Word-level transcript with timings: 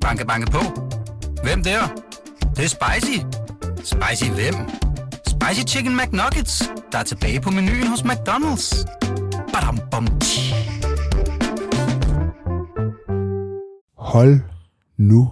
Banke, 0.00 0.26
banke 0.26 0.50
på. 0.50 0.58
Hvem 1.44 1.62
der? 1.62 1.80
Det, 2.40 2.56
det 2.56 2.64
er 2.64 2.68
spicy. 2.68 3.18
Spicy 3.76 4.30
hvem? 4.30 4.54
Spicy 5.26 5.74
Chicken 5.74 5.96
McNuggets, 5.96 6.62
der 6.92 6.98
er 6.98 7.02
tilbage 7.02 7.40
på 7.40 7.50
menuen 7.50 7.86
hos 7.86 8.00
McDonald's. 8.02 8.84
Badum, 9.52 9.78
bom, 9.90 10.06
tji. 10.20 10.54
Hold 13.96 14.40
nu 14.96 15.30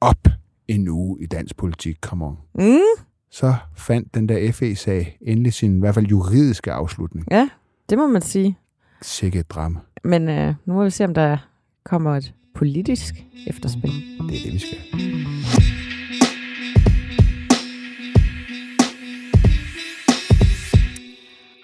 op 0.00 0.28
en 0.68 0.88
uge 0.88 1.22
i 1.22 1.26
dansk 1.26 1.56
politik, 1.56 1.96
come 2.00 2.26
on. 2.26 2.38
Mm, 2.54 2.78
Så 3.30 3.54
fandt 3.76 4.14
den 4.14 4.28
der 4.28 4.52
FE-sag 4.52 5.18
endelig 5.20 5.52
sin, 5.52 5.76
i 5.76 5.80
hvert 5.80 5.94
fald 5.94 6.06
juridiske 6.06 6.72
afslutning. 6.72 7.26
ja, 7.30 7.48
det 7.90 7.98
må 7.98 8.06
man 8.06 8.22
sige. 8.22 8.58
Sikke 9.02 9.38
et 9.38 9.50
drama. 9.50 9.80
Men 10.04 10.28
øh, 10.28 10.54
nu 10.66 10.74
må 10.74 10.84
vi 10.84 10.90
se, 10.90 11.04
om 11.04 11.14
der 11.14 11.36
kommer 11.84 12.16
et 12.16 12.34
politisk 12.54 13.14
efterspil. 13.46 13.90
Det 13.90 14.36
er 14.38 14.44
det, 14.44 14.52
vi 14.52 14.58
skal. 14.58 14.78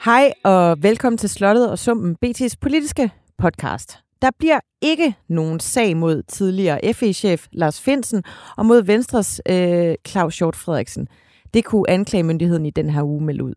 Hej 0.05 0.33
og 0.45 0.83
velkommen 0.83 1.19
til 1.19 1.29
Slottet 1.29 1.71
og 1.71 1.79
Sumpen, 1.79 2.17
BT's 2.27 2.55
politiske 2.61 3.11
podcast. 3.39 3.99
Der 4.23 4.31
bliver 4.39 4.61
ikke 4.83 5.15
nogen 5.29 5.61
sag 5.61 5.97
mod 5.97 6.23
tidligere 6.23 6.95
FE-chef 6.95 7.47
Lars 7.53 7.81
Finsen 7.81 8.23
og 8.57 8.67
mod 8.67 8.83
Venstres 8.83 9.41
øh, 9.49 9.95
Claus 10.09 10.39
Hjort 10.39 10.57
Frederiksen. 10.57 11.09
Det 11.55 11.65
kunne 11.65 11.91
anklagemyndigheden 11.91 12.67
i 12.67 12.71
den 12.71 12.91
her 12.91 13.03
uge 13.03 13.25
melde 13.25 13.45
ud. 13.45 13.55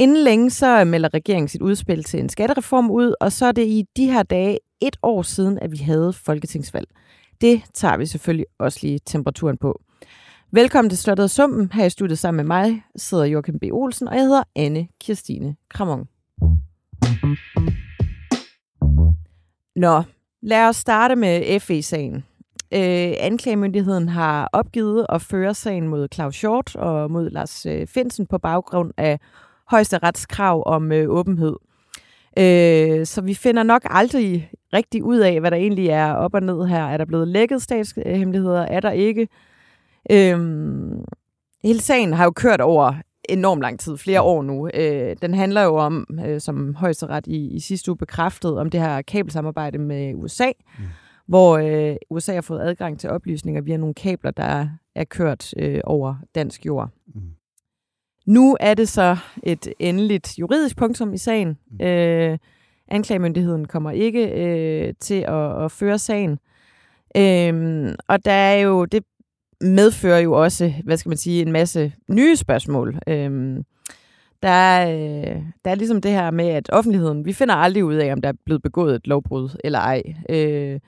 Inden 0.00 0.16
længe 0.16 0.50
så 0.50 0.84
melder 0.84 1.14
regeringen 1.14 1.48
sit 1.48 1.62
udspil 1.62 2.04
til 2.04 2.20
en 2.20 2.28
skattereform 2.28 2.90
ud, 2.90 3.14
og 3.20 3.32
så 3.32 3.46
er 3.46 3.52
det 3.52 3.66
i 3.66 3.84
de 3.96 4.06
her 4.06 4.22
dage 4.22 4.58
et 4.80 4.96
år 5.02 5.22
siden, 5.22 5.58
at 5.58 5.72
vi 5.72 5.76
havde 5.76 6.12
folketingsvalg. 6.12 6.88
Det 7.40 7.62
tager 7.74 7.96
vi 7.96 8.06
selvfølgelig 8.06 8.46
også 8.58 8.78
lige 8.82 8.98
temperaturen 9.06 9.56
på. 9.56 9.80
Velkommen 10.50 10.90
til 10.90 10.98
Slottet 10.98 11.24
og 11.24 11.30
Sumpen. 11.30 11.72
Her 11.72 11.84
i 11.84 11.90
studiet 11.90 12.18
sammen 12.18 12.36
med 12.36 12.56
mig 12.56 12.84
sidder 12.96 13.24
Joachim 13.24 13.58
B. 13.58 13.62
Olsen, 13.72 14.08
og 14.08 14.14
jeg 14.14 14.22
hedder 14.22 14.42
Anne 14.56 14.88
Kirstine 15.00 15.56
Kramon. 15.70 16.08
Nå, 19.76 20.02
lad 20.42 20.68
os 20.68 20.76
starte 20.76 21.16
med 21.16 21.60
FE-sagen. 21.60 22.14
Øh, 22.74 23.12
anklagemyndigheden 23.18 24.08
har 24.08 24.48
opgivet 24.52 25.06
at 25.08 25.22
føre 25.22 25.54
sagen 25.54 25.88
mod 25.88 26.08
Claus 26.14 26.34
Short 26.34 26.76
og 26.76 27.10
mod 27.10 27.30
Lars 27.30 27.66
øh, 27.66 27.86
Finsen 27.86 28.26
på 28.26 28.38
baggrund 28.38 28.92
af 28.96 29.20
højesterets 29.70 30.26
krav 30.26 30.62
om 30.66 30.92
øh, 30.92 31.08
åbenhed. 31.08 31.56
Øh, 32.38 33.06
så 33.06 33.20
vi 33.20 33.34
finder 33.34 33.62
nok 33.62 33.82
aldrig 33.84 34.50
rigtig 34.72 35.04
ud 35.04 35.18
af, 35.18 35.40
hvad 35.40 35.50
der 35.50 35.56
egentlig 35.56 35.88
er 35.88 36.12
op 36.12 36.34
og 36.34 36.42
ned 36.42 36.66
her. 36.66 36.84
Er 36.84 36.96
der 36.96 37.04
blevet 37.04 37.28
lækket 37.28 37.62
statshemmeligheder? 37.62 38.62
Er 38.62 38.80
der 38.80 38.90
ikke? 38.90 39.28
Øhm, 40.10 41.04
hele 41.62 41.80
sagen 41.80 42.12
har 42.12 42.24
jo 42.24 42.30
kørt 42.30 42.60
over 42.60 42.94
enormt 43.28 43.62
lang 43.62 43.80
tid, 43.80 43.96
flere 43.96 44.22
år 44.22 44.42
nu. 44.42 44.70
Øh, 44.74 45.16
den 45.22 45.34
handler 45.34 45.62
jo 45.62 45.76
om, 45.76 46.06
øh, 46.26 46.40
som 46.40 46.74
højesteret 46.74 47.26
i, 47.26 47.48
i 47.48 47.60
sidste 47.60 47.90
uge 47.90 47.96
bekræftede, 47.96 48.60
om 48.60 48.70
det 48.70 48.80
her 48.80 49.02
kabelsamarbejde 49.02 49.78
med 49.78 50.14
USA, 50.14 50.52
mm. 50.78 50.84
hvor 51.26 51.58
øh, 51.58 51.96
USA 52.10 52.34
har 52.34 52.40
fået 52.40 52.60
adgang 52.60 53.00
til 53.00 53.10
oplysninger 53.10 53.60
via 53.60 53.76
nogle 53.76 53.94
kabler, 53.94 54.30
der 54.30 54.68
er 54.94 55.04
kørt 55.04 55.54
øh, 55.56 55.80
over 55.84 56.14
dansk 56.34 56.66
jord. 56.66 56.90
Mm. 57.14 57.20
Nu 58.28 58.56
er 58.60 58.74
det 58.74 58.88
så 58.88 59.16
et 59.42 59.72
endeligt 59.78 60.38
juridisk 60.38 60.76
punktum 60.76 61.12
i 61.14 61.18
sagen. 61.18 61.58
Mm. 61.70 61.86
Øh, 61.86 62.38
anklagemyndigheden 62.88 63.64
kommer 63.64 63.90
ikke 63.90 64.26
øh, 64.28 64.94
til 65.00 65.24
at, 65.28 65.64
at 65.64 65.72
føre 65.72 65.98
sagen. 65.98 66.38
Øh, 67.16 67.94
og 68.08 68.24
der 68.24 68.32
er 68.32 68.60
jo, 68.60 68.84
det 68.84 69.04
medfører 69.60 70.18
jo 70.18 70.32
også, 70.32 70.72
hvad 70.84 70.96
skal 70.96 71.08
man 71.10 71.18
sige, 71.18 71.42
en 71.42 71.52
masse 71.52 71.92
nye 72.08 72.36
spørgsmål. 72.36 72.98
Øhm, 73.08 73.64
der, 74.42 74.48
er, 74.48 74.90
øh, 74.90 75.42
der 75.64 75.70
er 75.70 75.74
ligesom 75.74 76.00
det 76.00 76.10
her 76.10 76.30
med, 76.30 76.48
at 76.48 76.70
offentligheden, 76.72 77.24
vi 77.24 77.32
finder 77.32 77.54
aldrig 77.54 77.84
ud 77.84 77.94
af, 77.94 78.12
om 78.12 78.20
der 78.20 78.28
er 78.28 78.36
blevet 78.44 78.62
begået 78.62 78.94
et 78.94 79.06
lovbrud 79.06 79.58
eller 79.64 79.78
ej. 79.78 80.02
Øh, 80.28 80.80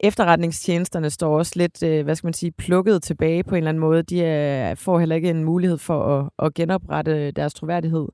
efterretningstjenesterne 0.00 1.10
står 1.10 1.38
også 1.38 1.52
lidt, 1.56 1.82
øh, 1.82 2.04
hvad 2.04 2.14
skal 2.14 2.26
man 2.26 2.34
sige, 2.34 2.52
plukket 2.52 3.02
tilbage 3.02 3.44
på 3.44 3.54
en 3.54 3.56
eller 3.56 3.68
anden 3.68 3.80
måde. 3.80 4.02
De 4.02 4.24
er, 4.24 4.74
får 4.74 4.98
heller 4.98 5.16
ikke 5.16 5.30
en 5.30 5.44
mulighed 5.44 5.78
for 5.78 6.18
at, 6.18 6.46
at 6.46 6.54
genoprette 6.54 7.30
deres 7.30 7.54
troværdighed. 7.54 8.06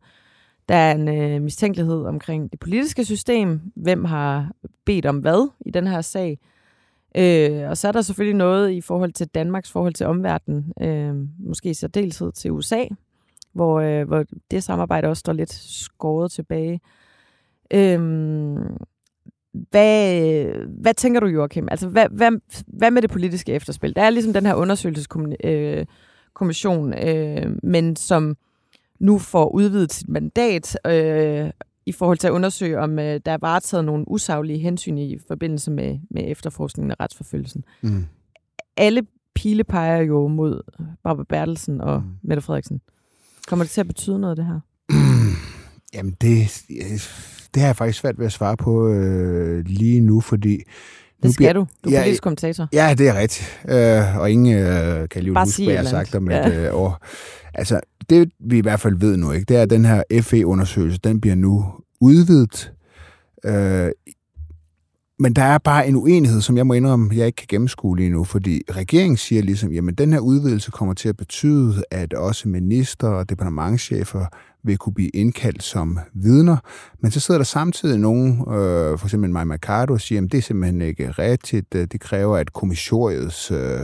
Der 0.68 0.74
er 0.74 0.94
en 0.94 1.08
øh, 1.08 1.42
mistænkelighed 1.42 2.04
omkring 2.04 2.52
det 2.52 2.60
politiske 2.60 3.04
system. 3.04 3.60
Hvem 3.76 4.04
har 4.04 4.52
bedt 4.84 5.06
om 5.06 5.18
hvad 5.18 5.50
i 5.66 5.70
den 5.70 5.86
her 5.86 6.00
sag? 6.00 6.38
Øh, 7.16 7.70
og 7.70 7.76
så 7.76 7.88
er 7.88 7.92
der 7.92 8.00
selvfølgelig 8.00 8.36
noget 8.36 8.70
i 8.70 8.80
forhold 8.80 9.12
til 9.12 9.28
Danmarks 9.28 9.72
forhold 9.72 9.94
til 9.94 10.06
omverdenen, 10.06 10.72
øh, 10.80 11.14
måske 11.38 11.70
i 11.70 11.74
særdeleshed 11.74 12.32
til 12.32 12.50
USA, 12.50 12.84
hvor, 13.52 13.80
øh, 13.80 14.06
hvor 14.06 14.24
det 14.50 14.64
samarbejde 14.64 15.08
også 15.08 15.20
står 15.20 15.32
lidt 15.32 15.52
skåret 15.52 16.32
tilbage. 16.32 16.80
Øh, 17.74 18.00
hvad, 19.52 20.44
hvad 20.80 20.94
tænker 20.94 21.20
du, 21.20 21.26
Joachim? 21.26 21.68
Altså, 21.70 21.88
hvad, 21.88 22.06
hvad, 22.10 22.30
hvad 22.66 22.90
med 22.90 23.02
det 23.02 23.10
politiske 23.10 23.52
efterspil? 23.52 23.96
Der 23.96 24.02
er 24.02 24.10
ligesom 24.10 24.32
den 24.32 24.46
her 24.46 24.54
undersøgelseskommission, 24.54 26.94
øh, 26.94 27.36
øh, 27.42 27.56
men 27.62 27.96
som 27.96 28.36
nu 29.00 29.18
får 29.18 29.48
udvidet 29.48 29.92
sit 29.92 30.08
mandat 30.08 30.78
øh, 30.86 31.50
i 31.86 31.92
forhold 31.92 32.18
til 32.18 32.26
at 32.26 32.30
undersøge, 32.32 32.78
om 32.78 32.98
øh, 32.98 33.20
der 33.24 33.32
er 33.32 33.38
varetaget 33.40 33.84
nogle 33.84 34.04
usaglige 34.08 34.58
hensyn 34.58 34.98
i 34.98 35.18
forbindelse 35.28 35.70
med, 35.70 35.98
med 36.10 36.22
efterforskningen 36.26 36.90
og 36.90 36.96
retsforfølgelsen. 37.00 37.64
Mm. 37.82 38.04
Alle 38.76 39.02
pile 39.34 39.64
peger 39.64 40.02
jo 40.02 40.28
mod 40.28 40.62
Barbara 41.02 41.24
Bertelsen 41.28 41.80
og 41.80 42.00
Mm. 42.00 42.06
mm. 42.06 42.12
Mette 42.22 42.42
Frederiksen. 42.42 42.80
Kommer 43.48 43.64
det 43.64 43.70
til 43.70 43.80
at 43.80 43.86
betyde 43.86 44.18
noget, 44.18 44.36
det 44.36 44.46
her? 44.46 44.60
Jamen, 45.94 46.16
det, 46.20 46.62
det 47.54 47.60
har 47.62 47.68
jeg 47.68 47.76
faktisk 47.76 47.98
svært 47.98 48.18
ved 48.18 48.26
at 48.26 48.32
svare 48.32 48.56
på 48.56 48.88
øh, 48.88 49.64
lige 49.66 50.00
nu, 50.00 50.20
fordi... 50.20 50.56
nu 50.56 50.62
Det 51.22 51.34
skal 51.34 51.54
du. 51.54 51.66
Du 51.84 51.90
er 51.90 51.94
Ja, 51.94 52.00
politisk 52.00 52.22
kommentator. 52.22 52.68
Ja, 52.72 52.94
det 52.98 53.08
er 53.08 53.14
rigtigt. 53.14 53.60
Øh, 53.68 54.18
og 54.18 54.30
ingen 54.30 54.58
øh, 54.58 55.08
kan 55.08 55.22
lige 55.22 55.38
huske, 55.38 55.64
hvad 55.64 55.74
jeg 55.74 55.82
har 55.82 55.90
sagt 55.90 56.14
om 56.14 56.30
et 56.30 56.34
andet. 56.34 56.68
øh, 56.68 56.74
år. 56.74 57.06
Altså, 57.54 57.80
det 58.10 58.30
vi 58.40 58.58
i 58.58 58.60
hvert 58.60 58.80
fald 58.80 58.96
ved 58.96 59.16
nu, 59.16 59.32
ikke, 59.32 59.44
det 59.44 59.56
er, 59.56 59.62
at 59.62 59.70
den 59.70 59.84
her 59.84 60.02
FE-undersøgelse, 60.20 60.98
den 61.04 61.20
bliver 61.20 61.36
nu 61.36 61.64
udvidet. 62.00 62.72
Øh, 63.44 63.90
men 65.18 65.32
der 65.32 65.42
er 65.42 65.58
bare 65.58 65.88
en 65.88 65.96
uenighed, 65.96 66.40
som 66.40 66.56
jeg 66.56 66.66
må 66.66 66.74
indrømme, 66.74 67.16
jeg 67.16 67.26
ikke 67.26 67.36
kan 67.36 67.46
gennemskue 67.48 67.96
lige 67.96 68.10
nu, 68.10 68.24
fordi 68.24 68.62
regeringen 68.70 69.16
siger 69.16 69.42
ligesom, 69.42 69.72
jamen 69.72 69.94
den 69.94 70.12
her 70.12 70.20
udvidelse 70.20 70.70
kommer 70.70 70.94
til 70.94 71.08
at 71.08 71.16
betyde, 71.16 71.84
at 71.90 72.14
også 72.14 72.48
minister 72.48 73.08
og 73.08 73.30
departementchefer 73.30 74.26
vil 74.64 74.76
kunne 74.78 74.94
blive 74.94 75.08
indkaldt 75.08 75.62
som 75.62 75.98
vidner. 76.14 76.56
Men 77.00 77.10
så 77.10 77.20
sidder 77.20 77.38
der 77.38 77.44
samtidig 77.44 77.98
nogen, 77.98 78.40
øh, 78.40 78.98
for 78.98 79.04
eksempel 79.06 79.30
Maja 79.30 79.44
Mercado, 79.44 79.92
og 79.92 80.00
siger, 80.00 80.22
at 80.22 80.32
det 80.32 80.38
er 80.38 80.42
simpelthen 80.42 80.82
ikke 80.82 81.10
rigtigt. 81.10 81.74
Øh, 81.74 81.86
Det 81.92 82.00
kræver, 82.00 82.36
at 82.36 82.52
kommissionets... 82.52 83.50
Øh, 83.50 83.80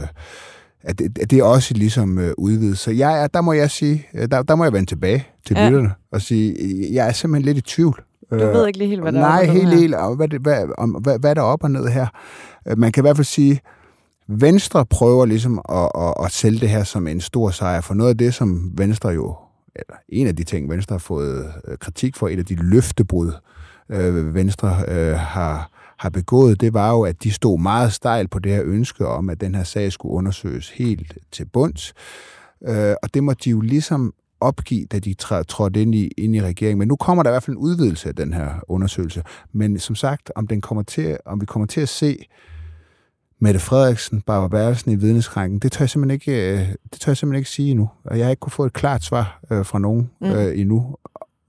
at 0.83 0.99
det, 0.99 1.19
at 1.21 1.31
det 1.31 1.39
er 1.39 1.43
også 1.43 1.73
ligesom 1.73 2.17
øh, 2.17 2.33
udvidet. 2.37 2.77
Så 2.77 2.91
jeg 2.91 3.23
er, 3.23 3.27
der 3.27 3.41
må 3.41 3.53
jeg 3.53 3.71
sige, 3.71 4.07
øh, 4.15 4.27
der, 4.31 4.41
der 4.43 4.55
må 4.55 4.63
jeg 4.63 4.73
vende 4.73 4.89
tilbage 4.89 5.27
til 5.45 5.55
Ja. 5.57 5.69
lytterne 5.69 5.91
og 6.11 6.21
sige, 6.21 6.51
øh, 6.63 6.93
jeg 6.93 7.07
er 7.07 7.11
simpelthen 7.11 7.45
lidt 7.53 7.57
i 7.57 7.75
tvivl. 7.75 8.03
Du 8.31 8.35
ved 8.37 8.67
ikke 8.67 8.79
lige 8.79 8.87
helt, 8.89 9.01
hvad 9.01 9.11
der 9.11 9.19
Nej, 9.19 9.41
er. 9.41 9.45
den 9.45 9.55
helt, 9.55 9.73
helt. 9.79 9.95
Og 9.95 10.15
hvad, 10.15 10.27
hvad, 10.39 10.65
om, 10.77 10.89
hvad, 10.89 11.19
hvad 11.19 11.29
er 11.29 11.33
der 11.33 11.41
op 11.41 11.63
og 11.63 11.71
ned 11.71 11.87
her? 11.87 12.07
Øh, 12.67 12.77
Man 12.77 12.91
kan 12.91 13.01
i 13.01 13.03
hvert 13.03 13.15
fald 13.15 13.25
sige, 13.25 13.61
Venstre 14.27 14.85
prøver 14.85 15.25
ligesom 15.25 15.61
at, 15.69 15.89
at, 15.95 16.13
at 16.25 16.31
sælge 16.31 16.59
det 16.59 16.69
her 16.69 16.83
som 16.83 17.07
en 17.07 17.21
stor 17.21 17.49
sejr, 17.49 17.81
for 17.81 17.93
noget 17.93 18.09
af 18.09 18.17
det, 18.17 18.33
som 18.33 18.71
Venstre 18.77 19.09
jo, 19.09 19.35
eller 19.75 19.95
en 20.09 20.27
af 20.27 20.35
de 20.35 20.43
ting, 20.43 20.69
Venstre 20.69 20.93
har 20.93 20.99
fået 20.99 21.53
øh, 21.67 21.77
kritik 21.77 22.15
for, 22.15 22.27
et 22.27 22.39
af 22.39 22.45
de 22.45 22.55
løftebrud, 22.55 23.31
øh, 23.89 24.35
Venstre 24.35 24.83
øh, 24.87 25.15
har, 25.15 25.71
har 25.97 26.09
begået, 26.09 26.61
det 26.61 26.73
var 26.73 26.91
jo, 26.91 27.01
at 27.01 27.23
de 27.23 27.31
stod 27.31 27.59
meget 27.59 27.93
stejl 27.93 28.27
på 28.27 28.39
det 28.39 28.51
her 28.51 28.63
ønske 28.65 29.07
om, 29.07 29.29
at 29.29 29.41
den 29.41 29.55
her 29.55 29.63
sag 29.63 29.91
skulle 29.91 30.13
undersøges 30.13 30.69
helt 30.69 31.17
til 31.31 31.45
bunds. 31.45 31.93
Øh, 32.67 32.95
og 33.03 33.13
det 33.13 33.23
måtte 33.23 33.43
de 33.45 33.49
jo 33.49 33.61
ligesom 33.61 34.13
opgive, 34.41 34.85
da 34.85 34.99
de 34.99 35.15
træ- 35.21 35.43
trådte 35.43 35.81
ind 35.81 35.95
i, 35.95 36.07
ind 36.17 36.35
i 36.35 36.41
regeringen. 36.41 36.79
Men 36.79 36.87
nu 36.87 36.95
kommer 36.95 37.23
der 37.23 37.29
i 37.29 37.33
hvert 37.33 37.43
fald 37.43 37.57
en 37.57 37.61
udvidelse 37.61 38.09
af 38.09 38.15
den 38.15 38.33
her 38.33 38.53
undersøgelse. 38.67 39.23
Men 39.51 39.79
som 39.79 39.95
sagt, 39.95 40.31
om, 40.35 40.47
den 40.47 40.61
kommer 40.61 40.83
til, 40.83 41.17
om 41.25 41.41
vi 41.41 41.45
kommer 41.45 41.65
til 41.65 41.81
at 41.81 41.89
se 41.89 42.25
Mette 43.41 43.59
Frederiksen, 43.59 44.21
Barbara 44.21 44.47
Bertelsen 44.47 44.91
i 44.91 44.95
vidneskranken, 44.95 45.59
det 45.59 45.71
tør 45.71 45.83
jeg 45.83 45.89
simpelthen 45.89 46.13
ikke, 46.13 46.51
øh, 46.53 46.67
det 46.93 47.01
tør 47.01 47.11
jeg 47.11 47.17
simpelthen 47.17 47.39
ikke 47.39 47.49
sige 47.49 47.71
endnu. 47.71 47.89
Og 48.05 48.17
jeg 48.17 48.25
har 48.25 48.29
ikke 48.31 48.39
kunne 48.39 48.51
få 48.51 48.65
et 48.65 48.73
klart 48.73 49.03
svar 49.03 49.39
øh, 49.51 49.65
fra 49.65 49.79
nogen 49.79 50.09
Mm. 50.21 50.27
øh, 50.27 50.59
endnu, 50.59 50.95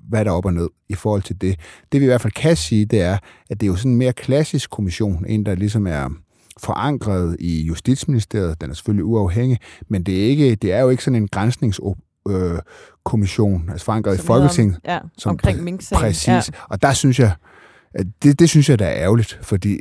hvad 0.09 0.25
der 0.25 0.31
er 0.31 0.35
op 0.35 0.45
og 0.47 0.55
ned 0.55 0.69
i 0.89 0.95
forhold 0.95 1.23
til 1.23 1.41
det. 1.41 1.57
Det 1.93 2.01
vi 2.01 2.05
i 2.05 2.09
hvert 2.09 2.21
fald 2.21 2.33
kan 2.33 2.57
sige, 2.57 2.85
det 2.85 3.01
er, 3.01 3.19
at 3.51 3.61
det 3.61 3.63
er 3.63 3.67
jo 3.67 3.77
sådan 3.77 3.93
en 3.93 3.99
mere 3.99 4.13
klassisk 4.13 4.71
kommission, 4.71 5.25
en 5.29 5.47
der 5.47 5.55
ligesom 5.55 5.87
er 5.87 6.09
forankret 6.61 7.37
i 7.41 7.63
Justitsministeriet. 7.63 8.61
Den 8.61 8.71
er 8.71 8.75
selvfølgelig 8.75 9.05
uafhængig, 9.05 9.59
men 9.89 10.03
det 10.03 10.21
er, 10.25 10.29
ikke, 10.29 10.55
det 10.55 10.73
er 10.73 10.81
jo 10.81 10.89
ikke 10.89 11.05
sådan 11.05 11.23
en 11.23 11.29
grænsningskommission, 11.29 12.05
øh, 12.29 12.59
kommission, 13.05 13.69
altså 13.71 13.85
forankret 13.85 14.15
i 14.15 14.17
Som 14.17 14.27
hedder- 14.27 14.41
Folketinget. 14.41 14.79
Ja, 14.85 14.99
som 15.19 15.31
omkring 15.31 15.63
Mink-sagen. 15.65 16.01
Præcis. 16.01 16.29
Ja. 16.29 16.41
Og 16.71 16.83
der 16.83 16.93
synes 16.93 17.19
jeg, 17.21 17.33
det, 18.23 18.39
det 18.39 18.49
synes 18.49 18.69
jeg, 18.69 18.79
der 18.79 18.87
er 18.87 19.03
ærgerligt, 19.05 19.39
fordi 19.43 19.81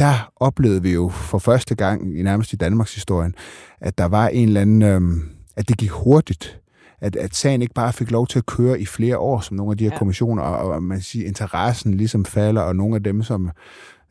der 0.00 0.32
oplevede 0.36 0.82
vi 0.82 0.92
jo 0.92 1.08
for 1.08 1.38
første 1.38 1.74
gang 1.74 2.18
i 2.18 2.22
nærmest 2.22 2.52
i 2.52 2.56
Danmarks 2.56 2.94
historien, 2.94 3.34
at 3.80 3.98
der 3.98 4.04
var 4.04 4.28
en 4.28 4.48
eller 4.48 4.60
anden, 4.60 4.82
øhm, 4.82 5.22
at 5.56 5.68
det 5.68 5.76
gik 5.76 5.90
hurtigt. 5.90 6.56
At, 7.02 7.16
at 7.16 7.34
sagen 7.34 7.62
ikke 7.62 7.74
bare 7.74 7.92
fik 7.92 8.10
lov 8.10 8.26
til 8.26 8.38
at 8.38 8.46
køre 8.46 8.80
i 8.80 8.86
flere 8.86 9.18
år, 9.18 9.40
som 9.40 9.56
nogle 9.56 9.70
af 9.70 9.78
de 9.78 9.84
her 9.84 9.90
ja. 9.92 9.98
kommissioner, 9.98 10.42
og, 10.42 10.72
og 10.72 10.82
man 10.82 11.00
siger, 11.00 11.26
interessen 11.26 11.94
ligesom 11.94 12.24
falder, 12.24 12.62
og 12.62 12.76
nogle 12.76 12.96
af 12.96 13.02
dem, 13.02 13.22
som 13.22 13.50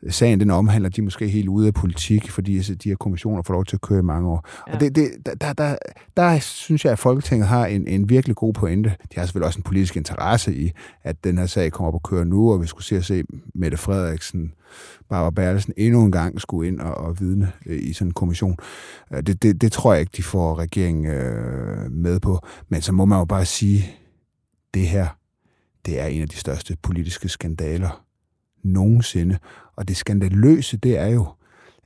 sagen 0.08 0.40
den 0.40 0.50
omhandler, 0.50 0.88
de 0.88 1.00
er 1.00 1.04
måske 1.04 1.28
helt 1.28 1.48
ude 1.48 1.66
af 1.66 1.74
politik, 1.74 2.30
fordi 2.30 2.56
altså, 2.56 2.74
de 2.74 2.88
her 2.88 2.96
kommissioner 2.96 3.42
får 3.42 3.54
lov 3.54 3.64
til 3.64 3.76
at 3.76 3.80
køre 3.80 3.98
i 3.98 4.02
mange 4.02 4.28
år. 4.28 4.48
Ja. 4.68 4.74
Og 4.74 4.80
det, 4.80 4.96
det, 4.96 5.10
der, 5.40 5.52
der, 5.52 5.76
der 6.16 6.38
synes 6.38 6.84
jeg, 6.84 6.92
at 6.92 6.98
Folketinget 6.98 7.48
har 7.48 7.66
en, 7.66 7.86
en 7.86 8.08
virkelig 8.08 8.36
god 8.36 8.52
pointe. 8.52 8.88
De 8.88 9.14
har 9.16 9.24
selvfølgelig 9.24 9.46
også 9.46 9.58
en 9.58 9.62
politisk 9.62 9.96
interesse 9.96 10.54
i, 10.54 10.70
at 11.02 11.24
den 11.24 11.38
her 11.38 11.46
sag 11.46 11.72
kommer 11.72 11.88
op 11.88 11.94
at 11.94 12.02
køre 12.02 12.24
nu, 12.24 12.52
og 12.52 12.62
vi 12.62 12.66
skulle 12.66 12.84
se 12.84 12.96
at 12.96 13.04
se 13.04 13.24
Mette 13.54 13.76
Frederiksen, 13.76 14.52
Barbara 15.08 15.30
Bertelsen 15.30 15.72
endnu 15.76 16.04
en 16.04 16.12
gang 16.12 16.40
skulle 16.40 16.68
ind 16.68 16.80
og, 16.80 16.94
og 16.94 17.20
vidne 17.20 17.52
øh, 17.66 17.82
i 17.82 17.92
sådan 17.92 18.08
en 18.08 18.14
kommission. 18.14 18.56
Øh, 19.12 19.22
det, 19.22 19.42
det, 19.42 19.60
det 19.60 19.72
tror 19.72 19.92
jeg 19.92 20.00
ikke, 20.00 20.12
de 20.16 20.22
får 20.22 20.58
regeringen 20.58 21.06
øh, 21.06 21.92
med 21.92 22.20
på. 22.20 22.38
Men 22.68 22.82
så 22.82 22.92
må 22.92 23.04
man 23.04 23.18
jo 23.18 23.24
bare 23.24 23.44
sige, 23.44 23.96
det 24.74 24.88
her, 24.88 25.06
det 25.86 26.00
er 26.00 26.06
en 26.06 26.22
af 26.22 26.28
de 26.28 26.36
største 26.36 26.76
politiske 26.82 27.28
skandaler 27.28 28.04
nogensinde. 28.62 29.38
Og 29.76 29.88
det 29.88 29.96
skandaløse, 29.96 30.76
det 30.76 30.98
er 30.98 31.06
jo, 31.06 31.26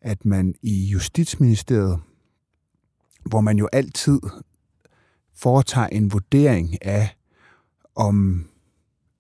at 0.01 0.25
man 0.25 0.55
i 0.63 0.85
Justitsministeriet, 0.87 1.99
hvor 3.25 3.41
man 3.41 3.59
jo 3.59 3.69
altid 3.73 4.21
foretager 5.35 5.87
en 5.87 6.13
vurdering 6.13 6.87
af, 6.87 7.17
om 7.97 8.47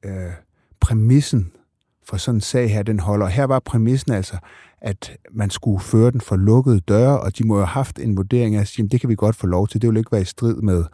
øh, 0.05 0.33
præmissen 0.81 1.53
for 2.09 2.17
sådan 2.17 2.37
en 2.37 2.41
sag 2.41 2.71
her, 2.71 2.83
den 2.83 3.01
holder. 3.01 3.27
Her 3.27 3.45
var 3.45 3.59
præmissen 3.59 4.13
altså, 4.13 4.37
at 4.81 5.17
man 5.33 5.51
skulle 5.51 5.81
føre 5.81 6.11
den 6.11 6.21
for 6.21 6.37
lukkede 6.37 6.81
døre, 6.81 7.21
og 7.21 7.39
de 7.39 7.47
må 7.47 7.55
jo 7.55 7.61
have 7.61 7.67
haft 7.67 7.99
en 7.99 8.17
vurdering 8.17 8.57
af, 8.57 8.61
at 8.61 8.91
det 8.91 9.01
kan 9.01 9.09
vi 9.09 9.15
godt 9.15 9.37
få 9.37 9.47
lov 9.47 9.69
til. 9.69 9.83
Det 9.83 9.91
vil 9.91 9.97
ikke 9.97 10.13
være 10.13 10.21
i 10.21 10.25
strid 10.25 10.57
med 10.57 10.85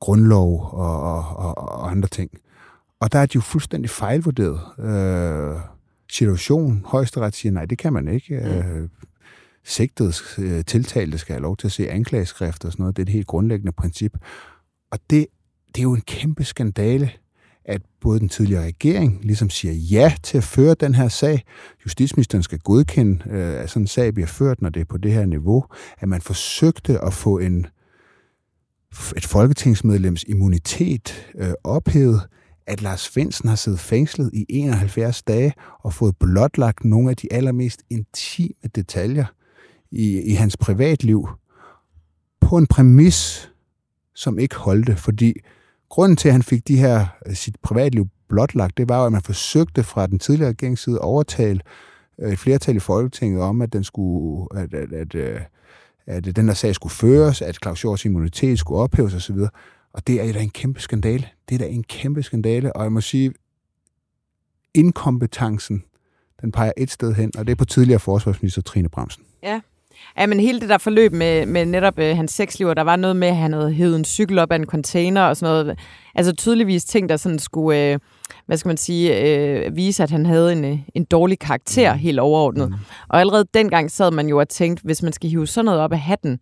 grundlov 0.00 0.70
og, 0.72 1.00
og, 1.00 1.58
og, 1.58 1.90
andre 1.90 2.08
ting. 2.08 2.30
Og 3.00 3.12
der 3.12 3.18
er 3.18 3.26
de 3.26 3.34
jo 3.34 3.40
fuldstændig 3.40 3.90
fejlvurderet. 3.90 4.60
Øh, 4.78 5.60
situation. 6.10 6.82
Højesteret 6.84 7.34
siger, 7.34 7.52
nej, 7.52 7.64
det 7.64 7.78
kan 7.78 7.92
man 7.92 8.08
ikke. 8.08 8.40
Mm. 8.40 8.46
Øh, 8.46 8.88
sigtet 9.64 10.38
øh, 10.38 10.64
tiltalte 10.64 11.18
skal 11.18 11.32
have 11.32 11.42
lov 11.42 11.56
til 11.56 11.68
at 11.68 11.72
se 11.72 11.90
anklageskrift 11.90 12.64
og 12.64 12.72
sådan 12.72 12.82
noget. 12.82 12.96
Det 12.96 13.02
er 13.02 13.06
et 13.06 13.12
helt 13.12 13.26
grundlæggende 13.26 13.72
princip. 13.72 14.16
Og 14.90 14.98
det, 15.10 15.26
det 15.66 15.78
er 15.78 15.82
jo 15.82 15.94
en 15.94 16.00
kæmpe 16.00 16.44
skandale, 16.44 17.10
at 17.68 17.82
både 18.00 18.20
den 18.20 18.28
tidligere 18.28 18.64
regering 18.64 19.18
ligesom 19.22 19.50
siger 19.50 19.74
ja 19.74 20.14
til 20.22 20.38
at 20.38 20.44
føre 20.44 20.74
den 20.74 20.94
her 20.94 21.08
sag. 21.08 21.44
Justitsministeren 21.84 22.42
skal 22.42 22.58
godkende, 22.58 23.24
øh, 23.30 23.62
at 23.62 23.70
sådan 23.70 23.82
en 23.82 23.86
sag 23.86 24.14
bliver 24.14 24.26
ført, 24.26 24.62
når 24.62 24.68
det 24.68 24.80
er 24.80 24.84
på 24.84 24.98
det 24.98 25.12
her 25.12 25.26
niveau. 25.26 25.64
At 25.98 26.08
man 26.08 26.20
forsøgte 26.20 27.04
at 27.04 27.12
få 27.12 27.38
en 27.38 27.66
et 29.16 29.26
folketingsmedlems 29.26 30.24
immunitet 30.28 31.30
øh, 31.38 31.52
ophævet 31.64 32.20
at 32.66 32.82
Lars 32.82 33.00
Svendsen 33.00 33.48
har 33.48 33.56
siddet 33.56 33.80
fængslet 33.80 34.30
i 34.34 34.46
71 34.48 35.22
dage 35.22 35.52
og 35.78 35.94
fået 35.94 36.16
blotlagt 36.16 36.84
nogle 36.84 37.10
af 37.10 37.16
de 37.16 37.32
allermest 37.32 37.82
intime 37.90 38.54
detaljer 38.74 39.24
i, 39.90 40.20
i 40.20 40.32
hans 40.32 40.56
privatliv 40.56 41.28
på 42.40 42.56
en 42.56 42.66
præmis, 42.66 43.50
som 44.14 44.38
ikke 44.38 44.56
holdte, 44.56 44.96
fordi 44.96 45.34
grunden 45.88 46.16
til, 46.16 46.28
at 46.28 46.32
han 46.32 46.42
fik 46.42 46.68
de 46.68 46.76
her 46.76 47.06
øh, 47.26 47.34
sit 47.34 47.56
privatliv 47.62 48.06
blotlagt, 48.28 48.78
det 48.78 48.88
var 48.88 49.00
jo, 49.00 49.06
at 49.06 49.12
man 49.12 49.22
forsøgte 49.22 49.82
fra 49.82 50.06
den 50.06 50.18
tidligere 50.18 50.50
regerings 50.50 50.82
side 50.82 50.96
at 50.96 51.02
overtale 51.02 51.60
øh, 52.18 52.32
et 52.32 52.38
flertal 52.38 52.76
i 52.76 52.78
Folketinget 52.78 53.42
om, 53.42 53.62
at 53.62 53.72
den 53.72 53.84
skulle, 53.84 54.48
at, 54.60 54.74
at, 54.74 54.92
at, 54.92 55.14
at, 55.14 56.26
at 56.26 56.36
den 56.36 56.48
der 56.48 56.54
sag 56.54 56.74
skulle 56.74 56.92
føres, 56.92 57.42
at 57.42 57.56
Claus 57.62 57.82
Hjorts 57.82 58.04
immunitet 58.04 58.58
skulle 58.58 58.80
ophæves 58.80 59.14
osv. 59.14 59.36
Og 59.92 60.06
det 60.06 60.28
er 60.28 60.32
da 60.32 60.40
en 60.40 60.50
kæmpe 60.50 60.80
skandale. 60.80 61.28
Det 61.48 61.54
er 61.54 61.58
da 61.58 61.66
en 61.66 61.84
kæmpe 61.84 62.22
skandale, 62.22 62.76
og 62.76 62.82
jeg 62.82 62.92
må 62.92 63.00
sige, 63.00 63.32
inkompetencen, 64.74 65.84
den 66.40 66.52
peger 66.52 66.72
et 66.76 66.90
sted 66.90 67.14
hen, 67.14 67.32
og 67.38 67.46
det 67.46 67.52
er 67.52 67.56
på 67.56 67.64
tidligere 67.64 68.00
forsvarsminister 68.00 68.62
Trine 68.62 68.88
Bremsen. 68.88 69.24
Ja, 69.42 69.60
Ja, 70.18 70.26
men 70.26 70.40
hele 70.40 70.60
det 70.60 70.68
der 70.68 70.78
forløb 70.78 71.12
med, 71.12 71.46
med 71.46 71.66
netop 71.66 71.98
øh, 71.98 72.16
hans 72.16 72.32
sexliv, 72.32 72.74
der 72.74 72.82
var 72.82 72.96
noget 72.96 73.16
med, 73.16 73.28
at 73.28 73.36
han 73.36 73.52
havde 73.52 73.72
hævet 73.72 73.96
en 73.96 74.04
cykel 74.04 74.38
op 74.38 74.52
af 74.52 74.56
en 74.56 74.66
container 74.66 75.22
og 75.22 75.36
sådan 75.36 75.64
noget. 75.64 75.78
Altså 76.14 76.32
tydeligvis 76.32 76.84
ting, 76.84 77.08
der 77.08 77.16
sådan 77.16 77.38
skulle, 77.38 77.92
øh, 77.92 77.98
hvad 78.46 78.56
skal 78.56 78.68
man 78.68 78.76
sige, 78.76 79.20
øh, 79.20 79.76
vise, 79.76 80.02
at 80.02 80.10
han 80.10 80.26
havde 80.26 80.52
en, 80.52 80.64
øh, 80.64 80.78
en 80.94 81.04
dårlig 81.04 81.38
karakter 81.38 81.92
mm. 81.92 81.98
helt 81.98 82.20
overordnet. 82.20 82.68
Mm. 82.68 82.76
Og 83.08 83.20
allerede 83.20 83.44
dengang 83.54 83.90
sad 83.90 84.10
man 84.10 84.28
jo 84.28 84.38
og 84.38 84.48
tænkte, 84.48 84.84
hvis 84.84 85.02
man 85.02 85.12
skal 85.12 85.30
hive 85.30 85.46
sådan 85.46 85.64
noget 85.64 85.80
op 85.80 85.92
af 85.92 85.98
hatten, 85.98 86.40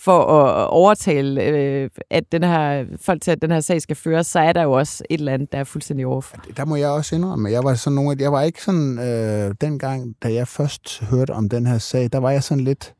for 0.00 0.24
at 0.24 0.68
overtale 0.68 1.42
øh, 1.42 1.90
at 2.10 2.32
den 2.32 2.42
her, 2.42 2.84
folk 3.00 3.22
til, 3.22 3.30
at 3.30 3.42
den 3.42 3.50
her 3.50 3.60
sag 3.60 3.82
skal 3.82 3.96
føres, 3.96 4.26
så 4.26 4.38
er 4.38 4.52
der 4.52 4.62
jo 4.62 4.72
også 4.72 5.04
et 5.10 5.18
eller 5.18 5.32
andet, 5.32 5.52
der 5.52 5.58
er 5.58 5.64
fuldstændig 5.64 6.06
off. 6.06 6.32
Der 6.56 6.64
må 6.64 6.76
jeg 6.76 6.88
også 6.88 7.14
indrømme, 7.14 7.50
jeg 7.50 7.64
var 7.64 7.74
sådan 7.74 7.94
nogle, 7.94 8.16
jeg 8.20 8.32
var 8.32 8.42
ikke 8.42 8.62
sådan, 8.62 8.98
øh, 8.98 9.54
dengang, 9.60 10.14
da 10.22 10.32
jeg 10.32 10.48
først 10.48 11.00
hørte 11.00 11.30
om 11.30 11.48
den 11.48 11.66
her 11.66 11.78
sag, 11.78 12.08
der 12.12 12.18
var 12.18 12.30
jeg 12.30 12.42
sådan 12.42 12.64
lidt, 12.64 12.94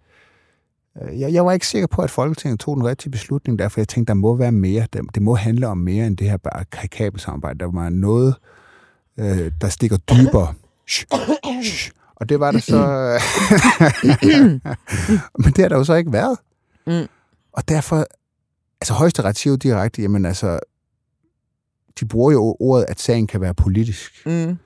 øh, 1.03 1.21
jeg, 1.21 1.33
jeg 1.33 1.47
var 1.47 1.53
ikke 1.53 1.67
sikker 1.67 1.87
på, 1.87 2.03
at 2.03 2.11
Folketinget 2.11 2.61
tog 2.61 2.77
den 2.77 2.87
rigtige 2.87 3.11
beslutning, 3.11 3.59
derfor 3.59 3.81
jeg 3.81 3.89
tænkte, 3.89 4.11
der 4.11 4.15
må 4.15 4.35
være 4.35 4.53
mere, 4.53 4.87
det, 4.93 5.01
det 5.15 5.23
må 5.23 5.35
handle 5.35 5.67
om 5.67 5.79
mere 5.79 6.07
end 6.07 6.17
det 6.17 6.31
her 6.31 6.37
bare 6.37 6.65
kabelsamarbejde. 6.89 7.59
Der 7.59 7.71
var 7.73 7.89
noget, 7.89 8.35
øh, 9.19 9.53
der 9.61 9.69
stikker 9.69 9.97
dybere. 9.97 10.55
Shh, 10.89 11.07
shh. 11.63 11.91
Og 12.17 12.29
det 12.29 12.41
var 12.41 12.51
der 12.51 12.59
så... 12.59 12.77
Men 15.43 15.53
det 15.53 15.59
har 15.59 15.69
der 15.69 15.77
jo 15.77 15.85
så 15.85 15.95
ikke 15.95 16.13
været. 16.13 16.39
Mm. 16.87 17.07
Og 17.53 17.69
derfor, 17.69 18.07
altså 18.81 18.95
højesteret 18.95 19.37
siger 19.37 19.53
jo 19.53 19.57
direkte, 19.57 20.03
jamen 20.03 20.25
altså, 20.25 20.61
de 22.01 22.07
bruger 22.07 22.33
jo 22.33 22.57
ordet, 22.61 22.87
at 22.89 23.01
sagen 23.01 23.27
kan 23.27 23.41
være 23.41 23.55
politisk. 23.55 24.27
Mm. 24.27 24.57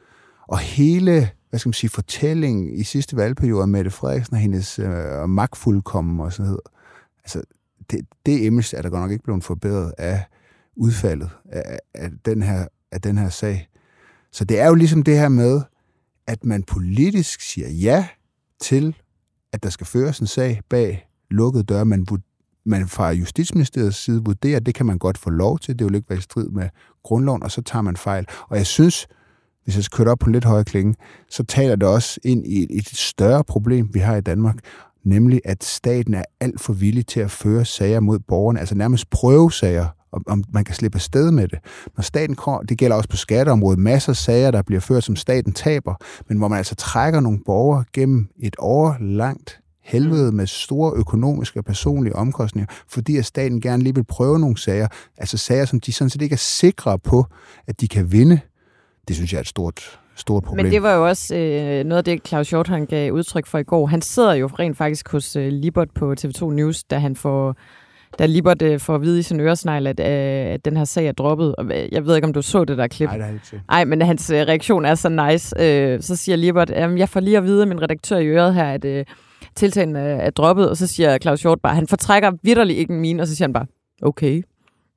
Og 0.49 0.59
hele, 0.59 1.31
hvad 1.51 1.59
skal 1.59 1.69
man 1.69 1.75
sige, 1.75 1.91
fortællingen 1.91 2.75
i 2.75 2.83
sidste 2.83 3.17
valgperiode 3.17 3.63
af 3.63 3.69
Mette 3.69 3.91
Frederiksen 3.91 4.35
og 4.35 4.41
hendes 4.41 4.79
øh, 4.79 5.29
magtfuldkommen 5.29 6.21
og 6.21 6.33
sådan 6.33 6.45
noget, 6.45 6.61
altså, 7.19 7.43
det, 7.91 8.01
det 8.27 8.41
image 8.41 8.77
er 8.77 8.83
der 8.83 8.91
godt 8.91 9.03
nok 9.03 9.11
ikke 9.11 9.25
blevet 9.25 9.45
forbedret 9.45 9.93
af 9.99 10.25
udfaldet 10.77 11.31
af, 11.45 11.79
af, 11.95 12.11
den 12.25 12.43
her, 12.43 12.67
af 12.93 13.01
den 13.01 13.19
her 13.19 13.29
sag. 13.29 13.69
Så 14.33 14.45
det 14.45 14.61
er 14.61 14.67
jo 14.67 14.75
ligesom 14.75 15.03
det 15.03 15.19
her 15.19 15.29
med, 15.29 15.63
at 16.27 16.45
man 16.45 16.63
politisk 16.63 17.41
siger 17.41 17.69
ja 17.69 18.09
til, 18.61 18.97
at 19.53 19.63
der 19.63 19.71
skal 19.71 19.87
føres 19.87 20.19
en 20.19 20.27
sag 20.27 20.61
bag 20.69 21.09
lukkede 21.35 21.65
døre, 21.65 21.85
man, 21.85 22.07
man 22.67 22.89
fra 22.89 23.11
Justitsministeriets 23.11 24.05
side 24.05 24.25
vurderer, 24.25 24.57
at 24.57 24.67
det 24.67 24.75
kan 24.75 24.87
man 24.87 24.99
godt 24.99 25.19
få 25.19 25.31
lov 25.31 25.59
til, 25.59 25.79
det 25.79 25.87
vil 25.87 25.95
ikke 25.95 26.11
være 26.11 26.19
i 26.19 26.23
strid 26.23 26.49
med 26.49 26.69
grundloven, 27.03 27.43
og 27.43 27.51
så 27.51 27.63
tager 27.63 27.83
man 27.83 27.97
fejl. 27.97 28.27
Og 28.49 28.57
jeg 28.57 28.67
synes, 28.67 29.07
hvis 29.65 29.77
jeg 29.77 29.85
skal 29.85 30.09
op 30.09 30.19
på 30.19 30.31
lidt 30.31 30.45
højere 30.45 30.65
klinge, 30.65 30.95
så 31.31 31.45
taler 31.45 31.77
det 31.77 31.89
også 31.89 32.21
ind 32.25 32.47
i 32.47 32.63
et, 32.63 32.71
et 32.71 32.87
større 32.87 33.45
problem, 33.45 33.89
vi 33.93 33.99
har 33.99 34.17
i 34.17 34.21
Danmark, 34.21 34.57
nemlig 35.05 35.41
at 35.45 35.65
staten 35.65 36.15
er 36.15 36.25
alt 36.41 36.61
for 36.61 36.73
villig 36.73 37.07
til 37.07 37.21
at 37.21 37.31
føre 37.31 37.65
sager 37.65 38.01
mod 38.01 38.19
borgerne, 38.19 38.61
altså 38.61 38.75
nærmest 38.75 39.11
prøvesager, 39.11 39.87
om 40.27 40.45
man 40.53 40.65
kan 40.65 40.75
slippe 40.75 40.97
afsted 40.97 41.31
med 41.31 41.49
det. 41.49 41.59
Når 41.97 42.03
staten 42.03 42.37
kommer, 42.37 42.63
det 42.63 42.79
gælder 42.79 42.97
også 42.97 43.09
på 43.09 43.17
skatteområdet, 43.17 43.79
masser 43.79 44.13
af 44.13 44.17
sager, 44.17 44.51
der 44.51 44.63
bliver 44.63 44.81
ført, 44.81 45.05
som 45.05 45.17
staten 45.17 45.53
taber, 45.53 45.95
men 46.29 46.39
hvor 46.39 46.49
man 46.49 46.59
altså 46.59 46.75
trækker 46.75 47.21
nogle 47.21 47.41
borgere 47.47 47.85
gennem 47.93 48.29
et 48.39 48.57
år 48.59 48.97
langt 49.01 49.61
helvede 49.85 50.33
med 50.33 50.47
store 50.47 50.93
økonomiske 50.97 51.61
og 51.61 51.65
personlige 51.65 52.17
omkostninger, 52.17 52.75
fordi 52.89 53.17
at 53.17 53.25
staten 53.25 53.61
gerne 53.61 53.83
lige 53.83 53.95
vil 53.95 54.05
prøve 54.05 54.39
nogle 54.39 54.59
sager, 54.59 54.89
altså 55.19 55.37
sager, 55.37 55.65
som 55.65 55.81
de 55.81 55.93
sådan 55.93 56.11
set 56.11 56.23
ikke 56.23 56.33
er 56.33 56.37
sikre 56.37 56.99
på, 56.99 57.27
at 57.67 57.81
de 57.81 57.89
kan 57.89 58.13
vinde. 58.13 58.41
Det 59.09 59.17
synes 59.17 59.33
jeg 59.33 59.39
er 59.39 59.43
et 59.43 59.49
stort, 59.49 60.01
stort 60.17 60.43
problem. 60.43 60.65
Men 60.65 60.73
det 60.73 60.83
var 60.83 60.95
jo 60.95 61.07
også 61.07 61.37
øh, 61.37 61.85
noget 61.85 61.99
af 61.99 62.05
det, 62.05 62.27
Claus 62.27 62.51
Hjort 62.51 62.69
han 62.69 62.87
gav 62.87 63.13
udtryk 63.13 63.47
for 63.47 63.59
i 63.59 63.63
går. 63.63 63.87
Han 63.87 64.03
sidder 64.03 64.33
jo 64.33 64.47
rent 64.47 64.77
faktisk 64.77 65.09
hos 65.09 65.37
øh, 65.37 65.53
Libert 65.53 65.91
på 65.91 66.15
TV2 66.21 66.51
News, 66.51 66.85
da 66.85 66.99
han 66.99 67.17
får 67.17 67.57
da 68.19 68.27
Libert 68.27 68.63
øh, 68.63 68.81
får 68.81 68.95
at 68.95 69.03
vide 69.03 69.19
i 69.19 69.23
sin 69.23 69.41
øresnegl, 69.41 69.87
at, 69.87 70.01
øh, 70.01 70.55
at 70.55 70.65
den 70.65 70.77
her 70.77 70.85
sag 70.85 71.07
er 71.07 71.13
droppet. 71.13 71.57
Og 71.57 71.65
jeg 71.93 72.07
ved 72.07 72.17
ikke, 72.17 72.27
om 72.27 72.33
du 72.33 72.43
så 72.43 72.65
det 72.65 72.79
der 72.79 72.87
klip. 72.87 73.09
Nej, 73.09 73.17
det 73.17 73.25
har 73.25 73.33
jeg 73.33 73.41
ikke 73.53 73.65
Nej, 73.69 73.85
men 73.85 74.03
hans 74.03 74.31
øh, 74.31 74.39
reaktion 74.39 74.85
er 74.85 74.95
så 74.95 75.09
nice. 75.09 75.55
Øh, 75.61 76.03
så 76.03 76.17
siger 76.17 76.37
Libert, 76.37 76.71
at 76.71 76.99
jeg 76.99 77.09
får 77.09 77.21
lige 77.21 77.37
at 77.37 77.45
vide 77.45 77.63
af 77.63 77.69
min 77.69 77.83
redaktør 77.83 78.17
i 78.17 78.27
øret 78.27 78.55
her, 78.55 78.65
at 78.65 78.85
øh, 78.85 79.05
tiltalen 79.57 79.97
er, 79.97 80.01
er 80.01 80.31
droppet, 80.31 80.71
og 80.71 80.77
så 80.77 80.87
siger 80.87 81.19
Claus 81.19 81.43
Hjort 81.43 81.61
bare, 81.61 81.75
han 81.75 81.89
fortrækker 81.89 82.33
vidderligt 82.43 82.79
ikke 82.79 82.93
en 82.93 83.01
mine, 83.01 83.23
og 83.23 83.29
så 83.29 83.37
siger 83.37 83.47
han 83.47 83.53
bare, 83.53 83.67
okay. 84.03 84.43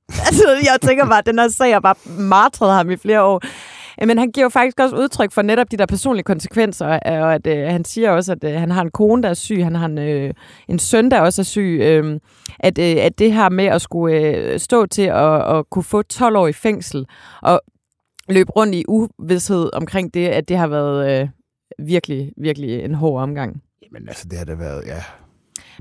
altså, 0.28 0.50
jeg 0.50 0.78
tænker 0.82 1.06
bare, 1.06 1.18
at 1.18 1.26
den 1.26 1.40
her 1.40 1.48
sag 1.48 1.74
har 1.74 1.80
bare 1.80 1.96
martret 2.20 2.74
ham 2.74 2.90
i 2.92 2.98
flere 2.98 3.24
år. 3.24 3.42
Men 4.06 4.18
han 4.18 4.32
giver 4.32 4.46
jo 4.46 4.50
faktisk 4.50 4.80
også 4.80 4.96
udtryk 4.96 5.32
for 5.32 5.42
netop 5.42 5.72
de 5.72 5.78
der 5.78 5.86
personlige 5.86 6.24
konsekvenser, 6.24 6.86
og 6.88 7.34
at 7.34 7.48
øh, 7.48 7.68
han 7.68 7.86
siger 7.86 8.12
også, 8.12 8.32
at 8.32 8.44
øh, 8.44 8.60
han 8.60 8.72
har 8.72 8.82
en 8.82 8.92
kone, 8.92 9.24
der 9.24 9.30
er 9.30 9.34
syg, 9.34 9.64
han 9.64 9.76
har 9.76 9.86
en, 9.86 9.98
øh, 9.98 10.34
en 10.68 10.80
søn, 10.80 11.12
der 11.12 11.22
også 11.22 11.42
er 11.42 11.44
syg, 11.44 11.80
øh, 11.82 12.20
at, 12.60 12.78
øh, 12.78 12.96
at 13.06 13.20
det 13.20 13.34
her 13.34 13.50
med 13.50 13.66
at 13.66 13.82
skulle 13.82 14.16
øh, 14.16 14.60
stå 14.60 14.86
til 14.86 15.02
at, 15.02 15.58
at 15.58 15.70
kunne 15.70 15.84
få 15.84 16.02
12 16.02 16.36
år 16.36 16.48
i 16.48 16.54
fængsel, 16.54 17.06
og 17.42 17.62
løbe 18.30 18.52
rundt 18.52 18.76
i 18.76 18.86
uvidshed 18.88 19.70
omkring 19.74 20.14
det, 20.14 20.28
at 20.28 20.50
det 20.50 20.58
har 20.58 20.68
været... 20.68 21.22
Øh, 21.22 21.30
virkelig, 21.80 22.34
virkelig 22.38 22.84
en 22.84 22.94
hård 22.94 23.22
omgang. 23.22 23.62
Jamen 23.84 24.08
altså, 24.08 24.28
det 24.30 24.38
har 24.38 24.46
da 24.46 24.56
været, 24.56 24.84
ja. 24.86 25.04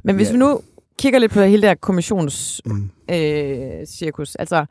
Men 0.05 0.17
hvis 0.17 0.29
Ja. 0.29 0.33
vi 0.33 0.39
nu 0.39 0.61
kigger 0.99 1.19
lidt 1.19 1.33
på 1.33 1.41
hele 1.41 1.63
det 1.63 1.71
her 1.71 1.75
kommissionscirkus, 1.75 2.63
Mm. 2.67 2.91
øh, 3.15 3.87
cirkus, 3.87 4.35
altså 4.35 4.67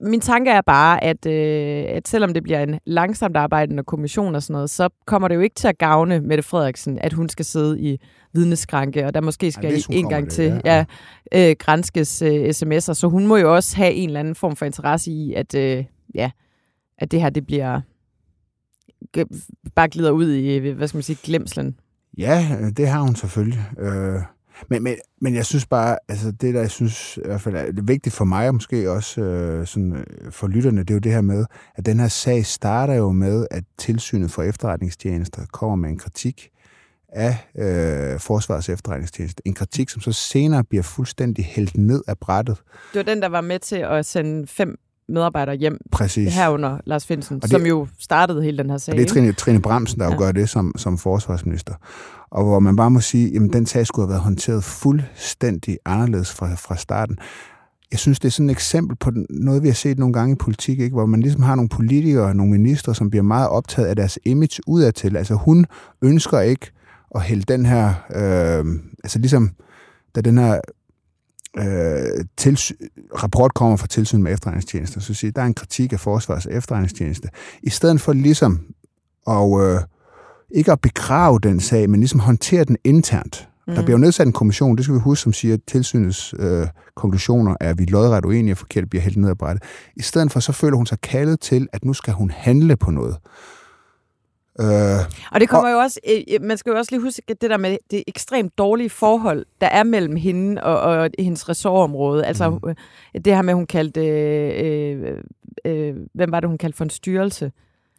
min 0.00 0.20
tanke 0.20 0.50
er 0.50 0.60
bare, 0.60 1.04
at, 1.04 1.26
øh, 1.26 1.84
at 1.88 2.08
selvom 2.08 2.34
det 2.34 2.42
bliver 2.42 2.62
en 2.62 2.78
langsomt 2.86 3.36
arbejdende 3.36 3.84
kommission 3.84 4.34
og 4.34 4.42
sådan 4.42 4.52
noget, 4.54 4.70
så 4.70 4.88
kommer 5.06 5.28
det 5.28 5.34
jo 5.34 5.40
ikke 5.40 5.54
til 5.54 5.68
at 5.68 5.78
gavne 5.78 6.20
Mette 6.20 6.42
Frederiksen, 6.42 6.98
at 6.98 7.12
hun 7.12 7.28
skal 7.28 7.44
sidde 7.44 7.80
i 7.80 7.98
vidneskranke, 8.32 9.06
og 9.06 9.14
der 9.14 9.20
måske 9.20 9.52
skal 9.52 9.70
hvis 9.70 9.86
hun 9.86 9.96
en 9.96 10.08
gang 10.08 10.24
det, 10.24 10.32
til 10.32 10.60
ja. 10.64 10.84
ja, 11.32 11.50
øh, 11.50 11.56
grænskes 11.58 12.22
øh, 12.22 12.48
sms'er, 12.48 12.80
så 12.94 13.08
hun 13.10 13.26
må 13.26 13.36
jo 13.36 13.54
også 13.54 13.76
have 13.76 13.92
en 13.92 14.08
eller 14.08 14.20
anden 14.20 14.34
form 14.34 14.56
for 14.56 14.66
interesse 14.66 15.10
i, 15.10 15.34
at, 15.34 15.54
øh, 15.54 15.84
ja, 16.14 16.30
at 16.98 17.10
det 17.10 17.20
her 17.20 17.30
det 17.30 17.46
bliver 17.46 17.80
bare 19.74 19.88
glider 19.88 20.10
ud 20.10 20.32
i, 20.32 20.56
hvad 20.58 20.88
skal 20.88 20.96
man 20.96 21.02
sige, 21.02 21.18
glemslen. 21.24 21.76
Ja, 22.20 22.56
det 22.76 22.88
har 22.88 23.00
hun 23.00 23.14
selvfølgelig. 23.16 23.64
Øh, 23.78 24.20
men, 24.68 24.82
men, 24.82 24.96
men 25.20 25.34
jeg 25.34 25.46
synes 25.46 25.66
bare, 25.66 25.98
altså 26.08 26.30
det 26.30 26.54
der, 26.54 26.60
jeg 26.60 26.70
synes 26.70 27.16
i 27.16 27.20
hvert 27.24 27.40
fald 27.40 27.56
er 27.56 27.82
vigtigt 27.82 28.14
for 28.14 28.24
mig, 28.24 28.48
og 28.48 28.54
måske 28.54 28.90
også 28.90 29.20
øh, 29.20 29.66
sådan, 29.66 29.96
øh, 29.96 30.32
for 30.32 30.48
lytterne, 30.48 30.80
det 30.80 30.90
er 30.90 30.94
jo 30.94 31.00
det 31.00 31.12
her 31.12 31.20
med, 31.20 31.44
at 31.76 31.86
den 31.86 32.00
her 32.00 32.08
sag 32.08 32.46
starter 32.46 32.94
jo 32.94 33.12
med, 33.12 33.46
at 33.50 33.64
tilsynet 33.78 34.30
for 34.30 34.42
efterretningstjenester 34.42 35.42
kommer 35.52 35.76
med 35.76 35.90
en 35.90 35.98
kritik 35.98 36.50
af 37.08 37.36
øh, 37.58 38.20
Forsvarets 38.20 38.68
efterretningstjeneste. 38.68 39.42
En 39.44 39.54
kritik, 39.54 39.88
som 39.88 40.00
så 40.00 40.12
senere 40.12 40.64
bliver 40.64 40.82
fuldstændig 40.82 41.44
hældt 41.44 41.76
ned 41.76 42.02
af 42.08 42.18
brættet. 42.18 42.56
Det 42.92 42.98
var 42.98 43.14
den, 43.14 43.22
der 43.22 43.28
var 43.28 43.40
med 43.40 43.58
til 43.58 43.76
at 43.76 44.06
sende 44.06 44.46
fem 44.46 44.78
medarbejdere 45.10 45.56
hjem 45.56 45.78
Præcis. 45.92 46.34
herunder 46.34 46.78
Lars 46.86 47.06
Finsen, 47.06 47.36
Og 47.36 47.42
det- 47.42 47.50
som 47.50 47.66
jo 47.66 47.86
startede 47.98 48.42
hele 48.42 48.58
den 48.58 48.70
her 48.70 48.78
sag. 48.78 48.92
Og 48.92 48.98
det 48.98 49.04
er? 49.04 49.08
Trine, 49.14 49.32
Trine 49.32 49.60
Bramsen, 49.62 50.00
der 50.00 50.06
jo 50.06 50.10
Ja. 50.12 50.16
gør 50.18 50.32
det 50.32 50.48
som, 50.48 50.72
som 50.76 50.98
forsvarsminister. 50.98 51.74
Og 52.30 52.44
hvor 52.44 52.58
man 52.58 52.76
bare 52.76 52.90
må 52.90 53.00
sige, 53.00 53.36
at 53.36 53.52
den 53.52 53.66
sag 53.66 53.86
skulle 53.86 54.06
have 54.06 54.10
været 54.10 54.22
håndteret 54.22 54.64
fuldstændig 54.64 55.78
anderledes 55.86 56.32
fra, 56.32 56.54
fra 56.54 56.76
starten. 56.76 57.16
Jeg 57.90 57.98
synes, 57.98 58.18
det 58.20 58.28
er 58.28 58.32
sådan 58.32 58.50
et 58.50 58.52
eksempel 58.52 58.96
på 58.96 59.10
noget, 59.30 59.62
vi 59.62 59.68
har 59.68 59.74
set 59.74 59.98
nogle 59.98 60.12
gange 60.12 60.32
i 60.32 60.36
politik, 60.36 60.80
ikke? 60.80 60.94
hvor 60.94 61.06
man 61.06 61.20
ligesom 61.20 61.42
har 61.42 61.54
nogle 61.54 61.68
politikere, 61.68 62.34
nogle 62.34 62.52
ministre, 62.52 62.94
som 62.94 63.10
bliver 63.10 63.22
meget 63.22 63.48
optaget 63.48 63.88
af 63.88 63.96
deres 63.96 64.18
image 64.24 64.60
udadtil. 64.66 65.16
Altså 65.16 65.34
hun 65.34 65.66
ønsker 66.02 66.40
ikke 66.40 66.70
at 67.14 67.22
hælde 67.22 67.42
den 67.42 67.66
her, 67.66 67.88
øh, 68.14 68.64
altså 69.04 69.18
ligesom 69.18 69.50
da 70.14 70.20
den 70.20 70.38
her 70.38 70.60
øh, 71.58 72.24
tilsy- 72.40 72.72
rapport 73.22 73.54
kommer 73.54 73.76
fra 73.76 73.86
tilsyn 73.86 74.22
med 74.22 74.32
efterretningstjenester, 74.32 75.00
så 75.00 75.14
siger 75.14 75.32
der 75.32 75.42
er 75.42 75.46
en 75.46 75.54
kritik 75.54 75.92
af 75.92 76.00
forsvars 76.00 76.46
efterretningstjeneste. 76.46 77.28
I 77.62 77.70
stedet 77.70 78.00
for 78.00 78.12
ligesom 78.12 78.60
at, 79.26 79.60
øh, 79.60 79.80
ikke 80.50 80.72
at 80.72 80.80
begrave 80.80 81.38
den 81.42 81.60
sag, 81.60 81.90
men 81.90 82.00
ligesom 82.00 82.20
håndtere 82.20 82.64
den 82.64 82.76
internt. 82.84 83.48
Mm. 83.66 83.74
Der 83.74 83.82
bliver 83.82 83.98
jo 83.98 84.00
nedsat 84.00 84.26
en 84.26 84.32
kommission, 84.32 84.76
det 84.76 84.84
skal 84.84 84.94
vi 84.94 85.00
huske, 85.00 85.22
som 85.22 85.32
siger, 85.32 85.54
at 85.54 85.60
tilsynets 85.66 86.34
øh, 86.38 86.66
konklusioner 86.96 87.56
er, 87.60 87.70
at 87.70 87.78
vi 87.78 87.82
er 87.82 87.90
lodret 87.90 88.24
uenige 88.24 88.52
og 88.52 88.58
forkert 88.58 88.90
bliver 88.90 89.02
hældt 89.02 89.16
ned 89.16 89.30
ad 89.30 89.34
brættet. 89.34 89.64
I 89.96 90.02
stedet 90.02 90.32
for, 90.32 90.40
så 90.40 90.52
føler 90.52 90.76
hun 90.76 90.86
sig 90.86 91.00
kaldet 91.00 91.40
til, 91.40 91.68
at 91.72 91.84
nu 91.84 91.92
skal 91.92 92.12
hun 92.14 92.30
handle 92.30 92.76
på 92.76 92.90
noget. 92.90 93.16
Øh, 94.60 95.00
Og 95.32 95.40
det 95.40 95.48
kommer 95.48 95.70
jo 95.70 95.78
også, 95.78 96.00
øh, 96.08 96.42
man 96.42 96.56
skal 96.56 96.70
jo 96.70 96.76
også 96.76 96.92
lige 96.92 97.02
huske 97.02 97.22
det 97.28 97.50
der 97.50 97.56
med 97.56 97.76
det 97.90 98.04
ekstremt 98.06 98.58
dårlige 98.58 98.90
forhold, 98.90 99.46
der 99.60 99.66
er 99.66 99.82
mellem 99.82 100.16
hende 100.16 100.62
og, 100.62 100.80
og 100.80 101.10
hendes 101.18 101.48
ressortområde. 101.48 102.26
Altså 102.26 102.50
mm. 102.50 102.74
det 103.22 103.34
her 103.34 103.42
med, 103.42 103.54
hun 103.54 103.66
kaldte, 103.66 104.06
øh, 104.06 105.16
øh, 105.64 105.94
hvem 106.14 106.32
var 106.32 106.40
det, 106.40 106.48
hun 106.48 106.58
kaldte 106.58 106.76
for 106.76 106.84
en 106.84 106.90
styrelse? 106.90 107.52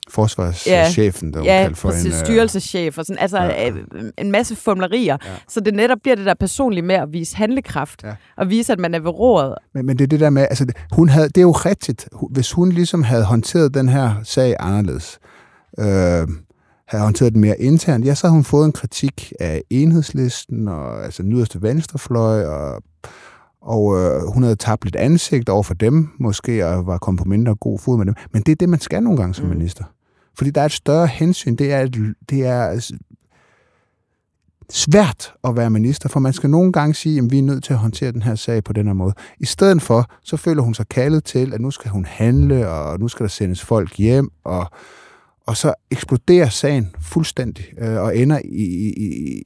forsvarschefen, 0.10 1.34
der 1.34 1.40
hun 1.40 1.46
ja, 1.46 1.62
kaldte 1.62 1.80
for 1.80 1.90
præcis, 1.90 2.06
en... 2.06 2.12
øh, 2.12 2.18
styrelseschef 2.26 2.98
og 2.98 3.06
sådan, 3.06 3.20
altså 3.20 3.38
ja. 3.38 3.66
ja. 3.66 3.72
en 4.18 4.32
masse 4.32 4.56
fumlerier. 4.56 5.18
Ja. 5.26 5.30
Ja. 5.32 5.36
Så 5.48 5.60
det 5.60 5.74
netop 5.74 5.98
bliver 6.04 6.16
det 6.16 6.26
der 6.26 6.34
personlige 6.34 6.82
med 6.82 6.96
at 6.96 7.08
vise 7.14 7.38
handlekraft, 7.38 8.04
Ja. 8.04 8.08
ja. 8.08 8.16
og 8.38 8.50
vise, 8.50 8.74
at 8.74 8.80
man 8.80 8.94
er 8.94 9.00
ved 9.00 9.10
rådet. 9.10 9.56
Men, 9.74 9.86
men 9.86 9.98
det 9.98 10.04
er 10.04 10.08
det 10.08 10.20
der 10.20 10.30
med, 10.30 10.42
altså 10.42 10.66
hun 10.92 11.10
havde, 11.10 11.28
det 11.30 11.38
er 11.38 11.42
jo 11.42 11.52
rigtigt, 11.52 12.10
hvis 12.32 12.52
hun 12.52 12.70
ligesom 12.72 13.04
havde 13.04 13.24
håndteret 13.24 13.74
den 13.74 13.90
her 13.90 14.14
sag 14.24 14.56
anderledes, 14.60 15.20
øh, 15.80 16.28
havde 16.92 17.04
håndteret 17.04 17.34
den 17.34 17.42
mere 17.42 17.60
internt, 17.62 18.06
ja, 18.06 18.16
så 18.16 18.28
havde 18.28 18.34
hun 18.34 18.44
fået 18.44 18.66
en 18.66 18.72
kritik 18.72 19.34
af 19.40 19.64
enhedslisten, 19.70 20.68
og 20.68 21.04
altså 21.04 21.24
den 21.24 21.34
yderste 21.34 21.62
venstrefløj, 21.62 22.44
og, 22.46 22.84
og 23.62 23.98
øh, 23.98 24.22
hun 24.34 24.44
havde 24.44 24.56
tabt 24.56 24.84
lidt 24.84 24.96
ansigt 24.96 25.50
over 25.50 25.64
for 25.64 25.74
dem, 25.74 26.10
måske, 26.20 26.68
og 26.68 26.86
var 26.86 26.98
kommet 26.98 27.20
på 27.24 27.30
mindre 27.30 27.56
god 27.56 27.80
fod 27.80 27.98
med 27.98 28.06
dem. 28.06 28.16
Men 28.32 28.42
det 28.42 28.52
er 28.52 28.56
det, 28.56 28.70
man 28.70 28.80
skal 28.80 29.04
nogle 29.04 29.18
gange 29.18 29.34
som 29.34 29.46
Mm. 29.46 29.52
minister. 29.52 29.84
Fordi 30.38 30.50
der 30.50 30.62
er 30.62 30.66
et 30.66 30.72
større 30.72 31.08
hensyn, 31.08 31.56
det 31.56 31.74
er, 31.74 31.82
et, 31.82 31.98
det 32.30 32.46
er 32.46 32.92
svært 34.70 35.34
at 35.44 35.56
være 35.56 35.70
minister, 35.70 36.10
for 36.10 36.20
man 36.20 36.34
skal 36.34 36.50
nogle 36.50 36.72
gange 36.72 36.94
sige, 36.94 37.18
at 37.20 37.32
vi 37.32 37.38
er 37.40 37.44
nødt 37.44 37.64
til 37.64 37.74
at 37.74 37.80
håndtere 37.80 38.12
den 38.12 38.22
her 38.22 38.36
sag 38.36 38.64
på 38.64 38.74
den 38.74 38.86
her 38.86 38.94
måde. 38.94 39.14
I 39.40 39.46
stedet 39.46 39.82
for, 39.82 40.10
så 40.24 40.38
føler 40.38 40.62
hun 40.62 40.74
sig 40.74 40.88
kaldet 40.90 41.24
til, 41.24 41.54
at 41.54 41.62
nu 41.62 41.72
skal 41.72 41.92
hun 41.92 42.06
handle, 42.06 42.70
og 42.70 43.00
nu 43.00 43.08
skal 43.08 43.24
der 43.24 43.30
sendes 43.30 43.62
folk 43.62 43.98
hjem, 43.98 44.30
og, 44.44 44.72
og 45.48 45.58
så 45.58 45.74
eksploderer 45.92 46.50
sagen 46.50 46.96
fuldstændig, 47.02 47.66
øh, 47.78 47.98
og 48.02 48.18
ender 48.18 48.40
i, 48.46 48.94
i, 48.98 49.42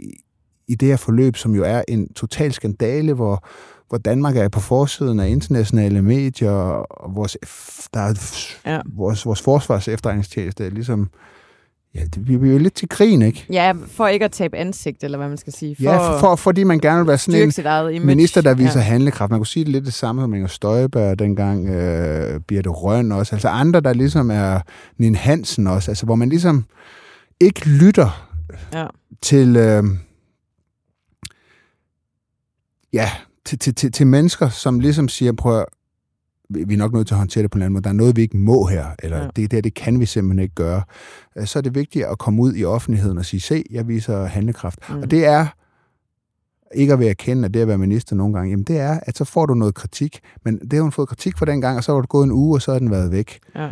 i, 0.68 0.76
det 0.76 0.88
her 0.88 0.98
forløb, 0.98 1.36
som 1.36 1.56
jo 1.56 1.64
er 1.64 1.82
en 1.88 2.14
total 2.14 2.54
skandale, 2.54 3.14
hvor, 3.14 3.48
hvor 3.90 3.98
Danmark 3.98 4.38
er 4.38 4.50
på 4.50 4.60
forsiden 4.60 5.20
af 5.20 5.30
internationale 5.30 6.02
medier, 6.02 6.52
og 6.52 7.16
vores, 7.16 7.38
der 7.94 8.00
er, 8.00 8.14
Ja. 8.66 8.82
vores, 8.86 9.26
vores 9.26 9.42
forsvars 9.42 9.88
efterretningstjeneste 9.88 10.66
er 10.66 10.70
ligesom, 10.70 11.10
ja, 11.96 12.00
det, 12.16 12.28
vi 12.28 12.38
bliver 12.38 12.54
jo 12.54 12.60
lidt 12.60 12.74
til 12.74 12.90
grin, 12.90 13.22
ikke? 13.22 13.46
Ja, 13.52 13.74
for 13.88 14.08
ikke 14.08 14.26
at 14.26 14.32
tabe 14.32 14.58
ansigt, 14.58 15.04
eller 15.04 15.18
hvad 15.18 15.28
man 15.28 15.38
skal 15.38 15.54
sige. 15.54 15.76
For, 15.76 15.84
Ja, 15.84 15.98
for, 15.98 16.20
for, 16.20 16.36
fordi 16.36 16.64
man 16.64 16.80
gerne 16.80 16.98
vil 17.00 17.08
være 17.08 17.18
sådan 17.18 17.42
en, 17.96 18.06
minister, 18.06 18.42
der 18.42 18.54
viser 18.54 18.80
ja. 18.80 18.86
Handlekraft. 18.86 19.30
Man 19.30 19.40
kunne 19.40 19.48
sige 19.48 19.64
det 19.66 19.72
lidt 19.72 19.86
det 19.86 19.94
samme 19.94 20.22
som 20.22 20.34
Inger 20.34 20.48
Støjberg 20.48 21.20
dengang, 21.20 21.70
øh, 21.70 22.40
Birte 22.40 22.70
Røn 22.70 23.12
også. 23.12 23.36
Altså 23.36 23.48
andre, 23.48 23.80
der 23.80 23.94
ligesom 23.94 24.32
er 24.32 24.60
Nien 24.98 25.16
Hansen 25.16 25.68
også. 25.68 25.92
Altså 25.92 26.06
hvor 26.06 26.16
man 26.16 26.30
ligesom 26.30 26.66
ikke 27.40 27.70
lytter 27.70 28.30
Ja. 28.74 28.86
til, 29.22 29.56
øh, 29.56 29.84
ja, 32.94 33.10
til, 33.46 33.60
til, 33.60 33.76
til, 33.76 33.92
til 33.92 34.08
mennesker, 34.08 34.50
som 34.50 34.80
ligesom 34.80 35.08
siger, 35.10 35.32
prøv 35.32 35.66
vi 36.50 36.74
er 36.74 36.78
nok 36.78 36.94
nødt 36.94 37.08
til 37.08 37.14
at 37.14 37.18
håndtere 37.20 37.44
det 37.44 37.52
på 37.52 37.56
en 37.58 37.62
eller 37.62 37.66
anden 37.66 37.74
måde. 37.74 37.84
Der 37.84 37.90
er 37.90 37.94
noget, 37.94 38.16
vi 38.16 38.22
ikke 38.22 38.38
må 38.38 38.66
her, 38.66 38.86
eller 39.04 39.18
ja. 39.18 39.28
Det 39.36 39.52
der, 39.52 39.62
det 39.62 39.74
kan 39.74 40.00
vi 40.00 40.06
simpelthen 40.06 40.40
ikke 40.44 40.56
gøre. 40.56 40.82
Øh, 41.36 41.48
Så 41.48 41.60
er 41.60 41.64
det 41.64 41.76
vigtigt 41.76 42.06
at 42.06 42.18
komme 42.18 42.42
ud 42.42 42.54
i 42.56 42.66
offentligheden 42.66 43.18
og 43.18 43.26
sige, 43.26 43.42
se, 43.42 43.64
jeg 43.72 43.88
viser 43.88 44.26
handlekraft. 44.26 44.80
Mm. 44.90 44.96
Og 44.96 45.12
det 45.12 45.26
er 45.26 45.48
ikke 46.76 46.94
at 46.94 47.00
være 47.00 47.10
erkende, 47.10 47.46
at 47.46 47.54
det 47.54 47.60
at 47.62 47.68
være 47.68 47.78
minister 47.78 48.16
nogle 48.16 48.34
gange, 48.34 48.50
jamen 48.50 48.64
det 48.64 48.80
er, 48.80 49.00
at 49.04 49.18
så 49.18 49.26
får 49.26 49.46
du 49.46 49.54
noget 49.54 49.76
kritik. 49.76 50.20
Men 50.44 50.58
det 50.60 50.74
har 50.74 50.82
hun 50.82 50.92
fået 50.92 51.08
kritik 51.10 51.38
for 51.38 51.46
den 51.46 51.62
gang, 51.62 51.78
og 51.78 51.84
så 51.84 51.92
var 51.92 52.02
det 52.02 52.10
gået 52.10 52.24
en 52.26 52.32
uge, 52.32 52.58
og 52.58 52.62
så 52.62 52.72
har 52.72 52.80
den 52.80 52.92
været 52.92 53.12
væk. 53.12 53.40
Ja. 53.56 53.70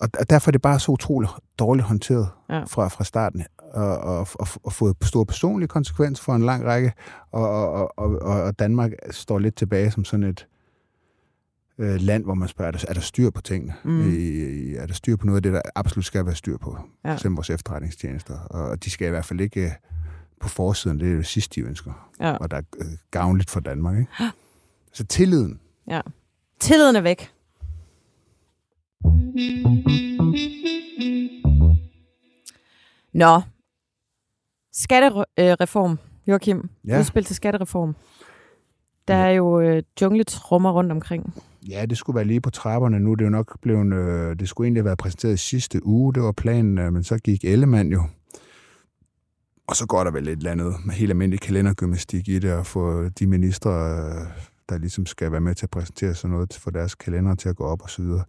Og 0.00 0.08
og 0.18 0.30
derfor 0.30 0.50
er 0.50 0.52
det 0.52 0.62
bare 0.62 0.80
så 0.80 0.92
utroligt 0.92 1.32
dårligt 1.58 1.86
håndteret 1.86 2.28
Ja. 2.50 2.64
fra, 2.64 2.88
fra 2.88 3.04
starten, 3.04 3.44
og, 3.72 3.98
og, 3.98 4.26
og, 4.34 4.48
og 4.64 4.72
fået 4.72 4.96
store 5.02 5.26
personlige 5.26 5.68
konsekvenser 5.68 6.24
for 6.24 6.34
en 6.34 6.42
lang 6.42 6.64
række, 6.64 6.92
og, 7.32 7.72
og, 7.72 7.92
og, 7.98 8.18
og 8.20 8.58
Danmark 8.58 8.90
står 9.10 9.38
lidt 9.38 9.56
tilbage 9.56 9.90
som 9.90 10.04
sådan 10.04 10.24
et 10.24 10.46
øh, 11.78 12.00
land, 12.00 12.24
hvor 12.24 12.34
man 12.34 12.48
spørger, 12.48 12.72
er 12.72 12.76
der, 12.76 12.84
er 12.88 12.94
der 12.94 13.00
styr 13.00 13.30
på 13.30 13.40
tingene? 13.40 13.74
Mm. 13.84 14.12
I, 14.18 14.74
er 14.74 14.86
der 14.86 14.94
styr 14.94 15.16
på 15.16 15.26
noget 15.26 15.36
af 15.36 15.42
det, 15.42 15.52
der 15.52 15.60
absolut 15.74 16.04
skal 16.04 16.26
være 16.26 16.34
styr 16.34 16.56
på? 16.58 16.78
Ja. 17.04 17.14
Eksempel 17.14 17.36
vores 17.36 17.50
efterretningstjenester. 17.50 18.38
Og 18.38 18.84
de 18.84 18.90
skal 18.90 19.06
i 19.06 19.10
hvert 19.10 19.24
fald 19.24 19.40
ikke 19.40 19.64
øh, 19.64 19.70
på 20.40 20.48
forsiden, 20.48 21.00
det 21.00 21.12
er 21.12 21.16
det 21.16 21.26
sidste, 21.26 21.60
de 21.60 21.66
ønsker. 21.66 22.10
Ja. 22.20 22.32
Og 22.36 22.50
der 22.50 22.56
er 22.56 22.62
øh, 22.78 22.86
gavnligt 23.10 23.50
for 23.50 23.60
Danmark. 23.60 23.98
Ikke? 23.98 24.10
Så 24.92 25.04
tilliden. 25.04 25.60
ja. 25.88 26.00
Tilliden 26.60 26.96
er 26.96 27.00
væk. 27.00 27.32
Nå. 33.12 33.40
Skattereform, 34.72 35.98
Joachim. 36.26 36.70
Ja. 36.86 36.94
Ja. 36.94 37.00
Udspil 37.00 37.24
til 37.24 37.36
skattereform. 37.36 37.96
Der 39.08 39.14
er 39.14 39.30
jo 39.30 39.60
øh, 39.60 39.82
jungletrummer 40.00 40.70
rundt 40.72 40.92
omkring. 40.92 41.34
Ja, 41.68 41.86
det 41.86 41.98
skulle 41.98 42.16
være 42.16 42.24
lige 42.24 42.40
på 42.40 42.50
trapperne 42.50 43.00
nu. 43.00 43.14
Det 43.14 43.20
er 43.20 43.26
jo 43.26 43.30
nok 43.30 43.60
blevet, 43.62 43.94
øh, 43.94 44.38
det 44.38 44.48
skulle 44.48 44.66
egentlig 44.66 44.80
have 44.80 44.84
været 44.84 44.98
præsenteret 44.98 45.34
i 45.34 45.36
sidste 45.36 45.86
uge. 45.86 46.14
Det 46.14 46.22
var 46.22 46.32
planen, 46.32 46.78
øh, 46.78 46.92
men 46.92 47.04
så 47.04 47.18
gik 47.18 47.44
Ellemann 47.44 47.92
jo. 47.92 48.02
Og 49.68 49.76
så 49.76 49.86
går 49.86 50.04
der 50.04 50.10
vel 50.10 50.28
et 50.28 50.38
eller 50.38 50.50
andet 50.50 50.74
med 50.84 50.94
helt 50.94 51.10
almindelig 51.10 51.40
kalendergymnastik 51.40 52.28
i 52.28 52.38
det, 52.38 52.52
og 52.52 52.66
få 52.66 53.08
de 53.08 53.26
ministre, 53.26 53.70
øh, 53.70 54.26
der 54.68 54.78
ligesom 54.78 55.06
skal 55.06 55.32
være 55.32 55.40
med 55.40 55.54
til 55.54 55.66
at 55.66 55.70
præsentere 55.70 56.14
sådan 56.14 56.34
noget, 56.34 56.54
for 56.54 56.70
deres 56.70 56.94
kalender 56.94 57.34
til 57.34 57.48
at 57.48 57.56
gå 57.56 57.64
op 57.64 57.82
og 57.82 57.90
så 57.90 58.02
videre. 58.02 58.24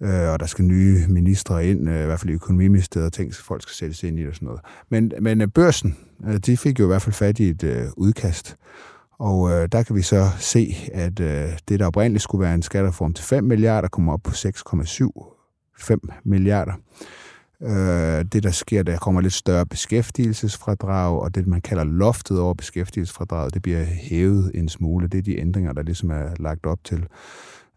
Øh, 0.00 0.32
og 0.32 0.40
der 0.40 0.46
skal 0.46 0.64
nye 0.64 1.06
ministre 1.08 1.66
ind, 1.66 1.88
øh, 1.88 2.02
i 2.02 2.06
hvert 2.06 2.20
fald 2.20 2.30
i 2.30 2.34
økonomiministeriet, 2.34 3.06
og 3.06 3.12
ting, 3.12 3.34
så 3.34 3.44
folk 3.44 3.62
skal 3.62 3.74
sættes 3.74 4.02
ind 4.02 4.18
i 4.18 4.22
det 4.22 4.28
og 4.28 4.34
sådan 4.34 4.46
noget. 4.46 4.60
Men, 4.88 5.12
men 5.20 5.40
øh, 5.40 5.48
børsen, 5.48 5.96
øh, 6.26 6.36
de 6.36 6.56
fik 6.56 6.78
jo 6.78 6.84
i 6.84 6.86
hvert 6.86 7.02
fald 7.02 7.14
fat 7.14 7.40
i 7.40 7.48
et 7.48 7.64
øh, 7.64 7.86
udkast, 7.96 8.56
og 9.20 9.50
øh, 9.50 9.68
der 9.72 9.82
kan 9.82 9.96
vi 9.96 10.02
så 10.02 10.30
se, 10.38 10.74
at 10.92 11.20
øh, 11.20 11.48
det, 11.68 11.80
der 11.80 11.86
oprindeligt 11.86 12.22
skulle 12.22 12.42
være 12.42 12.54
en 12.54 12.62
skattereform 12.62 13.14
til 13.14 13.24
5 13.24 13.44
milliarder, 13.44 13.88
kommer 13.88 14.12
op 14.12 14.22
på 14.22 14.30
6,75 14.30 16.20
milliarder. 16.24 16.72
Øh, 17.62 18.24
det, 18.24 18.42
der 18.42 18.50
sker, 18.50 18.82
der 18.82 18.98
kommer 18.98 19.20
lidt 19.20 19.32
større 19.32 19.66
beskæftigelsesfradrag, 19.66 21.20
og 21.20 21.34
det, 21.34 21.46
man 21.46 21.60
kalder 21.60 21.84
loftet 21.84 22.40
over 22.40 22.54
beskæftigelsesfradraget, 22.54 23.54
det 23.54 23.62
bliver 23.62 23.84
hævet 23.84 24.50
en 24.54 24.68
smule. 24.68 25.08
Det 25.08 25.18
er 25.18 25.22
de 25.22 25.38
ændringer, 25.38 25.72
der 25.72 25.82
ligesom 25.82 26.10
er 26.10 26.34
lagt 26.38 26.66
op 26.66 26.84
til. 26.84 27.06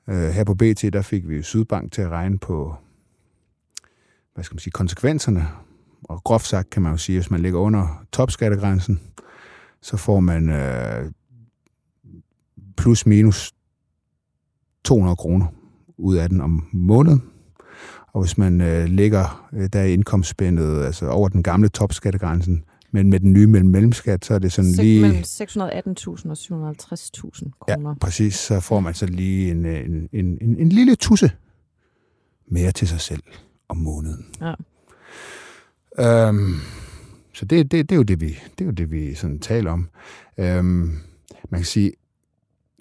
Øh, 0.09 0.29
her 0.29 0.43
på 0.43 0.55
BT, 0.55 0.93
der 0.93 1.01
fik 1.01 1.29
vi 1.29 1.41
Sydbank 1.41 1.91
til 1.91 2.01
at 2.01 2.09
regne 2.09 2.39
på, 2.39 2.75
hvad 4.33 4.43
skal 4.43 4.55
man 4.55 4.59
sige, 4.59 4.71
konsekvenserne. 4.71 5.47
Og 6.03 6.23
groft 6.23 6.47
sagt 6.47 6.69
kan 6.69 6.81
man 6.81 6.91
jo 6.91 6.97
sige, 6.97 7.15
at 7.15 7.23
hvis 7.23 7.31
man 7.31 7.39
ligger 7.39 7.59
under 7.59 8.05
topskattegrænsen, 8.11 9.01
så 9.81 9.97
får 9.97 10.19
man 10.19 10.49
øh, 10.49 11.11
plus 12.77 13.05
minus 13.05 13.53
200 14.83 15.15
kroner 15.15 15.45
ud 15.97 16.15
af 16.15 16.29
den 16.29 16.41
om 16.41 16.67
måneden. 16.73 17.23
Og 18.13 18.21
hvis 18.21 18.37
man 18.37 18.61
øh, 18.61 18.85
ligger 18.85 19.49
øh, 19.53 19.69
der 19.73 19.83
i 19.83 19.93
indkomstspændet, 19.93 20.83
altså 20.85 21.07
over 21.07 21.29
den 21.29 21.43
gamle 21.43 21.69
topskattegrænsen, 21.69 22.63
men 22.91 23.09
med 23.09 23.19
den 23.19 23.33
nye 23.33 23.47
mellem 23.47 23.69
mellemskat, 23.69 24.25
så 24.25 24.33
er 24.33 24.39
det 24.39 24.51
sådan 24.51 24.71
lige... 24.71 25.01
Mellem 25.01 25.21
618.000 25.21 26.29
og 26.29 26.73
750.000 26.73 27.49
kroner. 27.59 27.89
Ja, 27.89 27.95
præcis. 28.01 28.35
Så 28.35 28.59
får 28.59 28.79
man 28.79 28.93
så 28.93 29.05
lige 29.05 29.51
en, 29.51 29.65
en, 29.65 30.09
en, 30.11 30.37
en, 30.41 30.59
en 30.59 30.69
lille 30.69 30.95
tusse 30.95 31.31
mere 32.47 32.71
til 32.71 32.87
sig 32.87 32.99
selv 32.99 33.23
om 33.69 33.77
måneden. 33.77 34.25
Ja. 34.41 34.53
Øhm, 35.99 36.55
så 37.33 37.45
det, 37.45 37.71
det, 37.71 37.89
det, 37.89 37.91
er 37.91 37.95
jo 37.95 38.03
det, 38.03 38.21
vi, 38.21 38.27
det 38.27 38.61
er 38.61 38.65
jo 38.65 38.71
det, 38.71 38.91
vi 38.91 39.15
sådan 39.15 39.39
taler 39.39 39.71
om. 39.71 39.89
Øhm, 40.37 40.91
man 41.49 41.59
kan 41.59 41.65
sige, 41.65 41.91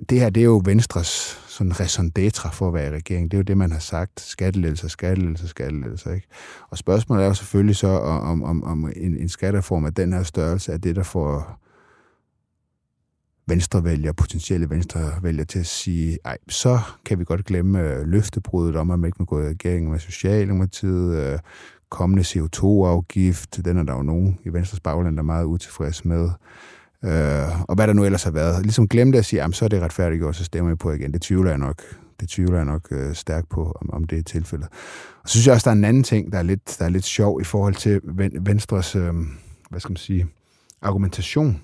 det 0.08 0.20
her, 0.20 0.30
det 0.30 0.40
er 0.40 0.44
jo 0.44 0.62
Venstres 0.64 1.38
sådan 1.48 1.80
raison 1.80 2.12
d'etre 2.18 2.50
for 2.52 2.68
at 2.68 2.74
være 2.74 2.86
i 2.86 2.96
regering. 2.96 3.30
Det 3.30 3.36
er 3.36 3.38
jo 3.38 3.42
det, 3.42 3.58
man 3.58 3.72
har 3.72 3.78
sagt. 3.78 4.20
Skattelettelser, 4.20 4.88
skattelettelser, 4.88 5.46
skattelettelser. 5.46 6.12
Ikke? 6.12 6.26
Og 6.70 6.78
spørgsmålet 6.78 7.22
er 7.22 7.28
jo 7.28 7.34
selvfølgelig 7.34 7.76
så, 7.76 7.88
om, 7.88 8.42
om, 8.42 8.64
om 8.64 8.92
en, 8.96 9.16
en 9.16 9.28
skattereform 9.28 9.84
af 9.84 9.94
den 9.94 10.12
her 10.12 10.22
størrelse 10.22 10.72
er 10.72 10.76
det, 10.76 10.96
der 10.96 11.02
får 11.02 11.58
venstrevælger, 13.46 14.12
potentielle 14.12 14.70
venstrevælger 14.70 15.44
til 15.44 15.58
at 15.58 15.66
sige, 15.66 16.18
ej, 16.24 16.38
så 16.48 16.78
kan 17.04 17.18
vi 17.18 17.24
godt 17.24 17.44
glemme 17.44 17.80
øh, 17.80 18.06
løftebruddet 18.06 18.76
om, 18.76 18.90
at 18.90 18.98
man 18.98 19.08
ikke 19.08 19.16
må 19.18 19.24
gå 19.24 19.40
i 19.40 19.48
regering 19.48 19.90
med 19.90 19.98
Socialdemokratiet, 19.98 21.16
øh, 21.16 21.38
kommende 21.88 22.22
CO2-afgift, 22.22 23.60
den 23.64 23.78
er 23.78 23.82
der 23.82 23.92
jo 23.92 24.02
nogen 24.02 24.38
i 24.44 24.48
Venstres 24.48 24.80
bagland, 24.80 25.16
der 25.16 25.22
er 25.22 25.26
meget 25.26 25.44
utilfreds 25.44 26.04
med. 26.04 26.30
Øh, 27.04 27.60
og 27.68 27.74
hvad 27.74 27.86
der 27.86 27.92
nu 27.92 28.04
ellers 28.04 28.24
har 28.24 28.30
været. 28.30 28.62
Ligesom 28.62 28.88
glemte 28.88 29.18
at 29.18 29.24
sige, 29.24 29.42
at 29.42 29.54
så 29.54 29.64
er 29.64 29.68
det 29.68 29.82
retfærdiggjort, 29.82 30.36
så 30.36 30.44
stemmer 30.44 30.70
jeg 30.70 30.78
på 30.78 30.92
igen. 30.92 31.12
Det 31.12 31.22
tvivler 31.22 31.50
jeg 31.50 31.58
nok, 31.58 31.82
det 32.20 32.28
tvivler 32.28 32.56
jeg 32.56 32.64
nok 32.64 32.88
øh, 32.90 33.14
stærkt 33.14 33.48
på, 33.48 33.76
om, 33.80 33.90
om 33.92 34.04
det 34.04 34.18
er 34.18 34.22
tilfældet. 34.22 34.68
Og 35.22 35.28
så 35.28 35.32
synes 35.32 35.46
jeg 35.46 35.54
også, 35.54 35.64
der 35.64 35.70
er 35.70 35.76
en 35.78 35.84
anden 35.84 36.02
ting, 36.02 36.32
der 36.32 36.38
er 36.38 36.42
lidt, 36.42 36.76
der 36.78 36.84
er 36.84 36.88
lidt 36.88 37.04
sjov 37.04 37.40
i 37.40 37.44
forhold 37.44 37.74
til 37.74 38.00
Venstres, 38.40 38.96
øh, 38.96 39.14
hvad 39.70 39.80
skal 39.80 39.90
man 39.90 39.96
sige, 39.96 40.26
argumentation. 40.82 41.60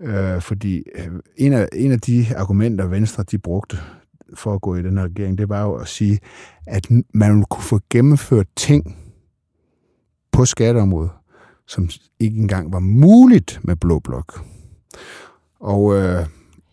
Øh, 0.00 0.40
fordi 0.40 0.82
øh, 0.94 1.08
en, 1.36 1.52
af, 1.52 1.68
en 1.72 1.92
af 1.92 2.00
de 2.00 2.26
argumenter, 2.36 2.86
Venstre 2.86 3.22
de 3.22 3.38
brugte 3.38 3.76
for 4.34 4.54
at 4.54 4.60
gå 4.60 4.76
i 4.76 4.82
den 4.82 4.98
her 4.98 5.04
regering, 5.04 5.38
det 5.38 5.48
var 5.48 5.62
jo 5.62 5.74
at 5.74 5.88
sige, 5.88 6.18
at 6.66 6.86
man 7.14 7.44
kunne 7.50 7.64
få 7.64 7.80
gennemført 7.90 8.46
ting 8.56 8.96
på 10.32 10.44
skatteområdet, 10.44 11.10
som 11.66 11.88
ikke 12.20 12.40
engang 12.40 12.72
var 12.72 12.80
muligt 12.80 13.60
med 13.62 13.76
Blå 13.76 13.98
Blok. 13.98 14.44
Og, 15.60 15.94
øh, 15.94 16.26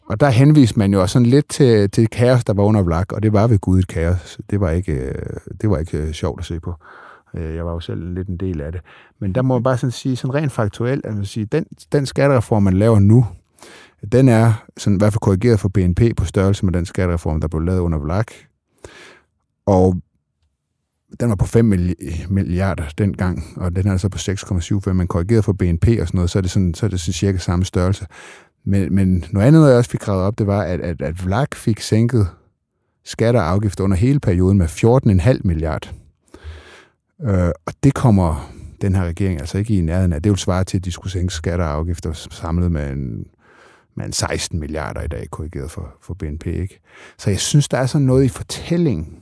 og 0.06 0.20
der 0.20 0.30
henviste 0.30 0.80
man 0.80 0.94
jo 0.94 1.01
også 1.01 1.13
sådan 1.13 1.25
lidt 1.25 1.50
til, 1.50 1.90
til 1.90 2.08
kaos, 2.08 2.44
der 2.44 2.54
var 2.54 2.63
under 2.63 2.82
Vlak, 2.82 3.12
og 3.12 3.24
det 3.24 3.34
var 3.34 3.48
ved 3.48 3.60
Gud 3.60 3.80
et 3.80 3.88
kaos. 3.88 4.40
Det 4.50 4.60
var 4.60 4.70
ikke, 4.70 4.94
øh, 4.94 5.38
det 5.62 5.70
var 5.70 5.78
ikke 5.78 5.98
øh, 5.98 6.12
sjovt 6.12 6.40
at 6.40 6.46
se 6.46 6.60
på. 6.60 6.74
Øh, 7.34 7.56
jeg 7.56 7.66
var 7.66 7.72
jo 7.72 7.80
selv 7.80 8.13
lidt 8.13 8.28
en 8.28 8.38
del 8.38 8.62
af 8.62 8.72
det. 8.72 8.82
Men 9.20 9.36
der 9.36 9.42
må 9.42 9.54
man 9.54 9.63
bare 9.63 9.78
sådan 9.78 9.92
sige, 9.92 10.16
sådan 10.16 10.34
rent 10.34 10.51
faktuelt, 10.51 11.06
at 11.06 11.16
man 11.16 11.25
sige, 11.25 11.46
den, 11.46 11.66
den 11.92 12.06
skattereform, 12.06 12.63
man 12.63 12.74
laver 12.74 13.00
nu, 13.00 13.25
den 14.12 14.30
er 14.30 14.54
sådan, 14.78 14.98
i 14.98 15.00
hvert 15.00 15.13
fald 15.13 15.20
korrigeret 15.20 15.60
for 15.60 15.70
BNP 15.70 16.01
på 16.18 16.25
størrelse 16.25 16.66
med 16.66 16.74
den 16.74 16.86
skattereform, 16.86 17.42
der 17.42 17.48
blev 17.48 17.62
lavet 17.62 17.79
under 17.79 18.00
Vlak. 18.00 18.31
Og 19.66 19.96
den 21.20 21.30
var 21.30 21.36
på 21.36 21.46
5 21.46 21.66
milliarder 22.30 22.84
dengang, 22.98 23.44
og 23.56 23.76
den 23.76 23.88
er 23.88 23.98
så 23.98 24.10
på 24.10 24.18
6,75, 24.18 24.94
man 24.94 25.08
korrigeret 25.08 25.46
for 25.46 25.54
BNP 25.54 25.88
og 25.88 26.08
sådan 26.08 26.18
noget, 26.18 26.30
så 26.30 26.40
er 26.40 26.42
det, 26.42 26.52
sådan, 26.52 26.74
så 26.74 26.86
er 26.86 26.90
det 26.90 27.00
sådan 27.00 27.14
cirka 27.14 27.38
samme 27.38 27.66
størrelse. 27.66 28.06
Men, 28.64 28.96
men 28.96 29.26
noget 29.32 29.48
andet, 29.48 29.70
jeg 29.70 29.78
også 29.78 29.90
fik 29.90 30.00
gravet 30.00 30.24
op, 30.24 30.38
det 30.38 30.48
var, 30.48 30.62
at, 30.62 30.80
at, 30.82 31.02
at 31.02 31.26
VLAK 31.26 31.56
fik 31.56 31.80
sænket 31.80 32.28
skatter 33.04 33.42
og 33.42 33.50
afgifter 33.50 33.84
under 33.84 33.98
hele 33.98 34.20
perioden 34.20 34.58
med 34.58 34.68
14,5 34.68 35.42
milliard. 35.44 35.94
Øh, 37.24 37.52
og 37.66 37.74
det 37.84 37.94
kommer 37.94 38.52
den 38.82 38.96
her 38.96 39.06
regering 39.06 39.40
altså 39.40 39.58
ikke 39.58 39.78
i 39.78 39.82
nærheden 39.82 40.14
af. 40.14 40.22
Det 40.22 40.30
vil 40.30 40.40
svare 40.40 40.64
til, 40.64 40.78
at 40.78 40.86
de 40.86 40.92
skulle 40.92 41.12
sænke 41.12 41.34
skatter 41.34 41.66
og 41.66 41.72
afgifter 41.72 42.14
samlet 42.14 42.72
med 42.72 42.92
en, 42.92 43.26
med 43.96 44.06
en 44.06 44.14
16 44.14 44.60
milliarder 44.60 45.02
i 45.02 45.08
dag, 45.08 45.28
korrigeret 45.32 45.72
for, 45.72 45.96
for 46.02 46.14
BNP. 46.14 46.48
Ikke? 46.48 46.80
Så 47.18 47.30
jeg 47.30 47.40
synes, 47.40 47.68
der 47.68 47.78
er 47.78 47.86
sådan 47.86 48.08
noget 48.08 48.24
i 48.24 48.30
fortællingen, 48.30 49.18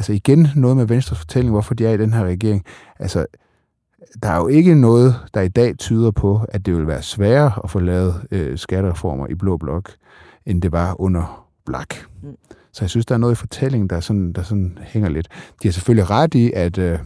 altså 0.00 0.12
igen 0.12 0.48
noget 0.56 0.76
med 0.76 0.84
Venstres 0.84 1.18
fortælling, 1.18 1.50
hvorfor 1.50 1.74
de 1.74 1.86
er 1.86 1.90
i 1.90 1.96
den 1.96 2.12
her 2.12 2.24
regering. 2.24 2.64
Altså, 2.98 3.26
der 4.22 4.28
er 4.28 4.36
jo 4.36 4.48
ikke 4.48 4.74
noget, 4.74 5.14
der 5.34 5.40
i 5.40 5.48
dag 5.48 5.78
tyder 5.78 6.10
på, 6.10 6.40
at 6.48 6.66
det 6.66 6.76
vil 6.76 6.86
være 6.86 7.02
sværere 7.02 7.52
at 7.64 7.70
få 7.70 7.80
lavet 7.80 8.26
øh, 8.30 8.58
skattereformer 8.58 9.26
i 9.26 9.34
Blå 9.34 9.56
Blok, 9.56 9.90
end 10.46 10.62
det 10.62 10.72
var 10.72 11.00
under 11.00 11.48
Blak. 11.66 11.94
Mm. 12.22 12.36
Så 12.72 12.84
jeg 12.84 12.90
synes, 12.90 13.06
der 13.06 13.14
er 13.14 13.18
noget 13.18 13.32
i 13.32 13.36
fortællingen, 13.36 13.90
der 13.90 14.00
sådan, 14.00 14.32
der 14.32 14.42
sådan 14.42 14.78
hænger 14.82 15.08
lidt. 15.08 15.28
De 15.62 15.68
har 15.68 15.72
selvfølgelig 15.72 16.10
ret 16.10 16.34
i, 16.34 16.52
at, 16.52 16.78
øh, 16.78 16.98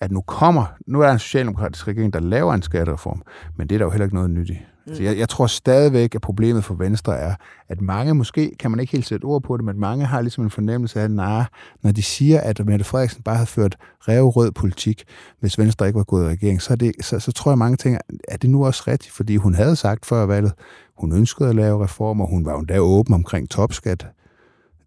at 0.00 0.12
nu 0.12 0.20
kommer, 0.20 0.64
nu 0.86 1.00
er 1.00 1.06
der 1.06 1.12
en 1.12 1.18
socialdemokratisk 1.18 1.88
regering, 1.88 2.12
der 2.12 2.20
laver 2.20 2.54
en 2.54 2.62
skattereform, 2.62 3.22
men 3.56 3.68
det 3.68 3.74
er 3.74 3.78
der 3.78 3.84
jo 3.84 3.90
heller 3.90 4.04
ikke 4.04 4.16
noget 4.16 4.30
nyt 4.30 4.50
i. 4.50 4.58
Mm. 4.86 4.94
Så 4.94 5.02
jeg, 5.02 5.18
jeg 5.18 5.28
tror 5.28 5.46
stadigvæk, 5.46 6.14
at 6.14 6.20
problemet 6.20 6.64
for 6.64 6.74
Venstre 6.74 7.18
er, 7.18 7.34
at 7.68 7.80
mange, 7.80 8.14
måske 8.14 8.52
kan 8.58 8.70
man 8.70 8.80
ikke 8.80 8.92
helt 8.92 9.06
sætte 9.06 9.24
ord 9.24 9.42
på 9.42 9.56
det, 9.56 9.64
men 9.64 9.80
mange 9.80 10.04
har 10.04 10.20
ligesom 10.20 10.44
en 10.44 10.50
fornemmelse 10.50 11.00
af, 11.00 11.04
at 11.04 11.10
nej, 11.10 11.44
når 11.82 11.92
de 11.92 12.02
siger, 12.02 12.40
at 12.40 12.66
Mette 12.66 12.84
Frederiksen 12.84 13.22
bare 13.22 13.36
havde 13.36 13.46
ført 13.46 13.76
revrød 14.08 14.52
politik, 14.52 15.04
hvis 15.40 15.58
Venstre 15.58 15.86
ikke 15.86 15.96
var 15.96 16.04
gået 16.04 16.24
i 16.24 16.28
regering, 16.28 16.62
så, 16.62 16.76
det, 16.76 16.92
så, 17.00 17.18
så 17.18 17.32
tror 17.32 17.50
jeg, 17.50 17.58
mange 17.58 17.76
tænker, 17.76 17.98
er 18.28 18.36
det 18.36 18.50
nu 18.50 18.66
også 18.66 18.82
rigtigt? 18.86 19.14
Fordi 19.14 19.36
hun 19.36 19.54
havde 19.54 19.76
sagt 19.76 20.06
før 20.06 20.26
valget, 20.26 20.52
hun 20.98 21.12
ønskede 21.12 21.48
at 21.48 21.54
lave 21.54 21.84
reformer, 21.84 22.26
hun 22.26 22.44
var 22.44 22.52
jo 22.52 22.58
endda 22.58 22.78
åben 22.78 23.14
omkring 23.14 23.50
topskat. 23.50 24.06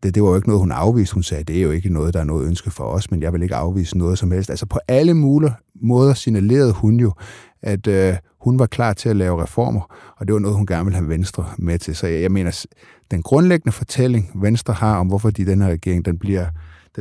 Det, 0.06 0.16
det 0.16 0.24
var 0.24 0.30
jo 0.30 0.36
ikke 0.36 0.48
noget, 0.48 0.60
hun 0.60 0.72
afviste. 0.72 1.14
Hun 1.14 1.24
sagde, 1.24 1.44
det 1.44 1.58
er 1.58 1.62
jo 1.62 1.72
ikke 1.72 1.90
noget, 1.90 2.14
der 2.14 2.20
er 2.20 2.24
noget 2.24 2.48
ønske 2.48 2.72
for 2.72 2.84
os, 2.84 3.12
men 3.12 3.22
jeg 3.22 3.34
vil 3.34 3.44
ikke 3.44 3.56
afvise 3.56 3.98
noget 3.98 4.20
som 4.20 4.32
helst. 4.32 4.50
Altså 4.50 4.66
på 4.66 4.80
alle 4.88 5.14
mulige 5.14 5.54
måder 5.82 6.14
signalerede 6.14 6.74
hun 6.74 7.00
jo, 7.00 7.14
at 7.62 7.88
øh, 7.88 8.16
hun 8.40 8.60
var 8.60 8.66
klar 8.66 8.94
til 8.94 9.10
at 9.10 9.16
lave 9.16 9.44
reformer, 9.44 10.14
og 10.18 10.28
det 10.28 10.34
var 10.34 10.40
noget, 10.40 10.58
hun 10.58 10.66
gerne 10.66 10.86
ville 10.86 10.98
have 10.98 11.10
Venstre 11.10 11.46
med 11.58 11.80
til. 11.80 11.96
Så 11.96 12.08
jeg, 12.08 12.22
jeg 12.22 12.32
mener, 12.32 12.66
den 13.12 13.24
grundlæggende 13.24 13.72
fortælling, 13.72 14.32
Venstre 14.36 14.74
har 14.74 14.98
om, 14.98 15.08
hvorfor 15.08 15.30
de 15.30 15.46
den 15.46 15.62
her 15.62 15.70
regering, 15.70 16.06
den, 16.06 16.18
bliver, 16.18 16.46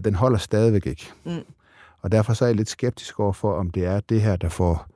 den 0.05 0.14
holder 0.14 0.38
stadigvæk 0.38 0.87
ikke. 0.87 1.11
Mm. 1.27 1.33
Og 2.03 2.12
derfor 2.12 2.35
så 2.35 2.45
er 2.45 2.49
jeg 2.49 2.57
lidt 2.57 2.69
skeptisk 2.69 3.21
over 3.21 3.33
for, 3.33 3.53
om 3.53 3.71
det 3.71 3.85
er 3.85 4.01
det 4.01 4.21
her, 4.21 4.37
der 4.37 4.49
får, 4.49 4.87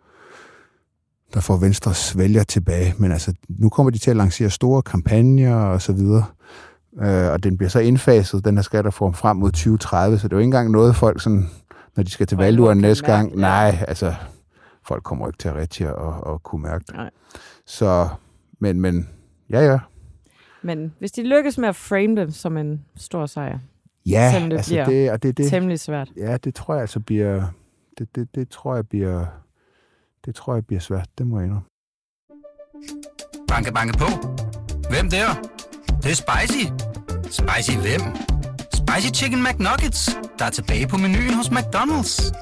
der 1.35 1.41
får 1.41 1.57
Venstres 1.57 2.19
vælger 2.19 2.43
tilbage. 2.43 2.95
Men 2.99 3.13
altså, 3.13 3.35
nu 3.49 3.69
kommer 3.69 3.91
de 3.91 3.99
til 3.99 4.11
at 4.11 4.17
lancere 4.17 4.51
store 4.51 4.83
kampagner 4.83 5.55
og 5.55 5.83
så 5.83 5.93
videre. 5.93 6.25
Øh, 7.03 7.33
og 7.33 7.43
den 7.43 7.57
bliver 7.57 7.71
så 7.71 7.81
indfaset, 7.81 8.45
den 8.45 8.57
her 8.57 8.63
skattereform, 8.63 9.15
frem 9.15 9.37
mod 9.37 9.51
2030, 9.51 10.19
så 10.19 10.29
det 10.29 10.33
er 10.33 10.37
jo 10.37 10.41
ikke 10.41 10.45
engang 10.45 10.71
noget, 10.71 10.97
folk 10.97 11.21
sådan, 11.21 11.49
når 11.97 12.03
de 12.03 12.11
skal 12.11 12.27
til 12.27 12.39
valgduren 12.39 12.79
næste 12.79 13.07
gang, 13.07 13.37
nej, 13.37 13.85
altså, 13.89 14.15
folk 14.87 15.03
kommer 15.03 15.27
ikke 15.27 15.39
til 15.39 15.49
at 15.49 15.55
rigtig 15.55 15.95
og, 15.95 16.25
og 16.25 16.43
kunne 16.43 16.63
mærke 16.63 16.85
det. 16.87 16.95
Nej. 16.95 17.11
Så, 17.67 18.09
men, 18.59 18.81
men, 18.81 19.09
ja, 19.51 19.61
ja. 19.61 19.79
Men 20.63 20.95
hvis 20.99 21.13
de 21.13 21.23
lykkes 21.23 21.59
med 21.59 21.69
at 21.69 21.77
frame 21.77 22.17
det 22.17 22.35
som 22.35 22.57
en 22.57 22.85
stor 22.97 23.27
sejr, 23.27 23.59
ja, 24.07 24.33
det 24.45 24.53
altså 24.53 24.71
bliver 24.71 24.85
det, 24.85 25.11
og 25.11 25.23
det, 25.23 25.39
det, 25.39 25.51
temmelig 25.51 25.81
svært. 25.81 26.11
Ja, 26.17 26.37
det 26.37 26.55
tror 26.55 26.75
jeg 26.75 26.81
altså 26.81 27.01
bliver, 27.01 27.45
det, 27.99 28.17
det, 28.17 28.35
det 28.35 28.49
tror 28.49 28.75
jeg 28.75 28.89
bliver, 28.89 29.27
det 30.25 30.35
tror 30.35 30.55
jeg 30.55 30.67
bliver 30.67 30.81
svært, 30.81 31.09
det 31.19 31.27
må 31.27 31.39
jeg 31.39 31.47
indrømme. 31.47 31.69
Banke, 33.49 33.73
banke 33.73 33.99
på. 33.99 34.07
Hvem 34.91 35.11
der? 35.11 35.27
Det, 35.87 36.05
det 36.05 36.11
er 36.11 36.15
spicy. 36.15 36.88
Spicy 37.31 37.77
hvem? 37.79 38.01
Spicy 38.73 39.23
Chicken 39.23 39.43
McNuggets, 39.43 40.11
der 40.39 40.45
er 40.45 40.51
tilbage 40.51 40.89
på 40.89 40.97
menuen 40.97 41.35
hos 41.35 41.49
McDonald's. 41.49 42.33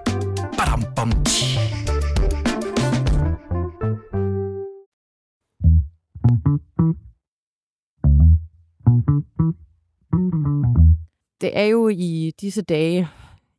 Badum, 0.58 0.82
bom, 0.96 1.24
tji. 1.24 1.58
Det 11.40 11.58
er 11.58 11.64
jo 11.64 11.88
i 11.88 12.32
disse 12.40 12.62
dage 12.62 13.08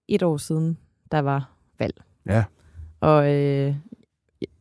et 0.07 0.23
år 0.23 0.37
siden, 0.37 0.77
der 1.11 1.19
var 1.19 1.51
valg. 1.79 1.95
Ja. 2.25 2.43
Og 2.99 3.33
øh, 3.35 3.75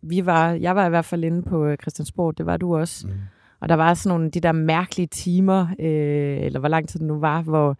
vi 0.02 0.26
var, 0.26 0.52
jeg 0.52 0.76
var 0.76 0.86
i 0.86 0.88
hvert 0.88 1.04
fald 1.04 1.24
inde 1.24 1.42
på 1.42 1.66
øh, 1.66 1.76
Christiansborg, 1.76 2.38
det 2.38 2.46
var 2.46 2.56
du 2.56 2.76
også. 2.76 3.06
Mm. 3.06 3.12
Og 3.60 3.68
der 3.68 3.74
var 3.74 3.94
sådan 3.94 4.16
nogle 4.16 4.30
de 4.30 4.40
der 4.40 4.52
mærkelige 4.52 5.06
timer, 5.06 5.66
øh, 5.80 6.38
eller 6.42 6.60
hvor 6.60 6.68
lang 6.68 6.88
tid 6.88 7.00
det 7.00 7.08
nu 7.08 7.18
var, 7.18 7.42
hvor 7.42 7.76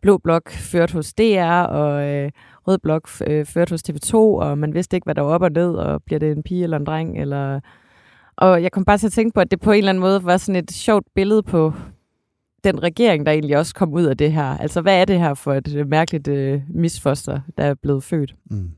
Blå 0.00 0.18
Blok 0.18 0.50
førte 0.50 0.92
hos 0.92 1.14
DR, 1.14 1.62
og 1.62 2.08
øh, 2.08 2.30
Rød 2.68 2.78
Blok 2.78 3.08
øh, 3.26 3.46
førte 3.46 3.70
hos 3.70 3.82
TV2, 3.88 4.14
og 4.14 4.58
man 4.58 4.74
vidste 4.74 4.96
ikke, 4.96 5.04
hvad 5.04 5.14
der 5.14 5.22
var 5.22 5.30
op 5.30 5.42
og 5.42 5.50
ned, 5.50 5.74
og 5.74 6.02
bliver 6.02 6.18
det 6.18 6.32
en 6.32 6.42
pige 6.42 6.62
eller 6.62 6.76
en 6.76 6.86
dreng, 6.86 7.20
eller... 7.20 7.60
Og 8.36 8.62
jeg 8.62 8.72
kom 8.72 8.84
bare 8.84 8.98
til 8.98 9.06
at 9.06 9.12
tænke 9.12 9.34
på, 9.34 9.40
at 9.40 9.50
det 9.50 9.60
på 9.60 9.72
en 9.72 9.78
eller 9.78 9.88
anden 9.88 10.00
måde 10.00 10.24
var 10.24 10.36
sådan 10.36 10.56
et 10.64 10.72
sjovt 10.72 11.06
billede 11.14 11.42
på 11.42 11.72
den 12.64 12.82
regering, 12.82 13.26
der 13.26 13.32
egentlig 13.32 13.58
også 13.58 13.74
kom 13.74 13.92
ud 13.92 14.04
af 14.04 14.16
det 14.16 14.32
her. 14.32 14.58
Altså, 14.58 14.80
hvad 14.80 15.00
er 15.00 15.04
det 15.04 15.18
her 15.18 15.34
for 15.34 15.54
et 15.54 15.74
øh, 15.76 15.88
mærkeligt 15.88 16.28
øh, 16.28 16.60
misfoster, 16.68 17.40
der 17.56 17.64
er 17.64 17.74
blevet 17.74 18.04
født? 18.04 18.34
Mm. 18.50 18.70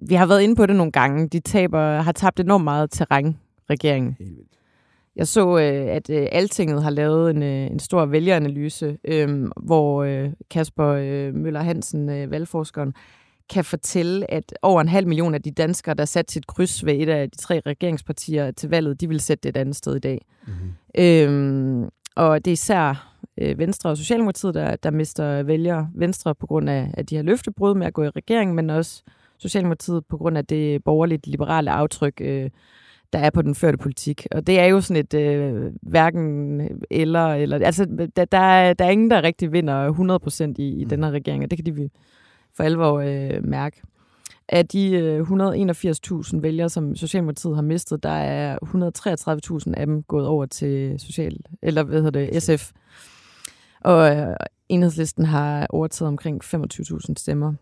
Vi 0.00 0.14
har 0.14 0.26
været 0.26 0.42
inde 0.42 0.56
på 0.56 0.66
det 0.66 0.76
nogle 0.76 0.92
gange. 0.92 1.28
De 1.28 1.40
taber, 1.40 2.00
har 2.00 2.12
tabt 2.12 2.40
enormt 2.40 2.64
meget 2.64 2.90
terræn, 2.90 3.36
regeringen. 3.70 4.16
Jeg 5.16 5.28
så, 5.28 5.58
øh, 5.58 5.96
at 5.96 6.10
øh, 6.10 6.26
Altinget 6.32 6.82
har 6.82 6.90
lavet 6.90 7.30
en, 7.30 7.42
øh, 7.42 7.66
en 7.66 7.78
stor 7.78 8.06
vælgeranalyse, 8.06 8.98
øh, 9.04 9.48
hvor 9.56 10.02
øh, 10.02 10.30
Kasper 10.50 10.86
øh, 10.86 11.34
Møller 11.34 11.62
Hansen, 11.62 12.08
øh, 12.08 12.30
valgforskeren, 12.30 12.94
kan 13.50 13.64
fortælle, 13.64 14.30
at 14.30 14.54
over 14.62 14.80
en 14.80 14.88
halv 14.88 15.06
million 15.06 15.34
af 15.34 15.42
de 15.42 15.50
danskere, 15.50 15.94
der 15.94 16.04
satte 16.04 16.32
sit 16.32 16.46
kryds 16.46 16.86
ved 16.86 16.94
et 16.94 17.08
af 17.08 17.30
de 17.30 17.36
tre 17.36 17.60
regeringspartier 17.66 18.50
til 18.50 18.70
valget, 18.70 19.00
de 19.00 19.08
vil 19.08 19.20
sætte 19.20 19.42
det 19.42 19.48
et 19.48 19.60
andet 19.60 19.76
sted 19.76 19.96
i 19.96 19.98
dag. 19.98 20.26
Mm-hmm. 20.46 21.02
Øh, 21.84 21.88
og 22.16 22.44
det 22.44 22.50
er 22.50 22.52
især 22.52 23.16
øh, 23.38 23.58
Venstre 23.58 23.90
og 23.90 23.96
Socialdemokratiet, 23.96 24.54
der, 24.54 24.76
der 24.76 24.90
mister 24.90 25.42
vælgere. 25.42 25.90
Venstre 25.94 26.34
på 26.34 26.46
grund 26.46 26.70
af, 26.70 26.90
at 26.94 27.10
de 27.10 27.16
har 27.16 27.22
løftebrud 27.22 27.74
med 27.74 27.86
at 27.86 27.94
gå 27.94 28.02
i 28.02 28.08
regering, 28.08 28.54
men 28.54 28.70
også 28.70 29.02
Socialdemokratiet 29.38 30.06
på 30.06 30.16
grund 30.16 30.38
af 30.38 30.46
det 30.46 30.84
borgerligt 30.84 31.26
liberale 31.26 31.70
aftryk, 31.70 32.14
øh, 32.20 32.50
der 33.12 33.18
er 33.18 33.30
på 33.30 33.42
den 33.42 33.54
førte 33.54 33.78
politik. 33.78 34.26
Og 34.30 34.46
det 34.46 34.60
er 34.60 34.64
jo 34.64 34.80
sådan 34.80 35.04
et 35.04 35.14
øh, 35.14 35.72
hverken 35.82 36.60
eller, 36.90 37.26
eller 37.34 37.66
altså 37.66 38.08
der, 38.16 38.24
der, 38.24 38.38
er, 38.38 38.74
der 38.74 38.84
er 38.84 38.90
ingen, 38.90 39.10
der 39.10 39.22
rigtig 39.22 39.52
vinder 39.52 39.92
100% 40.52 40.54
i, 40.58 40.80
i 40.80 40.84
mm. 40.84 40.88
den 40.88 41.04
her 41.04 41.10
regering, 41.10 41.44
og 41.44 41.50
det 41.50 41.58
kan 41.58 41.76
de 41.76 41.90
for 42.56 42.62
alvor 42.62 43.00
øh, 43.00 43.44
mærke. 43.44 43.82
Af 44.48 44.66
de 44.66 44.90
øh, 44.90 45.20
181.000 45.20 46.40
vælgere, 46.40 46.68
som 46.68 46.96
Socialdemokratiet 46.96 47.54
har 47.54 47.62
mistet, 47.62 48.02
der 48.02 48.08
er 48.08 48.58
133.000 49.66 49.80
af 49.80 49.86
dem 49.86 50.02
gået 50.02 50.26
over 50.26 50.46
til 50.46 51.00
social, 51.00 51.36
eller 51.62 51.82
hvad 51.82 52.02
hedder 52.02 52.26
det, 52.26 52.42
SF. 52.42 52.72
Og 53.80 54.16
øh, 54.16 54.36
enhedslisten 54.68 55.24
har 55.24 55.66
overtaget 55.70 56.08
omkring 56.08 56.44
25.000 56.44 57.14
stemmer. 57.16 57.54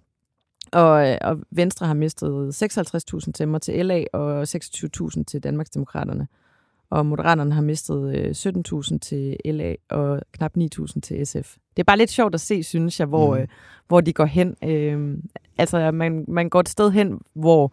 Og, 0.72 1.10
øh, 1.10 1.18
og 1.20 1.38
Venstre 1.50 1.86
har 1.86 1.94
mistet 1.94 2.62
56.000 2.62 3.18
stemmer 3.18 3.58
til 3.58 3.86
LA 3.86 4.04
og 4.12 4.42
26.000 4.42 5.24
til 5.24 5.42
Danmarksdemokraterne. 5.42 6.28
Og 6.90 7.06
Moderaterne 7.06 7.54
har 7.54 7.62
mistet 7.62 8.16
øh, 8.16 8.30
17.000 8.30 8.98
til 8.98 9.36
LA 9.44 9.74
og 9.90 10.22
knap 10.32 10.56
9.000 10.58 11.00
til 11.00 11.26
SF. 11.26 11.56
Det 11.76 11.82
er 11.82 11.84
bare 11.84 11.98
lidt 11.98 12.10
sjovt 12.10 12.34
at 12.34 12.40
se, 12.40 12.62
synes 12.62 13.00
jeg, 13.00 13.06
hvor, 13.06 13.34
mm. 13.34 13.40
øh, 13.40 13.48
hvor 13.88 14.00
de 14.00 14.12
går 14.12 14.24
hen. 14.24 14.56
Øh, 14.64 15.18
altså, 15.58 15.90
man, 15.90 16.24
man 16.28 16.48
går 16.48 16.60
et 16.60 16.68
sted 16.68 16.90
hen, 16.90 17.20
hvor 17.34 17.72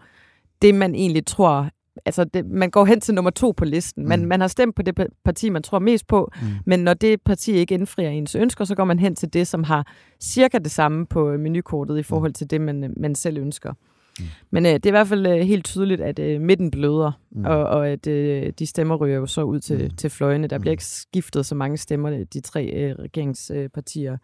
det, 0.61 0.75
man 0.75 0.95
egentlig 0.95 1.25
tror 1.25 1.69
altså 2.05 2.23
det, 2.23 2.45
man 2.45 2.69
går 2.69 2.85
hen 2.85 3.01
til 3.01 3.13
nummer 3.13 3.31
to 3.31 3.51
på 3.57 3.65
listen. 3.65 4.07
Man, 4.07 4.21
mm. 4.21 4.27
man 4.27 4.41
har 4.41 4.47
stemt 4.47 4.75
på 4.75 4.81
det 4.81 5.07
parti, 5.25 5.49
man 5.49 5.63
tror 5.63 5.79
mest 5.79 6.07
på, 6.07 6.31
mm. 6.41 6.47
men 6.65 6.79
når 6.79 6.93
det 6.93 7.21
parti 7.21 7.51
ikke 7.51 7.73
indfrier 7.73 8.09
ens 8.09 8.35
ønsker, 8.35 8.65
så 8.65 8.75
går 8.75 8.83
man 8.83 8.99
hen 8.99 9.15
til 9.15 9.33
det, 9.33 9.47
som 9.47 9.63
har 9.63 9.87
cirka 10.19 10.57
det 10.57 10.71
samme 10.71 11.05
på 11.05 11.37
menukortet 11.37 11.97
i 11.97 12.03
forhold 12.03 12.33
til 12.33 12.49
det, 12.49 12.61
man, 12.61 12.93
man 12.97 13.15
selv 13.15 13.37
ønsker. 13.37 13.73
Mm. 14.19 14.25
Men 14.51 14.65
øh, 14.65 14.73
det 14.73 14.85
er 14.85 14.89
i 14.89 14.91
hvert 14.91 15.07
fald 15.07 15.27
øh, 15.27 15.37
helt 15.37 15.65
tydeligt, 15.65 16.01
at 16.01 16.19
øh, 16.19 16.41
midten 16.41 16.71
bløder, 16.71 17.11
mm. 17.31 17.45
og, 17.45 17.65
og 17.65 17.89
at 17.89 18.07
øh, 18.07 18.53
de 18.59 18.65
stemmer 18.65 18.95
ryger 18.95 19.15
jo 19.15 19.25
så 19.25 19.43
ud 19.43 19.59
til, 19.59 19.83
mm. 19.83 19.95
til 19.95 20.09
fløjene. 20.09 20.47
Der 20.47 20.57
bliver 20.59 20.71
mm. 20.71 20.73
ikke 20.73 20.85
skiftet 20.85 21.45
så 21.45 21.55
mange 21.55 21.77
stemmer, 21.77 22.23
de 22.33 22.39
tre 22.41 22.65
øh, 22.65 22.95
regeringspartier 22.99 24.17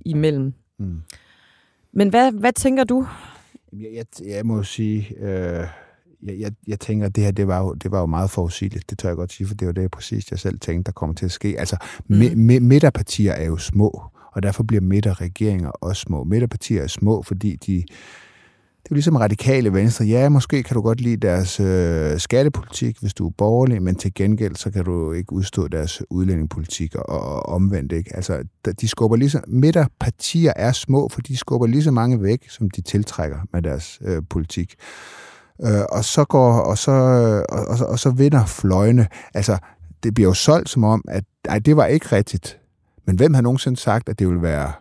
imellem. 0.00 0.54
Mm. 0.78 1.02
Men 1.92 2.08
hvad, 2.08 2.32
hvad 2.32 2.52
tænker 2.52 2.84
du? 2.84 3.06
Jeg, 3.72 3.88
jeg, 3.94 4.04
jeg 4.26 4.46
må 4.46 4.62
sige... 4.62 5.16
Øh 5.20 5.66
jeg, 6.22 6.40
jeg, 6.40 6.52
jeg 6.66 6.80
tænker, 6.80 7.06
at 7.06 7.16
det 7.16 7.24
her, 7.24 7.30
det 7.30 7.48
var, 7.48 7.58
jo, 7.58 7.74
det 7.74 7.90
var 7.90 8.00
jo 8.00 8.06
meget 8.06 8.30
forudsigeligt. 8.30 8.90
Det 8.90 8.98
tør 8.98 9.08
jeg 9.08 9.16
godt 9.16 9.32
sige, 9.32 9.46
for 9.46 9.54
det 9.54 9.66
var 9.66 9.72
det, 9.72 9.90
præcis 9.90 10.30
jeg 10.30 10.38
selv 10.38 10.58
tænkte, 10.60 10.86
der 10.86 10.92
kommer 10.92 11.14
til 11.14 11.24
at 11.24 11.32
ske. 11.32 11.54
Altså, 11.58 11.76
mm. 12.08 12.62
midterpartier 12.62 13.32
er 13.32 13.46
jo 13.46 13.56
små, 13.56 14.02
og 14.32 14.42
derfor 14.42 14.62
bliver 14.62 14.80
midterregeringer 14.80 15.70
også 15.70 16.00
små. 16.00 16.24
Midterpartier 16.24 16.82
er 16.82 16.86
små, 16.86 17.22
fordi 17.22 17.56
de, 17.56 17.84
det 18.82 18.92
er 18.92 18.94
jo 18.94 18.94
ligesom 18.94 19.16
radikale 19.16 19.72
venstre. 19.72 20.04
Ja, 20.04 20.28
måske 20.28 20.62
kan 20.62 20.74
du 20.74 20.80
godt 20.80 21.00
lide 21.00 21.16
deres 21.16 21.60
øh, 21.60 22.18
skattepolitik, 22.18 23.00
hvis 23.00 23.14
du 23.14 23.26
er 23.26 23.32
borgerlig, 23.38 23.82
men 23.82 23.94
til 23.94 24.14
gengæld, 24.14 24.56
så 24.56 24.70
kan 24.70 24.84
du 24.84 25.12
ikke 25.12 25.32
udstå 25.32 25.68
deres 25.68 26.02
udlændingepolitik 26.10 26.94
og, 26.94 27.08
og 27.08 27.46
omvendt. 27.46 27.92
Ikke? 27.92 28.16
Altså, 28.16 28.44
de 28.80 28.88
skubber 28.88 29.16
ligesom, 29.16 29.42
midterpartier 29.46 30.52
er 30.56 30.72
små, 30.72 31.08
for 31.08 31.20
de 31.20 31.36
skubber 31.36 31.66
lige 31.66 31.82
så 31.82 31.90
mange 31.90 32.22
væk, 32.22 32.50
som 32.50 32.70
de 32.70 32.80
tiltrækker 32.80 33.38
med 33.52 33.62
deres 33.62 33.98
øh, 34.04 34.22
politik 34.30 34.74
øh, 35.64 35.82
og 35.92 36.04
så 36.04 36.24
går 36.24 36.52
og 36.52 36.78
så 36.78 36.92
og, 37.48 37.66
og, 37.66 37.86
og 37.86 37.98
så 37.98 38.10
vinder 38.10 38.46
fløjene. 38.46 39.06
Altså, 39.34 39.58
det 40.02 40.14
bliver 40.14 40.28
jo 40.28 40.34
solgt 40.34 40.68
som 40.68 40.84
om, 40.84 41.04
at 41.08 41.24
ej, 41.44 41.58
det 41.58 41.76
var 41.76 41.86
ikke 41.86 42.06
rigtigt. 42.16 42.58
Men 43.06 43.16
hvem 43.16 43.34
har 43.34 43.42
nogensinde 43.42 43.76
sagt, 43.76 44.08
at 44.08 44.18
det 44.18 44.28
vil 44.28 44.42
være 44.42 44.72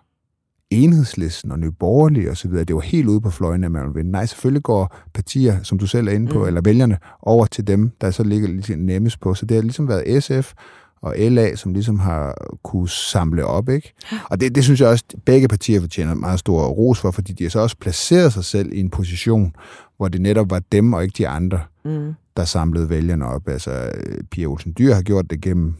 enhedslisten 0.69 1.51
og 1.51 1.59
nyborgerlige 1.59 2.31
osv., 2.31 2.51
det 2.51 2.75
var 2.75 2.81
helt 2.81 3.07
ude 3.07 3.21
på 3.21 3.29
fløjene, 3.29 3.65
at 3.65 3.71
man 3.71 3.85
vil 3.85 3.95
vinde. 3.95 4.11
Nej, 4.11 4.25
selvfølgelig 4.25 4.63
går 4.63 4.95
partier, 5.13 5.63
som 5.63 5.79
du 5.79 5.87
selv 5.87 6.07
er 6.07 6.11
inde 6.11 6.31
på, 6.31 6.39
mm. 6.39 6.47
eller 6.47 6.61
vælgerne, 6.61 6.97
over 7.21 7.45
til 7.45 7.67
dem, 7.67 7.91
der 8.01 8.11
så 8.11 8.23
ligger 8.23 8.47
lidt 8.47 8.79
nemmest 8.79 9.19
på. 9.19 9.33
Så 9.33 9.45
det 9.45 9.55
har 9.55 9.61
ligesom 9.61 9.87
været 9.87 10.23
SF 10.23 10.53
og 11.01 11.15
LA, 11.17 11.55
som 11.55 11.73
ligesom 11.73 11.99
har 11.99 12.47
kunne 12.63 12.89
samle 12.89 13.45
op, 13.45 13.69
ikke? 13.69 13.93
Og 14.29 14.39
det, 14.39 14.55
det 14.55 14.63
synes 14.63 14.81
jeg 14.81 14.89
også, 14.89 15.05
begge 15.25 15.47
partier 15.47 15.81
fortjener 15.81 16.13
meget 16.13 16.39
stor 16.39 16.67
ros 16.67 16.99
for, 16.99 17.11
fordi 17.11 17.33
de 17.33 17.43
har 17.43 17.49
så 17.49 17.59
også 17.59 17.77
placeret 17.77 18.33
sig 18.33 18.45
selv 18.45 18.73
i 18.73 18.79
en 18.79 18.89
position, 18.89 19.53
hvor 19.97 20.07
det 20.07 20.21
netop 20.21 20.49
var 20.49 20.61
dem 20.71 20.93
og 20.93 21.03
ikke 21.03 21.15
de 21.17 21.27
andre, 21.27 21.59
mm. 21.85 22.13
der 22.37 22.45
samlede 22.45 22.89
vælgerne 22.89 23.25
op. 23.25 23.47
Altså, 23.47 23.91
Pia 24.31 24.45
Olsen 24.45 24.75
Dyr 24.77 24.93
har 24.93 25.01
gjort 25.01 25.29
det 25.29 25.41
gennem, 25.41 25.75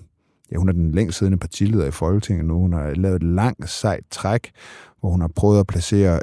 ja, 0.52 0.58
hun 0.58 0.70
er 0.70 0.74
den 0.74 0.92
længst 0.92 1.18
siddende 1.18 1.38
partileder 1.38 1.86
i 1.86 1.92
Folketinget 1.92 2.46
nu. 2.46 2.60
Hun 2.60 2.74
har 2.74 2.94
lavet 2.94 3.16
et 3.16 3.24
langt, 3.24 3.70
sejt 3.70 4.04
træk, 4.12 4.52
hvor 5.00 5.10
hun 5.10 5.22
har 5.22 5.32
prøvet 5.36 5.60
at 5.60 5.68
placere 5.68 6.20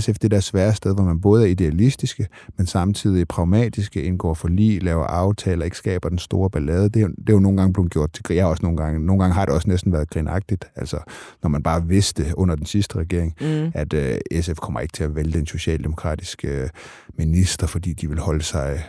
SF 0.00 0.18
det 0.18 0.30
der 0.30 0.40
svære 0.40 0.74
sted, 0.74 0.94
hvor 0.94 1.04
man 1.04 1.20
både 1.20 1.42
er 1.42 1.46
idealistiske, 1.46 2.26
men 2.56 2.66
samtidig 2.66 3.28
pragmatiske, 3.28 4.02
indgår 4.02 4.34
for 4.34 4.48
lige, 4.48 4.78
laver 4.78 5.04
aftaler, 5.04 5.64
ikke 5.64 5.76
skaber 5.76 6.08
den 6.08 6.18
store 6.18 6.50
ballade. 6.50 6.88
Det 6.88 7.02
er, 7.02 7.08
det 7.08 7.28
er 7.28 7.32
jo 7.32 7.38
nogle 7.38 7.58
gange 7.58 7.72
blevet 7.72 7.92
gjort 7.92 8.12
til 8.12 8.36
jeg 8.36 8.46
også 8.46 8.62
nogle 8.62 8.76
gange. 8.76 9.00
Nogle 9.00 9.22
gange 9.22 9.34
har 9.34 9.44
det 9.44 9.54
også 9.54 9.68
næsten 9.68 9.92
været 9.92 10.10
grinagtigt, 10.10 10.64
altså 10.76 10.98
når 11.42 11.48
man 11.48 11.62
bare 11.62 11.86
vidste 11.86 12.24
under 12.36 12.56
den 12.56 12.66
sidste 12.66 12.98
regering, 12.98 13.34
mm. 13.40 13.70
at 13.74 13.92
øh, 13.92 14.18
SF 14.40 14.56
kommer 14.56 14.80
ikke 14.80 14.92
til 14.92 15.04
at 15.04 15.16
vælge 15.16 15.38
en 15.38 15.46
socialdemokratisk 15.46 16.44
uh, 16.48 16.68
minister, 17.18 17.66
fordi 17.66 17.92
de 17.92 18.08
vil 18.08 18.18
holde 18.18 18.42
sig 18.42 18.84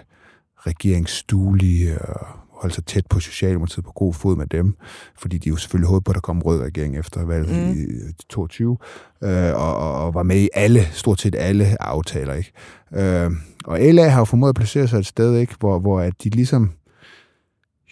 regeringsstuelige 0.58 2.02
og 2.02 2.28
holde 2.62 2.76
sig 2.76 2.86
tæt 2.86 3.08
på 3.10 3.20
Socialdemokratiet 3.20 3.86
på 3.86 3.92
god 3.92 4.14
fod 4.14 4.36
med 4.36 4.48
dem, 4.48 4.76
fordi 5.18 5.38
de 5.38 5.50
jo 5.50 5.56
selvfølgelig 5.56 5.90
håbede 5.90 6.04
på, 6.04 6.12
at 6.12 6.16
der 6.16 6.22
kom 6.22 6.42
rød 6.42 6.62
regering 6.62 6.98
efter 6.98 7.26
valget 7.26 7.76
mm. 7.76 7.82
i 7.82 7.86
22, 8.30 8.78
øh, 9.24 9.54
og, 9.56 10.04
og 10.06 10.14
var 10.14 10.24
med 10.24 10.38
i 10.38 10.50
alle, 10.54 10.88
stort 10.92 11.22
set 11.22 11.36
alle 11.40 11.84
aftaler. 11.84 12.34
Ikke? 12.34 12.52
Øh, 12.94 13.32
og 13.66 13.80
LA 13.80 14.08
har 14.08 14.20
jo 14.20 14.26
formået 14.26 14.50
at 14.50 14.56
placere 14.56 14.88
sig 14.88 15.00
et 15.00 15.06
sted, 15.06 15.38
ikke? 15.38 15.56
Hvor, 15.60 15.80
hvor 15.80 16.00
at 16.00 16.14
de 16.24 16.30
ligesom 16.30 16.72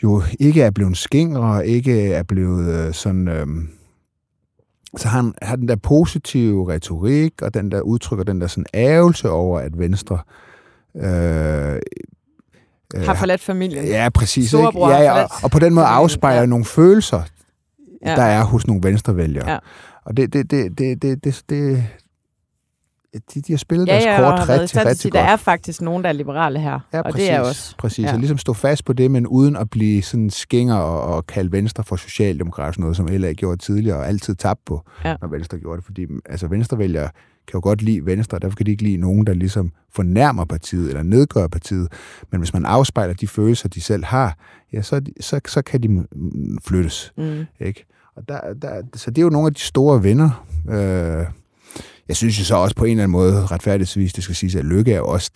jo 0.04 0.24
ikke 0.40 0.62
er 0.62 0.72
blevet 0.72 0.98
skingre, 0.98 1.68
ikke 1.68 2.14
er 2.14 2.24
blevet 2.24 2.88
øh, 2.88 2.94
sådan... 2.94 3.28
Øh, 3.28 3.48
så 4.98 5.08
han 5.08 5.34
har 5.42 5.56
den 5.56 5.68
der 5.68 5.76
positive 5.76 6.74
retorik, 6.74 7.42
og 7.42 7.54
den 7.54 7.72
der 7.72 7.82
udtrykker 7.82 8.24
den 8.24 8.42
der 8.42 8.48
sådan 8.48 8.66
ærgelse 8.74 9.30
over, 9.30 9.60
at 9.60 9.80
Venstre 9.80 10.20
øh, 10.96 11.80
har 12.96 13.14
forladt 13.14 13.42
familien. 13.42 13.86
Ja, 13.86 14.10
præcis. 14.10 14.54
Ikke? 14.54 14.80
Ja, 14.80 15.02
ja, 15.02 15.24
og, 15.24 15.30
og 15.44 15.52
på 15.52 15.60
den 15.60 15.74
måde 15.74 15.86
afspejler 15.86 16.40
ja. 16.40 16.46
nogle 16.46 16.66
følelser, 16.66 17.22
ja. 18.06 18.16
der 18.16 18.24
er 18.24 18.44
hos 18.44 18.68
nogle 18.68 18.84
venstrevælgere. 18.84 19.52
Ja. 19.52 19.58
Og 20.06 20.18
det, 20.18 20.34
det, 20.34 20.52
det, 20.52 20.78
det, 20.78 21.02
det, 21.02 21.24
det, 21.24 21.44
det 21.50 21.84
de, 23.34 23.42
de 23.42 23.54
har 23.54 23.58
spillet 23.58 23.88
ja, 23.88 23.94
deres 23.94 24.06
ja, 24.06 24.18
kort 24.18 24.50
rigtig, 24.50 24.78
rigtig 24.78 24.98
sige, 24.98 25.12
godt. 25.12 25.22
Der 25.22 25.28
er 25.28 25.36
faktisk 25.36 25.82
nogen, 25.82 26.04
der 26.04 26.10
er 26.10 26.14
liberale 26.14 26.60
her, 26.60 26.80
ja, 26.94 27.02
præcis, 27.02 27.14
og 27.14 27.20
det 27.20 27.32
er 27.32 27.40
også. 27.40 27.76
Præcis, 27.78 28.06
ja. 28.06 28.14
og 28.14 28.20
ligesom 28.20 28.38
stå 28.38 28.54
fast 28.54 28.86
på 28.86 28.94
det, 28.94 29.12
men 29.12 29.28
uden 29.28 29.56
at 29.56 29.70
blive 29.70 30.02
sådan 30.04 30.30
skinger 30.30 30.76
og, 30.76 31.16
og 31.16 31.28
kalde 31.28 31.52
Venstre 31.52 31.84
for 31.84 31.96
socialdemokrat, 31.96 32.80
noget 32.80 32.96
som 32.96 33.08
LA 33.08 33.34
gjorde 33.34 33.58
tidligere, 33.58 33.98
og 33.98 34.08
altid 34.08 34.36
tabte 34.36 34.64
på, 34.66 34.82
ja. 35.06 35.16
når 35.22 35.28
Venstre 35.28 35.58
gjorde 35.58 35.78
det. 35.78 35.86
Fordi 35.86 36.06
altså, 36.26 36.48
venstrevælgere 36.48 37.10
kan 37.48 37.58
jo 37.58 37.60
godt 37.64 37.82
lide 37.82 38.06
Venstre, 38.06 38.40
derfor 38.40 38.56
kan 38.56 38.66
de 38.66 38.72
ikke 38.72 38.84
lide 38.84 38.98
nogen, 38.98 39.28
der 39.28 39.34
ligesom 39.34 39.72
fornærmer 39.96 40.46
partiet 40.46 40.88
eller 40.90 41.04
nedgør 41.04 41.48
partiet. 41.48 41.88
Men 42.32 42.40
hvis 42.40 42.54
man 42.54 42.66
afspejler 42.66 43.14
de 43.14 43.28
følelser, 43.28 43.70
de 43.70 43.82
selv 43.82 44.06
har, 44.06 44.38
ja, 44.74 44.82
så, 44.82 45.02
så, 45.20 45.40
så 45.48 45.62
kan 45.62 45.84
de 45.84 46.08
flyttes. 46.66 47.14
Mm. 47.18 47.46
Ikke? 47.60 47.86
Og 48.16 48.28
der, 48.28 48.54
der, 48.54 48.82
så 48.96 49.12
det 49.12 49.18
er 49.18 49.24
jo 49.24 49.30
nogle 49.30 49.48
af 49.48 49.54
de 49.54 49.60
store 49.60 50.04
venner. 50.04 50.46
Øh, 50.70 51.26
jeg 52.08 52.16
synes 52.16 52.40
jo 52.40 52.44
så 52.44 52.56
også 52.56 52.76
på 52.76 52.86
en 52.86 52.92
eller 52.92 53.04
anden 53.04 53.12
måde, 53.12 53.46
retfærdigvis, 53.46 54.14
det 54.14 54.24
skal 54.24 54.36
siges, 54.36 54.56
at 54.56 54.66
Lykke 54.66 54.94
er 54.94 54.98
jo 54.98 55.08
også 55.08 55.32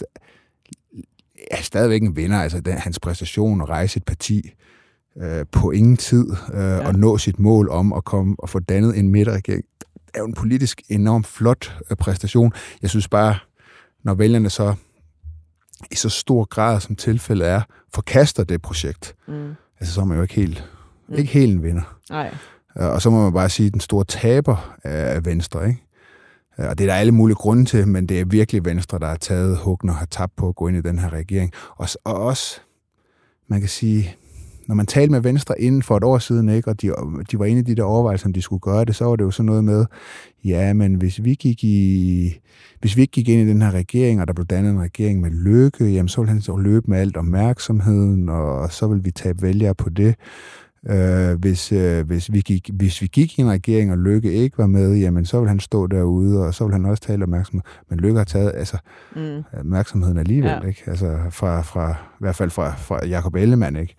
er 1.51 1.61
stadigvæk 1.61 2.01
en 2.01 2.15
vinder. 2.15 2.37
Altså 2.37 2.59
den, 2.59 2.73
hans 2.73 2.99
præstation 2.99 3.61
at 3.61 3.69
rejse 3.69 3.97
et 3.97 4.03
parti 4.03 4.51
øh, 5.17 5.45
på 5.51 5.71
ingen 5.71 5.97
tid 5.97 6.25
øh, 6.53 6.59
ja. 6.59 6.87
og 6.87 6.95
nå 6.95 7.17
sit 7.17 7.39
mål 7.39 7.69
om 7.69 7.93
at 7.93 8.03
komme 8.03 8.35
og 8.37 8.49
få 8.49 8.59
dannet 8.59 8.99
en 8.99 9.09
midterregering 9.09 9.65
er 10.13 10.19
jo 10.19 10.25
en 10.25 10.33
politisk 10.33 10.81
enormt 10.89 11.27
flot 11.27 11.77
øh, 11.91 11.97
præstation. 11.97 12.53
Jeg 12.81 12.89
synes 12.89 13.07
bare, 13.07 13.35
når 14.03 14.13
vælgerne 14.13 14.49
så 14.49 14.75
i 15.91 15.95
så 15.95 16.09
stor 16.09 16.45
grad, 16.45 16.79
som 16.79 16.95
tilfældet 16.95 17.47
er, 17.47 17.61
forkaster 17.93 18.43
det 18.43 18.61
projekt, 18.61 19.15
mm. 19.27 19.53
altså 19.79 19.93
så 19.93 20.01
er 20.01 20.05
man 20.05 20.17
jo 20.17 20.21
ikke 20.21 20.35
helt, 20.35 20.69
mm. 21.07 21.15
ikke 21.15 21.33
helt 21.33 21.53
en 21.53 21.63
vinder. 21.63 21.97
Nej. 22.09 22.35
Og 22.75 23.01
så 23.01 23.09
må 23.09 23.23
man 23.23 23.33
bare 23.33 23.49
sige, 23.49 23.67
at 23.67 23.73
den 23.73 23.81
store 23.81 24.05
taber 24.05 24.75
er 24.83 25.19
Venstre, 25.19 25.67
ikke? 25.67 25.83
Og 26.57 26.77
det 26.77 26.83
er 26.83 26.87
der 26.87 26.99
alle 26.99 27.11
mulige 27.11 27.35
grunde 27.35 27.65
til, 27.65 27.87
men 27.87 28.05
det 28.05 28.19
er 28.19 28.25
virkelig 28.25 28.65
Venstre, 28.65 28.99
der 28.99 29.07
har 29.07 29.15
taget 29.15 29.57
huggen 29.57 29.89
og 29.89 29.95
har 29.95 30.05
tabt 30.05 30.35
på 30.35 30.49
at 30.49 30.55
gå 30.55 30.67
ind 30.67 30.77
i 30.77 30.81
den 30.81 30.99
her 30.99 31.13
regering. 31.13 31.51
Og, 31.75 31.87
og 32.03 32.13
også, 32.13 32.59
man 33.47 33.59
kan 33.59 33.69
sige, 33.69 34.15
når 34.71 34.75
man 34.75 34.85
talte 34.85 35.11
med 35.11 35.21
Venstre 35.21 35.61
inden 35.61 35.83
for 35.83 35.97
et 35.97 36.03
år 36.03 36.17
siden, 36.17 36.49
ikke, 36.49 36.69
og 36.69 36.81
de, 36.81 36.91
de 37.31 37.39
var 37.39 37.45
inde 37.45 37.59
i 37.59 37.63
de 37.63 37.75
der 37.75 37.83
overvejelser, 37.83 38.25
om 38.25 38.33
de 38.33 38.41
skulle 38.41 38.59
gøre 38.59 38.85
det, 38.85 38.95
så 38.95 39.05
var 39.05 39.15
det 39.15 39.23
jo 39.23 39.31
sådan 39.31 39.45
noget 39.45 39.63
med, 39.63 39.85
ja, 40.43 40.73
men 40.73 40.95
hvis 40.95 41.23
vi 41.23 41.33
gik 41.33 41.63
i, 41.63 42.39
hvis 42.79 42.97
vi 42.97 43.01
ikke 43.01 43.11
gik 43.11 43.29
ind 43.29 43.41
i 43.41 43.51
den 43.51 43.61
her 43.61 43.71
regering, 43.71 44.21
og 44.21 44.27
der 44.27 44.33
blev 44.33 44.45
dannet 44.45 44.71
en 44.71 44.81
regering 44.81 45.21
med 45.21 45.31
lykke, 45.31 45.85
jamen 45.85 46.07
så 46.07 46.21
ville 46.21 46.31
han 46.31 46.41
så 46.41 46.57
løbe 46.57 46.85
med 46.87 46.97
alt 46.97 47.17
opmærksomheden, 47.17 48.29
og 48.29 48.71
så 48.71 48.87
vil 48.87 49.05
vi 49.05 49.11
tabe 49.11 49.41
vælgere 49.41 49.75
på 49.75 49.89
det. 49.89 50.15
Øh, 50.89 51.39
hvis, 51.39 51.71
øh, 51.71 52.05
hvis, 52.07 52.33
vi 52.33 52.41
gik, 52.41 52.69
hvis 52.73 53.01
vi 53.01 53.07
gik 53.07 53.39
i 53.39 53.41
en 53.41 53.49
regering, 53.49 53.91
og 53.91 53.97
Lykke 53.97 54.33
ikke 54.33 54.57
var 54.57 54.67
med, 54.67 54.95
jamen 54.95 55.25
så 55.25 55.39
vil 55.39 55.49
han 55.49 55.59
stå 55.59 55.87
derude, 55.87 56.45
og 56.45 56.53
så 56.53 56.63
vil 56.63 56.73
han 56.73 56.85
også 56.85 57.03
tale 57.03 57.23
opmærksomhed. 57.23 57.61
Men 57.89 57.99
Lykke 57.99 58.17
har 58.17 58.25
taget 58.25 58.51
altså, 58.55 58.77
mm. 59.15 59.43
opmærksomheden 59.59 60.17
alligevel, 60.17 60.59
ja. 60.63 60.67
ikke? 60.67 60.83
Altså 60.87 61.17
fra, 61.29 61.61
fra, 61.61 61.91
i 61.91 62.19
hvert 62.19 62.35
fald 62.35 62.49
fra, 62.49 62.75
fra 62.75 63.05
Jacob 63.05 63.35
Ellemann, 63.35 63.75
ikke? 63.75 63.95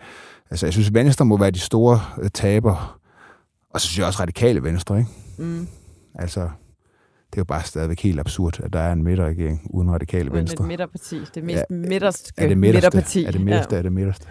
Altså 0.52 0.66
jeg 0.66 0.72
synes, 0.72 0.94
Venstre 0.94 1.24
må 1.24 1.36
være 1.36 1.50
de 1.50 1.58
store 1.58 2.00
øh, 2.22 2.30
taber, 2.30 2.98
og 3.70 3.80
så 3.80 3.86
synes 3.86 3.98
jeg 3.98 4.06
også 4.06 4.20
radikale 4.20 4.62
Venstre, 4.62 4.98
ikke? 4.98 5.10
Mm. 5.38 5.68
Altså, 6.14 6.40
det 6.40 7.38
er 7.38 7.40
jo 7.40 7.44
bare 7.44 7.62
stadigvæk 7.62 8.00
helt 8.00 8.20
absurd, 8.20 8.60
at 8.60 8.72
der 8.72 8.78
er 8.78 8.92
en 8.92 9.02
midterregering 9.02 9.66
uden 9.70 9.90
radikale 9.90 10.30
uden 10.30 10.38
venstre. 10.38 10.56
Det 10.56 10.66
midterparti. 10.66 11.20
Det 11.34 11.44
mest 11.44 11.64
ja, 11.70 11.74
midterste 11.74 12.32
er 12.36 12.48
det 12.48 12.58
midterste, 12.58 12.86
midterparti. 12.86 13.24
Er 13.24 13.30
det 13.30 13.40
midterste, 13.40 13.74
ja. 13.74 13.78
er 13.78 13.82
det 13.82 13.92
midterste. 13.92 14.26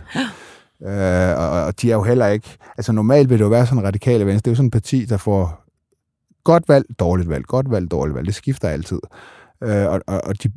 Øh, 0.83 1.37
og, 1.37 1.63
og 1.63 1.81
de 1.81 1.91
er 1.91 1.95
jo 1.95 2.03
heller 2.03 2.27
ikke... 2.27 2.57
Altså 2.77 2.91
normalt 2.91 3.29
vil 3.29 3.39
det 3.39 3.43
jo 3.43 3.49
være 3.49 3.65
sådan 3.65 3.83
radikale 3.83 4.25
venstre. 4.25 4.39
Det 4.39 4.47
er 4.47 4.51
jo 4.51 4.55
sådan 4.55 4.67
et 4.67 4.73
parti, 4.73 5.05
der 5.05 5.17
får 5.17 5.63
godt 6.43 6.63
valg, 6.67 6.85
dårligt 6.99 7.29
valg, 7.29 7.45
godt 7.45 7.71
valg, 7.71 7.91
dårligt 7.91 8.15
valg. 8.15 8.27
Det 8.27 8.35
skifter 8.35 8.69
altid. 8.69 8.99
Øh, 9.63 9.85
og, 9.87 10.01
og, 10.07 10.21
og 10.23 10.43
de 10.43 10.51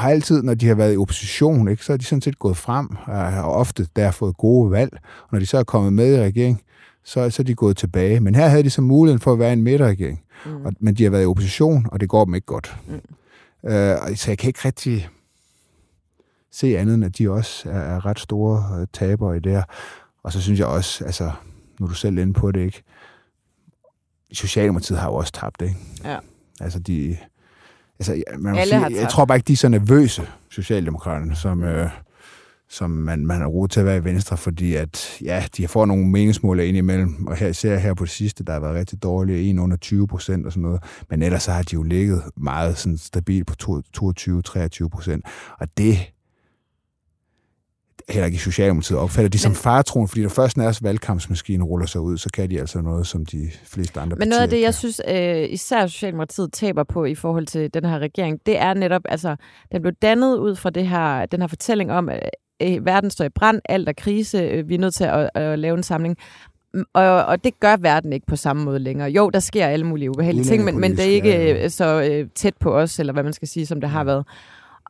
har 0.00 0.10
altid, 0.10 0.42
når 0.42 0.54
de 0.54 0.66
har 0.66 0.74
været 0.74 0.94
i 0.94 0.96
opposition, 0.96 1.68
ikke, 1.68 1.84
så 1.84 1.92
er 1.92 1.96
de 1.96 2.04
sådan 2.04 2.22
set 2.22 2.38
gået 2.38 2.56
frem, 2.56 2.88
og 3.06 3.32
har 3.32 3.42
ofte 3.42 3.88
der 3.96 4.10
fået 4.10 4.36
gode 4.36 4.70
valg. 4.70 4.92
Og 5.22 5.28
når 5.32 5.38
de 5.38 5.46
så 5.46 5.58
er 5.58 5.64
kommet 5.64 5.92
med 5.92 6.16
i 6.16 6.20
regering, 6.20 6.62
så, 7.04 7.30
så 7.30 7.42
er 7.42 7.44
de 7.44 7.54
gået 7.54 7.76
tilbage. 7.76 8.20
Men 8.20 8.34
her 8.34 8.48
havde 8.48 8.62
de 8.62 8.70
så 8.70 8.82
muligheden 8.82 9.20
for 9.20 9.32
at 9.32 9.38
være 9.38 9.52
en 9.52 9.62
midterregering. 9.62 10.22
Mm. 10.46 10.66
Og, 10.66 10.72
men 10.80 10.94
de 10.94 11.02
har 11.02 11.10
været 11.10 11.22
i 11.22 11.26
opposition, 11.26 11.86
og 11.92 12.00
det 12.00 12.08
går 12.08 12.24
dem 12.24 12.34
ikke 12.34 12.46
godt. 12.46 12.76
Mm. 12.86 13.70
Øh, 13.70 14.16
så 14.16 14.30
jeg 14.30 14.38
kan 14.38 14.48
ikke 14.48 14.60
rigtig 14.64 15.08
se 16.52 16.78
andet 16.78 16.94
end, 16.94 17.04
at 17.04 17.18
de 17.18 17.30
også 17.30 17.70
er, 17.70 17.78
er 17.78 18.06
ret 18.06 18.18
store 18.18 18.80
øh, 18.80 18.86
tabere 18.92 19.36
i 19.36 19.40
det 19.40 19.52
her. 19.52 19.62
Og 20.22 20.32
så 20.32 20.40
synes 20.40 20.60
jeg 20.60 20.66
også, 20.66 21.04
altså, 21.04 21.32
nu 21.80 21.86
er 21.86 21.88
du 21.88 21.94
selv 21.94 22.18
inde 22.18 22.32
på 22.32 22.52
det, 22.52 22.60
ikke? 22.60 22.82
Socialdemokratiet 24.32 24.98
har 24.98 25.08
jo 25.08 25.14
også 25.14 25.32
tabt, 25.32 25.62
ikke? 25.62 25.76
Ja. 26.04 26.18
Altså, 26.60 26.78
de... 26.78 27.16
Altså, 27.98 28.22
man 28.38 28.56
Alle 28.56 28.70
sige, 28.70 29.00
jeg 29.00 29.08
tror 29.08 29.24
bare 29.24 29.38
ikke, 29.38 29.48
de 29.48 29.52
er 29.52 29.56
så 29.56 29.68
nervøse, 29.68 30.22
Socialdemokraterne, 30.50 31.36
som, 31.36 31.62
øh, 31.64 31.88
som 32.68 32.90
man, 32.90 33.26
man 33.26 33.40
har 33.40 33.46
råd 33.46 33.68
til 33.68 33.80
at 33.80 33.86
være 33.86 33.96
i 33.96 34.04
Venstre, 34.04 34.36
fordi 34.36 34.74
at, 34.74 35.18
ja, 35.22 35.44
de 35.56 35.68
får 35.68 35.86
nogle 35.86 36.08
meningsmål 36.08 36.60
ind 36.60 36.76
imellem, 36.76 37.26
og 37.26 37.36
her 37.36 37.52
ser 37.52 37.76
her 37.76 37.94
på 37.94 38.04
det 38.04 38.12
sidste, 38.12 38.44
der 38.44 38.52
har 38.52 38.60
været 38.60 38.74
rigtig 38.74 39.02
dårlige, 39.02 39.50
en 39.50 39.58
under 39.58 39.76
20 39.76 40.06
procent 40.06 40.46
og 40.46 40.52
sådan 40.52 40.62
noget, 40.62 40.82
men 41.10 41.22
ellers 41.22 41.42
så 41.42 41.52
har 41.52 41.62
de 41.62 41.74
jo 41.74 41.82
ligget 41.82 42.22
meget 42.36 42.78
sådan 42.78 42.98
stabilt 42.98 43.46
på 43.46 43.54
22-23 43.98 44.88
procent, 44.88 45.24
og 45.58 45.68
det 45.76 45.98
heller 48.08 48.26
ikke 48.26 48.36
i 48.36 48.38
Socialdemokratiet 48.38 48.98
opfatter 48.98 49.28
de 49.28 49.38
som 49.38 49.54
faretron, 49.54 50.08
fordi 50.08 50.22
der 50.22 50.28
først 50.28 50.56
deres 50.56 50.82
valgkampsmaskine 50.82 51.64
ruller 51.64 51.86
sig 51.86 52.00
ud, 52.00 52.18
så 52.18 52.30
kan 52.34 52.50
de 52.50 52.60
altså 52.60 52.80
noget, 52.80 53.06
som 53.06 53.26
de 53.26 53.50
fleste 53.64 54.00
andre 54.00 54.16
Men 54.16 54.28
noget 54.28 54.42
af 54.42 54.48
det, 54.48 54.56
kan. 54.56 54.64
jeg 54.64 54.74
synes, 54.74 55.00
øh, 55.08 55.46
især 55.50 55.86
Socialdemokratiet 55.86 56.52
taber 56.52 56.84
på 56.84 57.04
i 57.04 57.14
forhold 57.14 57.46
til 57.46 57.74
den 57.74 57.84
her 57.84 57.98
regering, 57.98 58.40
det 58.46 58.58
er 58.58 58.74
netop, 58.74 59.02
altså, 59.04 59.36
den 59.72 59.82
blev 59.82 59.92
dannet 60.02 60.36
ud 60.36 60.56
fra 60.56 60.70
det 60.70 60.88
her, 60.88 61.26
den 61.26 61.40
her 61.40 61.48
fortælling 61.48 61.92
om, 61.92 62.08
at 62.08 62.30
øh, 62.62 62.86
verden 62.86 63.10
står 63.10 63.24
i 63.24 63.28
brand, 63.28 63.60
alt 63.64 63.88
er 63.88 63.92
krise, 63.92 64.38
øh, 64.38 64.68
vi 64.68 64.74
er 64.74 64.78
nødt 64.78 64.94
til 64.94 65.04
at, 65.04 65.30
at 65.34 65.58
lave 65.58 65.76
en 65.76 65.82
samling. 65.82 66.16
Og, 66.94 67.24
og 67.24 67.44
det 67.44 67.60
gør 67.60 67.76
verden 67.76 68.12
ikke 68.12 68.26
på 68.26 68.36
samme 68.36 68.64
måde 68.64 68.78
længere. 68.78 69.10
Jo, 69.10 69.30
der 69.30 69.40
sker 69.40 69.66
alle 69.66 69.86
mulige 69.86 70.10
ubehagelige 70.10 70.44
ting, 70.44 70.64
men, 70.64 70.80
men 70.80 70.90
det 70.92 71.00
er 71.00 71.10
ikke 71.10 71.28
ja, 71.28 71.52
ja. 71.52 71.68
så 71.68 72.02
øh, 72.10 72.28
tæt 72.34 72.54
på 72.60 72.78
os, 72.78 72.98
eller 72.98 73.12
hvad 73.12 73.22
man 73.22 73.32
skal 73.32 73.48
sige, 73.48 73.66
som 73.66 73.80
det 73.80 73.90
har 73.90 74.04
været. 74.04 74.26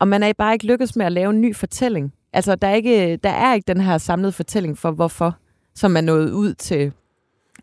Og 0.00 0.08
man 0.08 0.22
er 0.22 0.32
bare 0.38 0.52
ikke 0.52 0.66
lykkedes 0.66 0.96
med 0.96 1.06
at 1.06 1.12
lave 1.12 1.30
en 1.30 1.40
ny 1.40 1.56
fortælling. 1.56 2.12
Altså, 2.36 2.54
der 2.54 2.68
er, 2.68 2.74
ikke, 2.74 3.16
der 3.16 3.30
er 3.30 3.54
ikke 3.54 3.74
den 3.74 3.80
her 3.80 3.98
samlede 3.98 4.32
fortælling 4.32 4.78
for, 4.78 4.90
hvorfor, 4.90 5.36
som 5.74 5.96
er 5.96 6.00
nået 6.00 6.30
ud 6.30 6.54
til 6.54 6.92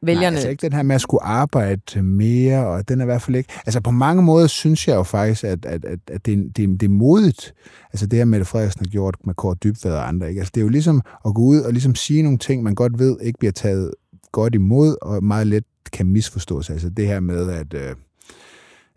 vælgerne. 0.02 0.26
Nej, 0.26 0.36
altså 0.36 0.50
ikke 0.50 0.62
den 0.62 0.74
her 0.74 0.84
med 0.84 0.96
at 0.96 1.02
skulle 1.02 1.24
arbejde 1.24 2.02
mere, 2.02 2.68
og 2.68 2.90
den 2.90 3.00
er 3.00 3.04
i 3.04 3.06
hvert 3.06 3.22
fald 3.22 3.36
ikke... 3.36 3.54
Altså 3.66 3.82
på 3.82 3.92
mange 3.92 4.24
måder 4.24 4.48
synes 4.48 4.88
jeg 4.88 4.96
jo 4.96 5.04
faktisk, 5.04 5.44
at, 5.44 5.66
at, 5.66 5.86
at, 5.86 6.00
at 6.08 6.26
det, 6.26 6.58
det, 6.58 6.82
det 6.82 6.84
er 6.84 6.90
modigt, 6.90 7.54
altså 7.94 8.08
det 8.08 8.20
her 8.20 8.26
Mette 8.26 8.46
Frederiksen 8.46 8.86
har 8.86 8.90
gjort 8.92 9.16
med 9.26 9.34
Kåre 9.34 9.56
Dybvad 9.64 9.92
og 9.92 10.08
andre, 10.08 10.30
ikke? 10.30 10.40
Altså 10.40 10.52
det 10.56 10.62
er 10.62 10.66
jo 10.66 10.70
ligesom 10.70 11.02
at 11.26 11.34
gå 11.34 11.42
ud 11.42 11.60
og 11.60 11.72
ligesom 11.72 11.96
sige 11.96 12.24
nogle 12.24 12.38
ting, 12.38 12.64
man 12.64 12.76
godt 12.76 13.00
ved 13.00 13.18
ikke 13.22 13.40
bliver 13.40 13.52
taget 13.52 13.92
godt 14.32 14.56
imod, 14.56 14.96
og 15.02 15.24
meget 15.24 15.48
let 15.48 15.64
kan 15.92 16.06
misforstås. 16.06 16.70
Altså 16.70 16.90
det 16.90 17.08
her 17.08 17.20
med, 17.20 17.50
at... 17.50 17.74
Øh, 17.74 17.96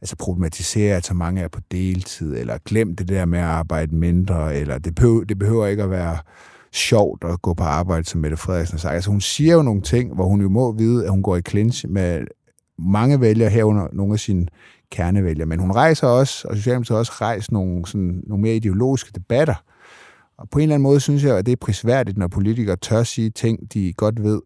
altså 0.07 0.17
problematisere, 0.17 0.97
at 0.97 1.07
så 1.07 1.15
mange 1.15 1.43
er 1.43 1.49
på 1.49 1.61
deltid, 1.71 2.37
eller 2.37 2.59
glem 2.65 2.97
det 2.97 3.09
der 3.09 3.25
med 3.25 3.39
at 3.39 3.45
arbejde 3.45 3.97
mindre, 3.97 4.57
eller 4.57 4.79
det 4.79 4.95
behøver, 4.95 5.25
det 5.25 5.39
behøver 5.39 5.67
ikke 5.67 5.83
at 5.83 5.91
være 5.91 6.19
sjovt 6.73 7.25
at 7.25 7.43
gå 7.43 7.55
på 7.55 7.65
arbejde, 7.65 8.05
som 8.05 8.21
Mette 8.21 8.37
Frederiksen 8.37 8.75
har 8.75 8.79
sagt. 8.79 8.95
Altså 8.95 9.11
hun 9.11 9.21
siger 9.21 9.55
jo 9.55 9.63
nogle 9.63 9.81
ting, 9.81 10.15
hvor 10.15 10.27
hun 10.27 10.41
jo 10.41 10.49
må 10.49 10.73
vide, 10.73 11.05
at 11.05 11.11
hun 11.11 11.23
går 11.23 11.37
i 11.37 11.43
clinch 11.49 11.89
med 11.89 12.27
mange 12.79 13.21
vælgere 13.21 13.51
herunder 13.51 13.89
nogle 13.93 14.13
af 14.13 14.21
sine 14.21 14.47
kernevælgere. 14.91 15.47
Men 15.47 15.59
hun 15.59 15.73
rejser 15.73 16.07
også, 16.07 16.49
og 16.49 16.57
Socialdemokratiet 16.57 16.95
har 16.95 16.99
også 16.99 17.13
rejst 17.21 17.53
nogle, 17.53 17.87
sådan, 17.87 18.23
nogle 18.27 18.43
mere 18.43 18.57
ideologiske 18.57 19.11
debatter. 19.15 19.55
Og 20.39 20.51
på 20.51 20.59
en 20.59 20.63
eller 20.63 20.75
anden 20.75 20.83
måde 20.83 21.01
synes 21.01 21.25
jeg, 21.25 21.39
at 21.39 21.47
det 21.47 21.53
er 21.53 21.57
prisværdigt, 21.57 22.19
når 22.19 22.29
politikere 22.29 22.77
tør 22.77 23.03
sige 23.03 23.31
ting, 23.31 23.73
de 23.75 23.93
godt 23.93 24.23
ved 24.23 24.41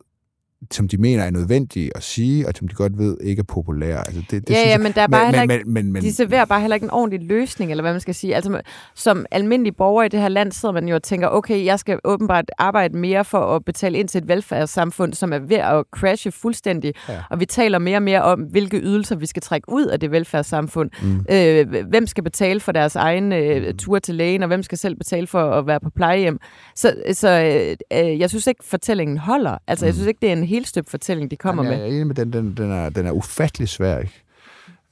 som 0.70 0.88
de 0.88 0.96
mener 0.96 1.24
er 1.24 1.30
nødvendige 1.30 1.90
at 1.96 2.02
sige, 2.02 2.48
og 2.48 2.52
som 2.56 2.68
de 2.68 2.74
godt 2.74 2.98
ved 2.98 3.16
ikke 3.20 3.40
er 3.40 3.44
populære. 3.44 3.98
Altså 3.98 4.22
det, 4.30 4.48
det 4.48 4.54
ja, 4.54 4.68
ja, 4.68 4.78
men 4.78 4.92
der 4.92 5.02
er 5.02 5.06
bare 5.06 5.32
men, 5.32 5.42
ikke, 5.42 5.64
men, 5.64 5.74
men, 5.74 5.92
men, 5.92 6.02
de 6.02 6.12
serverer 6.12 6.44
bare 6.44 6.60
heller 6.60 6.74
ikke 6.74 6.84
en 6.84 6.90
ordentlig 6.90 7.28
løsning, 7.28 7.70
eller 7.70 7.82
hvad 7.82 7.92
man 7.92 8.00
skal 8.00 8.14
sige. 8.14 8.34
Altså, 8.34 8.60
som 8.94 9.26
almindelig 9.30 9.76
borger 9.76 10.02
i 10.02 10.08
det 10.08 10.20
her 10.20 10.28
land 10.28 10.52
sidder 10.52 10.72
man 10.72 10.88
jo 10.88 10.94
og 10.94 11.02
tænker, 11.02 11.28
okay, 11.28 11.64
jeg 11.64 11.78
skal 11.78 11.98
åbenbart 12.04 12.44
arbejde 12.58 12.96
mere 12.96 13.24
for 13.24 13.56
at 13.56 13.64
betale 13.64 13.98
ind 13.98 14.08
til 14.08 14.18
et 14.18 14.28
velfærdssamfund, 14.28 15.14
som 15.14 15.32
er 15.32 15.38
ved 15.38 15.56
at 15.56 15.84
crashe 15.90 16.32
fuldstændig. 16.32 16.94
Ja. 17.08 17.22
Og 17.30 17.40
vi 17.40 17.46
taler 17.46 17.78
mere 17.78 17.98
og 17.98 18.02
mere 18.02 18.22
om, 18.22 18.40
hvilke 18.40 18.76
ydelser 18.78 19.16
vi 19.16 19.26
skal 19.26 19.42
trække 19.42 19.72
ud 19.72 19.86
af 19.86 20.00
det 20.00 20.10
velfærdssamfund. 20.10 20.90
Mm. 21.02 21.24
Øh, 21.30 21.86
hvem 21.88 22.06
skal 22.06 22.24
betale 22.24 22.60
for 22.60 22.72
deres 22.72 22.96
egen 22.96 23.32
øh, 23.32 23.66
mm. 23.66 23.76
tur 23.76 23.98
til 23.98 24.14
lægen, 24.14 24.42
og 24.42 24.46
hvem 24.46 24.62
skal 24.62 24.78
selv 24.78 24.94
betale 24.94 25.26
for 25.26 25.50
at 25.50 25.66
være 25.66 25.80
på 25.80 25.90
plejehjem. 25.90 26.38
Så, 26.74 26.94
så 27.12 27.28
øh, 27.28 28.00
øh 28.00 28.20
jeg 28.20 28.30
synes 28.30 28.46
ikke, 28.46 28.64
fortællingen 28.64 29.18
holder. 29.18 29.58
Altså, 29.66 29.84
mm. 29.84 29.86
jeg 29.86 29.94
synes 29.94 30.06
ikke, 30.06 30.18
det 30.22 30.28
er 30.28 30.32
en 30.32 30.49
helstøbt 30.50 30.90
fortælling, 30.90 31.30
de 31.30 31.36
kommer 31.36 31.62
med. 31.62 31.72
Jeg 31.72 31.80
er 31.80 31.86
enig 31.86 32.06
med 32.06 32.14
den, 32.14 32.32
den, 32.32 32.56
den, 32.56 32.70
er, 32.70 32.88
den 32.88 33.06
er 33.06 33.12
ufattelig 33.12 33.68
svær, 33.68 33.98
ikke? 33.98 34.22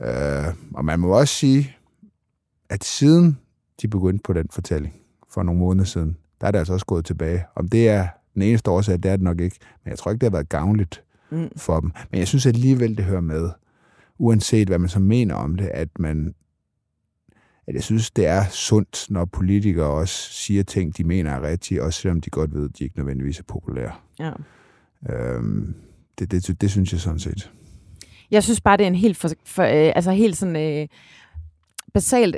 Øh, 0.02 0.54
og 0.74 0.84
man 0.84 1.00
må 1.00 1.08
også 1.18 1.34
sige, 1.34 1.76
at 2.68 2.84
siden 2.84 3.38
de 3.82 3.88
begyndte 3.88 4.22
på 4.24 4.32
den 4.32 4.46
fortælling, 4.50 4.94
for 5.30 5.42
nogle 5.42 5.60
måneder 5.60 5.84
siden, 5.84 6.16
der 6.40 6.46
er 6.46 6.50
det 6.50 6.58
altså 6.58 6.72
også 6.72 6.86
gået 6.86 7.04
tilbage. 7.04 7.44
Om 7.56 7.68
det 7.68 7.88
er 7.88 8.08
den 8.34 8.42
eneste 8.42 8.70
årsag, 8.70 8.96
det 8.96 9.04
er 9.04 9.16
det 9.16 9.24
nok 9.24 9.40
ikke. 9.40 9.56
Men 9.84 9.90
jeg 9.90 9.98
tror 9.98 10.10
ikke, 10.10 10.20
det 10.20 10.26
har 10.26 10.36
været 10.36 10.48
gavnligt 10.48 11.02
mm. 11.30 11.48
for 11.56 11.80
dem. 11.80 11.92
Men 12.10 12.18
jeg 12.18 12.28
synes 12.28 12.46
alligevel, 12.46 12.96
det 12.96 13.04
hører 13.04 13.20
med, 13.20 13.50
uanset 14.18 14.68
hvad 14.68 14.78
man 14.78 14.88
så 14.88 15.00
mener 15.00 15.34
om 15.34 15.56
det, 15.56 15.66
at 15.66 15.88
man 15.98 16.34
at 17.68 17.74
jeg 17.74 17.82
synes, 17.82 18.10
det 18.10 18.26
er 18.26 18.44
sundt, 18.44 19.06
når 19.10 19.24
politikere 19.24 19.86
også 19.86 20.32
siger 20.32 20.62
ting, 20.62 20.96
de 20.96 21.04
mener 21.04 21.30
er 21.30 21.42
rigtige, 21.42 21.82
også 21.82 22.00
selvom 22.00 22.20
de 22.20 22.30
godt 22.30 22.54
ved, 22.54 22.68
at 22.68 22.78
de 22.78 22.84
ikke 22.84 22.98
nødvendigvis 22.98 23.38
er 23.38 23.42
populære. 23.42 23.92
Ja. 24.18 24.32
Øhm, 25.10 25.74
det, 26.18 26.30
det, 26.30 26.60
det, 26.60 26.70
synes 26.70 26.92
jeg 26.92 27.00
sådan 27.00 27.18
set. 27.18 27.50
Jeg 28.30 28.42
synes 28.42 28.60
bare, 28.60 28.76
det 28.76 28.84
er 28.84 28.88
en 28.88 28.94
helt, 28.94 29.16
for, 29.16 29.30
for, 29.46 29.62
øh, 29.62 29.92
altså 29.96 30.10
helt 30.10 30.36
sådan, 30.36 30.56
øh, 30.56 30.88
basalt 31.94 32.36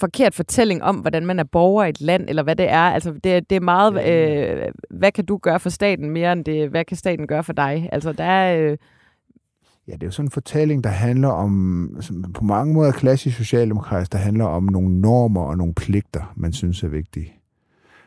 forkert 0.00 0.34
fortælling 0.34 0.82
om, 0.82 0.96
hvordan 0.96 1.26
man 1.26 1.38
er 1.38 1.44
borger 1.44 1.84
i 1.84 1.88
et 1.88 2.00
land, 2.00 2.28
eller 2.28 2.42
hvad 2.42 2.56
det 2.56 2.70
er. 2.70 2.90
Altså, 2.90 3.12
det, 3.12 3.50
det 3.50 3.56
er 3.56 3.60
meget, 3.60 4.08
øh, 4.08 4.72
hvad 4.90 5.12
kan 5.12 5.24
du 5.24 5.36
gøre 5.36 5.60
for 5.60 5.70
staten, 5.70 6.10
mere 6.10 6.32
end 6.32 6.44
det, 6.44 6.68
hvad 6.68 6.84
kan 6.84 6.96
staten 6.96 7.26
gøre 7.26 7.44
for 7.44 7.52
dig? 7.52 7.88
Altså, 7.92 8.12
der 8.12 8.24
er... 8.24 8.56
Øh, 8.56 8.78
Ja, 9.88 9.92
det 9.92 10.02
er 10.02 10.06
jo 10.06 10.10
sådan 10.10 10.26
en 10.26 10.30
fortælling, 10.30 10.84
der 10.84 10.90
handler 10.90 11.28
om, 11.28 11.96
på 12.34 12.44
mange 12.44 12.74
måder 12.74 12.92
klassisk 12.92 13.36
socialdemokratisk, 13.36 14.12
der 14.12 14.18
handler 14.18 14.44
om 14.44 14.64
nogle 14.64 15.00
normer 15.00 15.40
og 15.40 15.58
nogle 15.58 15.74
pligter, 15.74 16.32
man 16.36 16.52
synes 16.52 16.82
er 16.82 16.88
vigtige. 16.88 17.41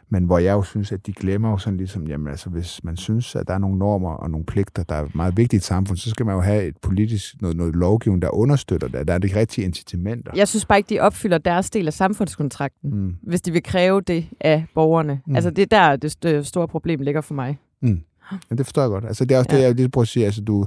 Men 0.10 0.24
hvor 0.24 0.38
jeg 0.38 0.54
jo 0.54 0.62
synes, 0.62 0.92
at 0.92 1.06
de 1.06 1.14
glemmer 1.14 1.50
jo 1.50 1.58
sådan 1.58 1.78
ligesom, 1.78 2.08
jamen 2.08 2.28
altså, 2.28 2.50
hvis 2.50 2.84
man 2.84 2.98
synes, 2.98 3.36
at 3.36 3.48
der 3.48 3.54
er 3.54 3.58
nogle 3.58 3.78
normer 3.78 4.10
og 4.10 4.30
nogle 4.30 4.46
pligter, 4.46 4.84
der 4.84 4.96
er 4.96 5.08
meget 5.14 5.38
vigtige 5.38 5.58
i 5.58 5.60
et 5.60 5.64
samfund, 5.64 5.98
så 5.98 6.10
skal 6.10 6.26
man 6.26 6.36
jo 6.36 6.42
have 6.42 6.64
et 6.64 6.78
politisk, 6.82 7.42
noget, 7.42 7.58
noget 7.58 7.76
lovgivning, 7.76 8.22
der 8.22 8.30
understøtter 8.30 8.88
det. 8.88 9.08
Der 9.08 9.14
er 9.14 9.18
de 9.18 9.30
rigtige 9.36 9.66
incitamenter. 9.66 10.32
Jeg 10.36 10.48
synes 10.48 10.66
bare 10.66 10.78
ikke, 10.78 10.90
de 10.90 11.00
opfylder 11.00 11.38
deres 11.38 11.70
del 11.70 11.88
af 11.88 11.94
samfundskontrakten, 11.94 12.90
mm. 12.94 13.16
hvis 13.22 13.42
de 13.42 13.52
vil 13.52 13.64
kræve 13.64 14.02
det 14.02 14.26
af 14.40 14.66
borgerne. 14.76 15.22
Mm. 15.28 15.36
Altså, 15.36 15.50
det 15.50 15.62
er 15.62 15.78
der, 15.80 15.96
det 15.96 16.26
st- 16.26 16.44
store 16.44 16.68
problem 16.68 17.00
ligger 17.00 17.22
for 17.22 17.34
mig. 17.34 17.60
Mm. 17.82 18.02
Ja, 18.32 18.56
det 18.56 18.66
forstår 18.66 18.82
jeg 18.82 18.90
godt. 18.90 19.06
Altså, 19.06 19.26
det 19.26 19.36
er 19.36 19.40
også 19.40 19.50
ja. 19.52 19.58
det, 19.58 19.64
jeg 19.64 19.76
lige 19.76 19.90
prøver 19.90 20.04
at 20.04 20.08
sige. 20.08 20.26
Altså, 20.26 20.42
du, 20.42 20.66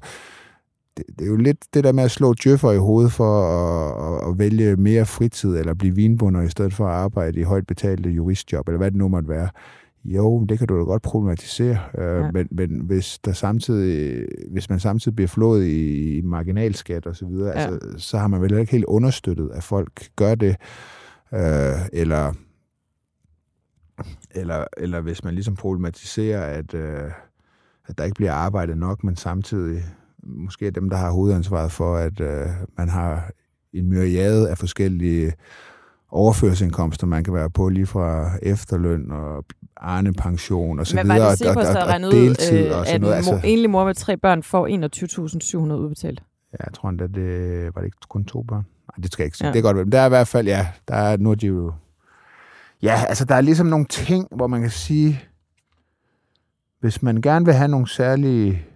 det, 0.98 1.18
det 1.18 1.24
er 1.24 1.30
jo 1.30 1.36
lidt 1.36 1.74
det 1.74 1.84
der 1.84 1.92
med 1.92 2.04
at 2.04 2.10
slå 2.10 2.34
djøffer 2.34 2.72
i 2.72 2.78
hovedet 2.78 3.12
for 3.12 3.42
at, 3.42 4.24
at, 4.24 4.30
at 4.30 4.38
vælge 4.38 4.76
mere 4.76 5.06
fritid, 5.06 5.56
eller 5.56 5.74
blive 5.74 5.94
vinbunder, 5.94 6.42
i 6.42 6.48
stedet 6.48 6.74
for 6.74 6.86
at 6.86 6.94
arbejde 6.94 7.40
i 7.40 7.42
højt 7.42 7.66
betalte 7.66 8.10
juristjob, 8.10 8.68
eller 8.68 8.78
hvad 8.78 8.90
det 8.90 8.98
nu 8.98 9.08
måtte 9.08 9.28
være. 9.28 9.48
Jo, 10.04 10.44
det 10.44 10.58
kan 10.58 10.68
du 10.68 10.78
da 10.78 10.82
godt 10.84 11.02
problematisere, 11.02 11.78
øh, 11.98 12.24
ja. 12.24 12.30
men, 12.30 12.48
men 12.50 12.80
hvis, 12.80 13.18
der 13.18 13.32
samtidig, 13.32 14.26
hvis 14.50 14.70
man 14.70 14.80
samtidig 14.80 15.16
bliver 15.16 15.28
flået 15.28 15.64
i, 15.64 16.16
i 16.18 16.20
marginalskat 16.20 17.06
og 17.06 17.16
så 17.16 17.26
videre, 17.26 17.60
ja. 17.60 17.66
altså, 17.66 17.98
så 17.98 18.18
har 18.18 18.28
man 18.28 18.40
vel 18.40 18.58
ikke 18.58 18.72
helt 18.72 18.84
understøttet, 18.84 19.50
at 19.54 19.62
folk 19.62 20.08
gør 20.16 20.34
det, 20.34 20.56
øh, 21.34 21.40
eller, 21.92 22.32
eller, 24.30 24.64
eller 24.76 25.00
hvis 25.00 25.24
man 25.24 25.34
ligesom 25.34 25.54
problematiserer, 25.54 26.42
at, 26.42 26.74
øh, 26.74 27.10
at 27.86 27.98
der 27.98 28.04
ikke 28.04 28.16
bliver 28.16 28.32
arbejdet 28.32 28.78
nok, 28.78 29.04
men 29.04 29.16
samtidig 29.16 29.82
måske 30.22 30.66
er 30.66 30.70
dem, 30.70 30.90
der 30.90 30.96
har 30.96 31.10
hovedansvaret 31.10 31.72
for, 31.72 31.96
at 31.96 32.20
øh, 32.20 32.46
man 32.78 32.88
har 32.88 33.30
en 33.72 33.88
myriade 33.88 34.50
af 34.50 34.58
forskellige 34.58 35.32
overførselsindkomster, 36.10 37.06
man 37.06 37.24
kan 37.24 37.34
være 37.34 37.50
på, 37.50 37.68
lige 37.68 37.86
fra 37.86 38.30
efterløn 38.42 39.10
og 39.10 39.44
Arne 39.76 40.12
pension 40.12 40.78
og 40.78 40.86
så 40.86 40.96
Men 40.96 41.04
videre, 41.04 41.20
var 41.20 41.34
det 41.34 41.46
og, 41.46 41.56
og, 41.56 42.04
og 42.06 42.12
deltid 42.12 42.66
øh, 42.66 42.78
og 42.78 42.88
at 42.88 43.00
noget. 43.00 43.12
en 43.12 43.16
Altså, 43.16 43.32
mor, 43.32 43.40
enlig 43.44 43.70
mor 43.70 43.84
med 43.84 43.94
tre 43.94 44.16
børn 44.16 44.42
får 44.42 44.68
21.700 45.68 45.72
udbetalt? 45.72 46.22
ja, 46.52 46.64
jeg 46.64 46.74
tror 46.74 46.88
endda, 46.88 47.06
det 47.06 47.64
var 47.74 47.80
det 47.80 47.86
ikke 47.86 47.96
kun 48.08 48.24
to 48.24 48.42
børn. 48.42 48.66
Nej, 48.88 49.02
det 49.02 49.12
skal 49.12 49.22
jeg 49.22 49.26
ikke 49.26 49.36
sige. 49.36 49.46
Ja. 49.46 49.52
Det 49.52 49.58
er 49.58 49.62
godt, 49.62 49.76
men 49.76 49.92
der 49.92 50.00
er 50.00 50.06
i 50.06 50.08
hvert 50.08 50.28
fald, 50.28 50.46
ja, 50.46 50.66
der 50.88 50.94
er, 50.94 51.16
nu 51.16 51.30
er 51.30 51.34
de 51.34 51.46
jo... 51.46 51.72
Ja, 52.82 53.02
altså 53.08 53.24
der 53.24 53.34
er 53.34 53.40
ligesom 53.40 53.66
nogle 53.66 53.86
ting, 53.86 54.28
hvor 54.36 54.46
man 54.46 54.60
kan 54.60 54.70
sige, 54.70 55.20
hvis 56.80 57.02
man 57.02 57.20
gerne 57.20 57.44
vil 57.44 57.54
have 57.54 57.68
nogle 57.68 57.88
særlige 57.88 58.66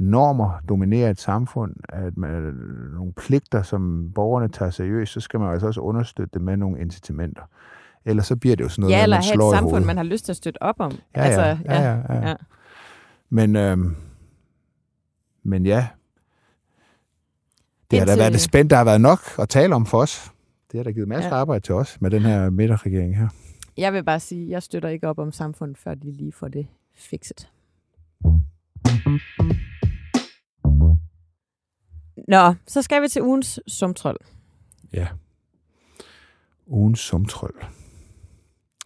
normer 0.00 0.60
dominere 0.68 1.10
et 1.10 1.20
samfund, 1.20 1.74
at 1.88 2.16
man, 2.16 2.42
nogle 2.94 3.12
pligter, 3.12 3.62
som 3.62 4.12
borgerne 4.14 4.48
tager 4.48 4.70
seriøst, 4.70 5.12
så 5.12 5.20
skal 5.20 5.40
man 5.40 5.52
altså 5.52 5.66
også 5.66 5.80
understøtte 5.80 6.30
det 6.34 6.42
med 6.42 6.56
nogle 6.56 6.80
incitamenter. 6.80 7.42
Ellers 8.04 8.26
så 8.26 8.36
bliver 8.36 8.56
det 8.56 8.64
jo 8.64 8.68
sådan 8.68 8.80
noget, 8.82 8.94
Ja, 8.96 9.02
eller 9.02 9.16
man 9.16 9.24
have 9.24 9.34
slår 9.34 9.48
et 9.50 9.54
i 9.54 9.56
samfund, 9.56 9.70
hovedet. 9.70 9.86
man 9.86 9.96
har 9.96 10.04
lyst 10.04 10.24
til 10.24 10.32
at 10.32 10.36
støtte 10.36 10.62
op 10.62 10.74
om. 10.78 10.92
Ja, 11.16 11.20
altså, 11.20 11.40
ja, 11.40 11.56
ja, 11.82 11.94
ja, 11.94 12.14
ja. 12.14 12.28
ja. 12.28 12.34
Men, 13.30 13.56
øhm, 13.56 13.96
men 15.42 15.66
ja, 15.66 15.88
det 17.90 17.98
har 17.98 18.06
da 18.06 18.16
været 18.16 18.32
det 18.32 18.40
spændt, 18.40 18.70
der 18.70 18.76
har 18.76 18.84
været 18.84 19.00
nok 19.00 19.18
at 19.38 19.48
tale 19.48 19.74
om 19.74 19.86
for 19.86 19.98
os. 20.00 20.32
Det 20.72 20.78
har 20.78 20.84
da 20.84 20.90
givet 20.90 21.08
masser 21.08 21.28
Ja. 21.30 21.36
af 21.36 21.40
arbejde 21.40 21.64
til 21.66 21.74
os 21.74 22.00
med 22.00 22.10
den 22.10 22.22
her 22.22 22.50
midterregering 22.50 23.16
her. 23.18 23.28
Jeg 23.76 23.92
vil 23.92 24.04
bare 24.04 24.20
sige, 24.20 24.50
jeg 24.50 24.62
støtter 24.62 24.88
ikke 24.88 25.08
op 25.08 25.18
om 25.18 25.32
samfundet, 25.32 25.78
før 25.78 25.94
de 25.94 26.12
lige 26.12 26.32
får 26.32 26.48
det 26.48 26.66
fikset. 26.94 27.48
Nå, 32.30 32.54
så 32.66 32.82
skal 32.82 33.02
vi 33.02 33.08
til 33.08 33.22
ugens 33.22 33.60
sumtrol. 33.66 34.16
Ja. 34.92 35.06
Ugens 36.66 37.00
sumtrøl. 37.00 37.54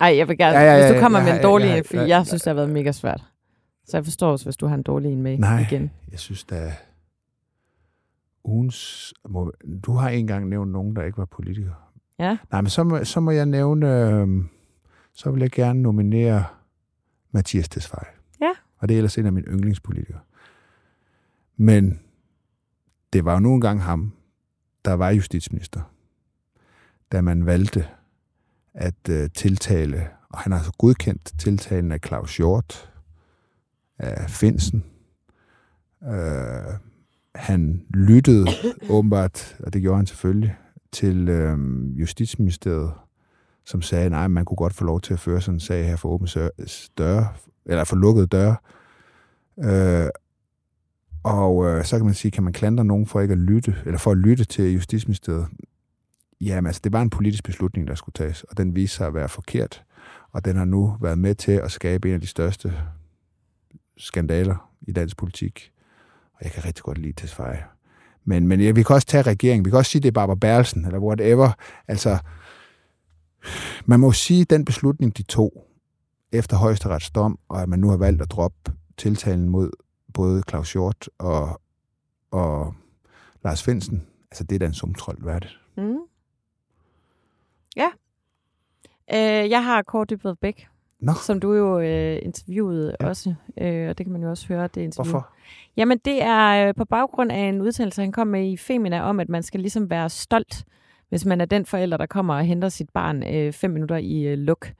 Ej, 0.01 0.17
jeg 0.17 0.29
vil 0.29 0.39
gerne, 0.39 0.59
Ja, 0.59 0.65
ja, 0.65 0.73
ja, 0.73 0.87
hvis 0.87 0.97
du 0.97 1.03
kommer 1.03 1.19
ja, 1.19 1.25
med 1.25 1.33
en 1.33 1.39
ja, 1.39 1.43
dårlig 1.43 1.67
ja, 1.67 1.77
en, 1.77 1.85
fordi 1.85 2.01
ja, 2.01 2.07
jeg 2.07 2.27
synes, 2.27 2.43
det 2.43 2.51
har 2.51 2.55
været 2.55 2.71
mega 2.71 2.93
svært. 2.93 3.25
Så 3.87 3.97
jeg 3.97 4.05
forstår 4.05 4.31
også, 4.33 4.45
hvis 4.45 4.57
du 4.57 4.67
har 4.67 4.75
en 4.75 4.83
dårlig 4.83 5.13
en 5.13 5.23
med 5.23 5.39
Nej. 5.39 5.61
igen. 5.61 5.91
Jeg 6.11 6.19
synes 6.19 6.45
da, 6.45 6.75
ugens... 8.45 9.15
Må, 9.29 9.53
du 9.85 9.93
har 9.93 10.09
engang 10.09 10.49
nævnt 10.49 10.73
nogen, 10.73 10.97
der 10.97 11.03
ikke 11.03 11.19
var 11.19 11.25
politikere. 11.25 11.75
Ja. 12.19 12.37
Nej, 12.53 12.61
men 12.61 12.71
så 12.71 12.85
må, 12.85 13.05
så 13.05 13.21
må 13.21 13.31
jeg 13.31 13.47
nævne... 13.47 13.87
Øh, 13.87 14.29
så 15.13 15.31
vil 15.31 15.41
jeg 15.41 15.51
gerne 15.51 15.83
nominere 15.83 16.45
Mathias 17.33 17.69
Tesfaye. 17.69 18.11
Ja. 18.41 18.51
Og 18.79 18.89
det 18.89 18.95
er 18.95 18.99
ellers 18.99 19.19
en 19.19 19.27
af 19.27 19.33
mine 19.33 19.47
yndlingspolitikere. 19.47 20.19
Men 21.57 22.01
det 23.15 23.25
var 23.25 23.33
jo 23.33 23.41
nogle 23.41 23.61
gange 23.61 23.83
ham, 23.83 24.13
der 24.85 24.93
var 24.93 25.11
justitsminister, 25.11 25.81
da 27.13 27.21
man 27.21 27.47
valgte 27.47 27.87
at 28.75 29.09
øh, 29.11 29.31
tiltale, 29.35 30.09
og 30.29 30.39
han 30.39 30.53
har 30.53 30.63
så 30.63 30.73
godkendt 30.79 31.33
tiltalen 31.39 31.93
af 31.93 31.99
Claus 32.07 32.37
Hjort, 32.37 32.93
af 33.99 34.31
Finsen. 34.31 34.85
Øh, 36.03 36.75
han 37.35 37.87
lyttede 37.91 38.47
åbenbart, 38.91 39.57
og 39.61 39.73
det 39.73 39.83
gjorde 39.83 39.97
han 39.97 40.07
selvfølgelig, 40.07 40.57
til 40.93 41.29
øh, 41.29 41.59
Justitsministeriet, 42.01 42.93
som 43.65 43.83
sagde, 43.83 44.11
nej, 44.11 44.29
man 44.29 44.45
kunne 44.45 44.57
godt 44.57 44.75
få 44.75 44.85
lov 44.85 45.01
til 45.01 45.13
at 45.13 45.21
føre 45.21 45.41
sådan 45.41 45.57
en 45.57 45.61
sag 45.61 45.87
her 45.87 45.97
for 45.97 46.09
åbne 46.09 46.29
døre, 46.99 47.29
eller 47.67 47.85
for 47.85 47.97
lukkede 47.97 48.27
døre. 48.27 48.57
Øh, 49.59 50.09
og 51.25 51.67
øh, 51.67 51.85
så 51.85 51.97
kan 51.97 52.05
man 52.05 52.15
sige, 52.15 52.31
kan 52.31 52.43
man 52.43 52.53
klandre 52.53 52.85
nogen 52.85 53.07
for 53.07 53.21
ikke 53.21 53.33
at 53.33 53.39
lytte, 53.39 53.77
eller 53.87 53.99
for 53.99 54.11
at 54.11 54.17
lytte 54.17 54.45
til 54.45 54.73
Justitsministeriet? 54.73 55.47
Jamen 56.41 56.67
altså, 56.67 56.81
det 56.85 56.93
var 56.93 57.03
en 57.03 57.11
politisk 57.11 57.45
beslutning, 57.45 57.89
der 57.89 57.95
skulle 57.95 58.15
tages, 58.15 58.43
og 58.43 58.57
den 58.57 58.75
viste 58.75 58.97
sig 58.97 59.07
at 59.07 59.15
være 59.15 59.29
forkert. 59.29 59.85
Og 60.33 60.45
den 60.45 60.57
har 60.57 60.65
nu 60.65 60.97
været 61.01 61.19
med 61.19 61.35
til 61.35 61.53
at 61.53 61.73
skabe 61.73 62.09
en 62.09 62.15
af 62.15 62.21
de 62.21 62.27
største 62.27 62.73
skandaler 63.97 64.71
i 64.83 64.93
dansk 64.93 65.17
politik. 65.17 65.73
Og 66.35 66.45
jeg 66.45 66.53
kan 66.53 66.65
rigtig 66.65 66.83
godt 66.83 66.99
lide 66.99 67.13
Tesfaye. 67.13 67.63
Men, 68.25 68.49
men 68.49 68.61
ja, 68.61 68.71
vi 68.71 68.83
kan 68.83 68.95
også 68.95 69.07
tage 69.07 69.23
regeringen. 69.23 69.65
Vi 69.65 69.71
kan 69.71 69.79
også 69.79 69.91
sige, 69.91 70.03
det 70.03 70.09
er 70.09 70.13
Barbara 70.13 70.37
Berlsen, 70.37 70.85
eller 70.85 70.99
whatever. 70.99 71.51
Altså, 71.89 72.19
man 73.87 74.01
må 74.01 74.13
sige, 74.13 74.41
at 74.41 74.51
den 74.51 74.65
beslutning, 74.65 75.17
de 75.17 75.23
tog 75.23 75.67
efter 76.33 76.57
højesterets 76.57 77.11
dom, 77.11 77.39
og 77.49 77.63
at 77.63 77.69
man 77.69 77.79
nu 77.79 77.91
har 77.91 77.97
valgt 77.97 78.23
at 78.23 78.31
droppe 78.31 78.73
tiltalen 78.97 79.49
mod 79.49 79.71
både 80.15 80.43
Claus 80.49 80.73
Hjort 80.73 81.09
og, 81.19 81.61
og 82.31 82.75
Lars 83.45 83.63
Finsen, 83.63 84.07
altså 84.31 84.45
det 84.45 84.55
er 84.55 84.59
da 84.59 84.67
en 84.67 84.75
sumtrol 84.75 85.17
værdigt. 85.21 85.61
Mm. 85.77 85.99
Ja. 87.77 87.91
Øh, 89.15 89.51
jeg 89.51 89.65
har 89.65 89.83
Kåre 89.83 90.05
Dybvad 90.05 90.35
Bæk, 90.35 90.69
Nå, 91.01 91.13
som 91.13 91.41
du 91.41 91.53
jo 91.53 91.81
øh, 91.81 92.19
interviewede 92.23 92.97
ja. 93.01 93.07
også, 93.07 93.35
øh, 93.61 93.89
og 93.89 93.99
det 93.99 94.07
kan 94.07 94.13
man 94.13 94.23
jo 94.23 94.31
også 94.31 94.47
høre, 94.49 94.69
det 94.75 94.81
interview. 94.81 95.13
hvorfor? 95.13 95.29
Jamen, 95.77 95.99
det 95.99 96.23
er 96.23 96.69
øh, 96.69 96.75
på 96.75 96.85
baggrund 96.85 97.33
af 97.33 97.39
en 97.39 97.61
udtalelse, 97.61 98.03
han 98.03 98.13
kom 98.13 98.27
med 98.27 98.51
i 98.51 98.57
Femina 98.57 99.03
om, 99.03 99.21
at 99.21 99.29
man 99.29 99.43
skal 99.43 99.61
ligesom 99.61 99.91
være 99.91 100.11
stolt, 100.11 100.65
hvis 101.09 101.25
man 101.25 101.41
er 101.41 101.45
den 101.45 101.67
forælder, 101.67 101.97
der 101.97 102.07
kommer 102.07 102.35
og 102.35 102.45
henter 102.45 102.69
sit 102.69 102.91
barn 102.91 103.35
øh, 103.35 103.53
fem 103.53 103.71
minutter 103.71 103.97
i 103.97 104.23
øh, 104.23 104.39
luk. 104.39 104.73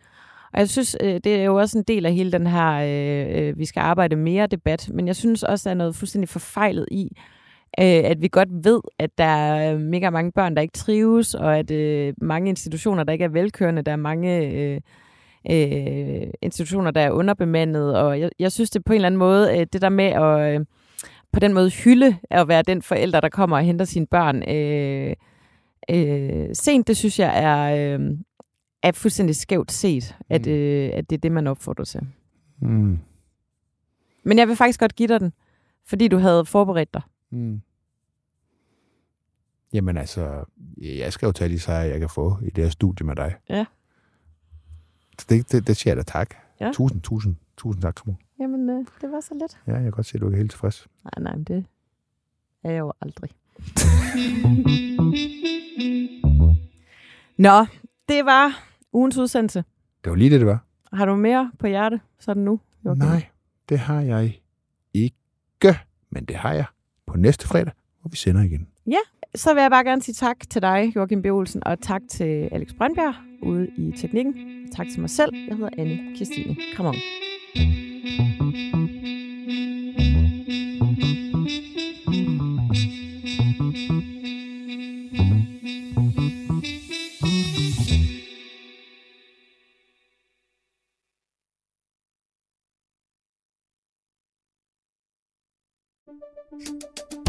Og 0.55 0.61
jeg 0.61 0.69
synes, 0.69 0.97
øh, 1.01 1.21
det 1.25 1.27
er 1.27 1.45
jo 1.45 1.57
også 1.57 1.79
en 1.79 1.85
del 1.89 2.07
af 2.07 2.15
hele 2.15 2.33
den 2.33 2.47
her, 2.47 2.73
øh, 2.73 3.49
øh, 3.49 3.59
vi 3.59 3.65
skal 3.65 3.81
arbejde 3.81 4.17
mere 4.17 4.47
debat, 4.47 4.91
men 4.95 5.07
jeg 5.07 5.17
synes 5.17 5.43
også, 5.43 5.69
der 5.69 5.71
er 5.71 5.79
noget 5.79 5.97
fuldstændig 5.97 6.29
forfejlet 6.29 6.87
i, 6.91 7.09
øh, 7.81 8.11
at 8.11 8.23
vi 8.23 8.29
godt 8.29 8.49
ved, 8.65 8.81
at 8.99 9.19
der 9.19 9.25
er 9.25 9.79
mega 9.79 10.11
mange 10.11 10.33
børn, 10.33 10.55
der 10.55 10.63
ikke 10.63 10.73
trives, 10.73 11.35
og 11.35 11.59
at 11.59 11.71
øh, 11.71 12.15
mange 12.23 12.49
institutioner, 12.49 13.05
der 13.05 13.13
ikke 13.13 13.25
er 13.25 13.29
velkørende, 13.29 13.83
der 13.83 13.93
er 13.93 13.97
mange 13.97 14.47
øh, 14.47 14.81
øh, 15.51 16.29
institutioner, 16.43 16.91
der 16.91 17.01
er 17.01 17.11
underbemandet, 17.11 17.97
og 17.97 18.21
jeg, 18.21 18.31
jeg 18.39 18.53
synes, 18.53 18.71
det 18.71 18.85
på 18.85 18.93
en 18.93 18.95
eller 18.95 19.07
anden 19.07 19.19
måde, 19.19 19.59
øh, 19.59 19.67
det 19.73 19.83
der 19.83 19.89
med 19.89 20.05
at 20.05 20.55
øh, 20.55 20.67
på 21.33 21.41
den 21.41 21.53
måde 21.53 21.71
hylde 21.71 22.17
at 22.31 22.49
være 22.49 22.63
den 22.63 22.83
forælder, 22.83 23.21
der 23.21 23.29
kommer 23.29 23.57
og 23.57 23.63
henter 23.63 23.85
sine 23.85 24.07
børn 24.07 24.51
øh, 24.51 25.15
øh, 25.91 26.49
sent, 26.53 26.89
det 26.89 26.97
synes 26.97 27.19
jeg 27.19 27.43
er, 27.43 27.95
øh, 27.95 28.01
er 28.89 28.93
fuldstændig 28.93 29.37
skævt 29.37 29.73
set, 29.73 30.17
at, 30.29 30.47
Mm. 30.47 30.53
øh, 30.53 30.91
at 30.95 31.11
det 31.11 31.17
er 31.17 31.21
det, 31.21 31.33
man 31.33 31.47
opfordrer 31.47 31.85
til. 31.85 32.01
Mm. 32.61 32.99
Men 34.25 34.39
jeg 34.39 34.49
vil 34.49 34.57
faktisk 34.57 34.81
godt 34.81 34.95
give 34.97 35.09
dig 35.09 35.21
den, 35.21 35.33
fordi 35.85 36.09
du 36.09 36.19
havde 36.19 36.45
forberedt 36.45 36.95
dig. 36.95 37.03
Mm. 37.31 37.61
Jamen 39.73 39.97
altså, 39.97 40.45
jeg 40.77 41.13
skal 41.13 41.27
jo 41.27 41.33
tage 41.33 41.51
de 41.51 41.59
sejre, 41.59 41.89
jeg 41.89 42.01
kan 42.01 42.09
få 42.09 42.39
i 42.43 42.51
det 42.51 42.65
her 42.65 42.71
studie 42.71 43.07
med 43.07 43.17
dig. 43.17 43.35
Ja. 43.49 43.65
Så 45.19 45.27
det, 45.29 45.53
det, 45.53 45.67
det 45.67 45.77
siger 45.77 45.91
jeg 45.91 45.97
da 45.97 46.03
tak. 46.03 46.35
Ja. 46.61 46.71
Tusind, 46.75 47.03
tusind, 47.03 47.37
tusind 47.57 47.83
tak, 47.83 47.99
Simon. 47.99 48.19
Jamen, 48.41 48.71
øh, 48.71 48.87
det 49.01 49.13
var 49.13 49.21
så 49.21 49.35
let. 49.35 49.59
Ja, 49.67 49.73
jeg 49.73 49.83
kan 49.83 49.91
godt 49.91 50.07
se, 50.07 50.15
at 50.17 50.21
du 50.21 50.31
er 50.33 50.37
helt 50.37 50.51
tilfreds. 50.51 50.87
Nej, 51.05 51.23
nej, 51.23 51.37
men 51.37 51.45
det 51.45 51.65
er 52.65 52.71
jeg 52.71 52.79
jo 52.79 52.93
aldrig. 53.01 53.31
Nå, 57.39 57.67
det 58.09 58.25
var 58.25 58.65
ugens 58.95 59.19
udsendelse. 59.19 59.65
Det 60.05 60.11
var 60.11 60.17
lige 60.17 60.31
det, 60.31 60.41
det 60.41 60.47
var. 60.47 60.65
Har 60.93 61.07
du 61.07 61.17
mere 61.17 61.53
på 61.59 61.67
hjerte, 61.67 62.01
sådan 62.19 62.43
nu? 62.43 62.61
Joachim? 62.85 63.05
Nej, 63.07 63.27
det 63.69 63.79
har 63.79 64.01
jeg 64.01 64.25
ikke. 64.95 65.17
Men 66.11 66.25
det 66.25 66.37
har 66.37 66.53
jeg 66.53 66.65
på 67.07 67.17
næste 67.17 67.49
fredag, 67.49 67.73
hvor 68.01 68.09
vi 68.09 68.17
sender 68.17 68.43
igen. 68.43 68.69
Så 69.35 69.55
vil 69.55 69.61
jeg 69.61 69.71
bare 69.71 69.85
gerne 69.85 70.03
sige 70.03 70.15
tak 70.15 70.37
til 70.51 70.63
dig, 70.63 70.93
Joachim 70.97 71.23
B. 71.23 71.27
Olsen, 71.27 71.67
og 71.67 71.81
tak 71.81 72.03
til 72.11 72.49
Alex 72.53 72.69
Brøndberg 72.79 73.15
ude 73.43 73.69
i 73.77 73.93
teknikken. 73.97 74.35
Tak 74.73 74.87
til 74.93 75.01
mig 75.01 75.11
selv. 75.11 75.35
Jeg 75.49 75.57
hedder 75.57 75.71
Anne 75.79 76.17
Kirstine 76.17 76.57
Kramon. 76.77 76.95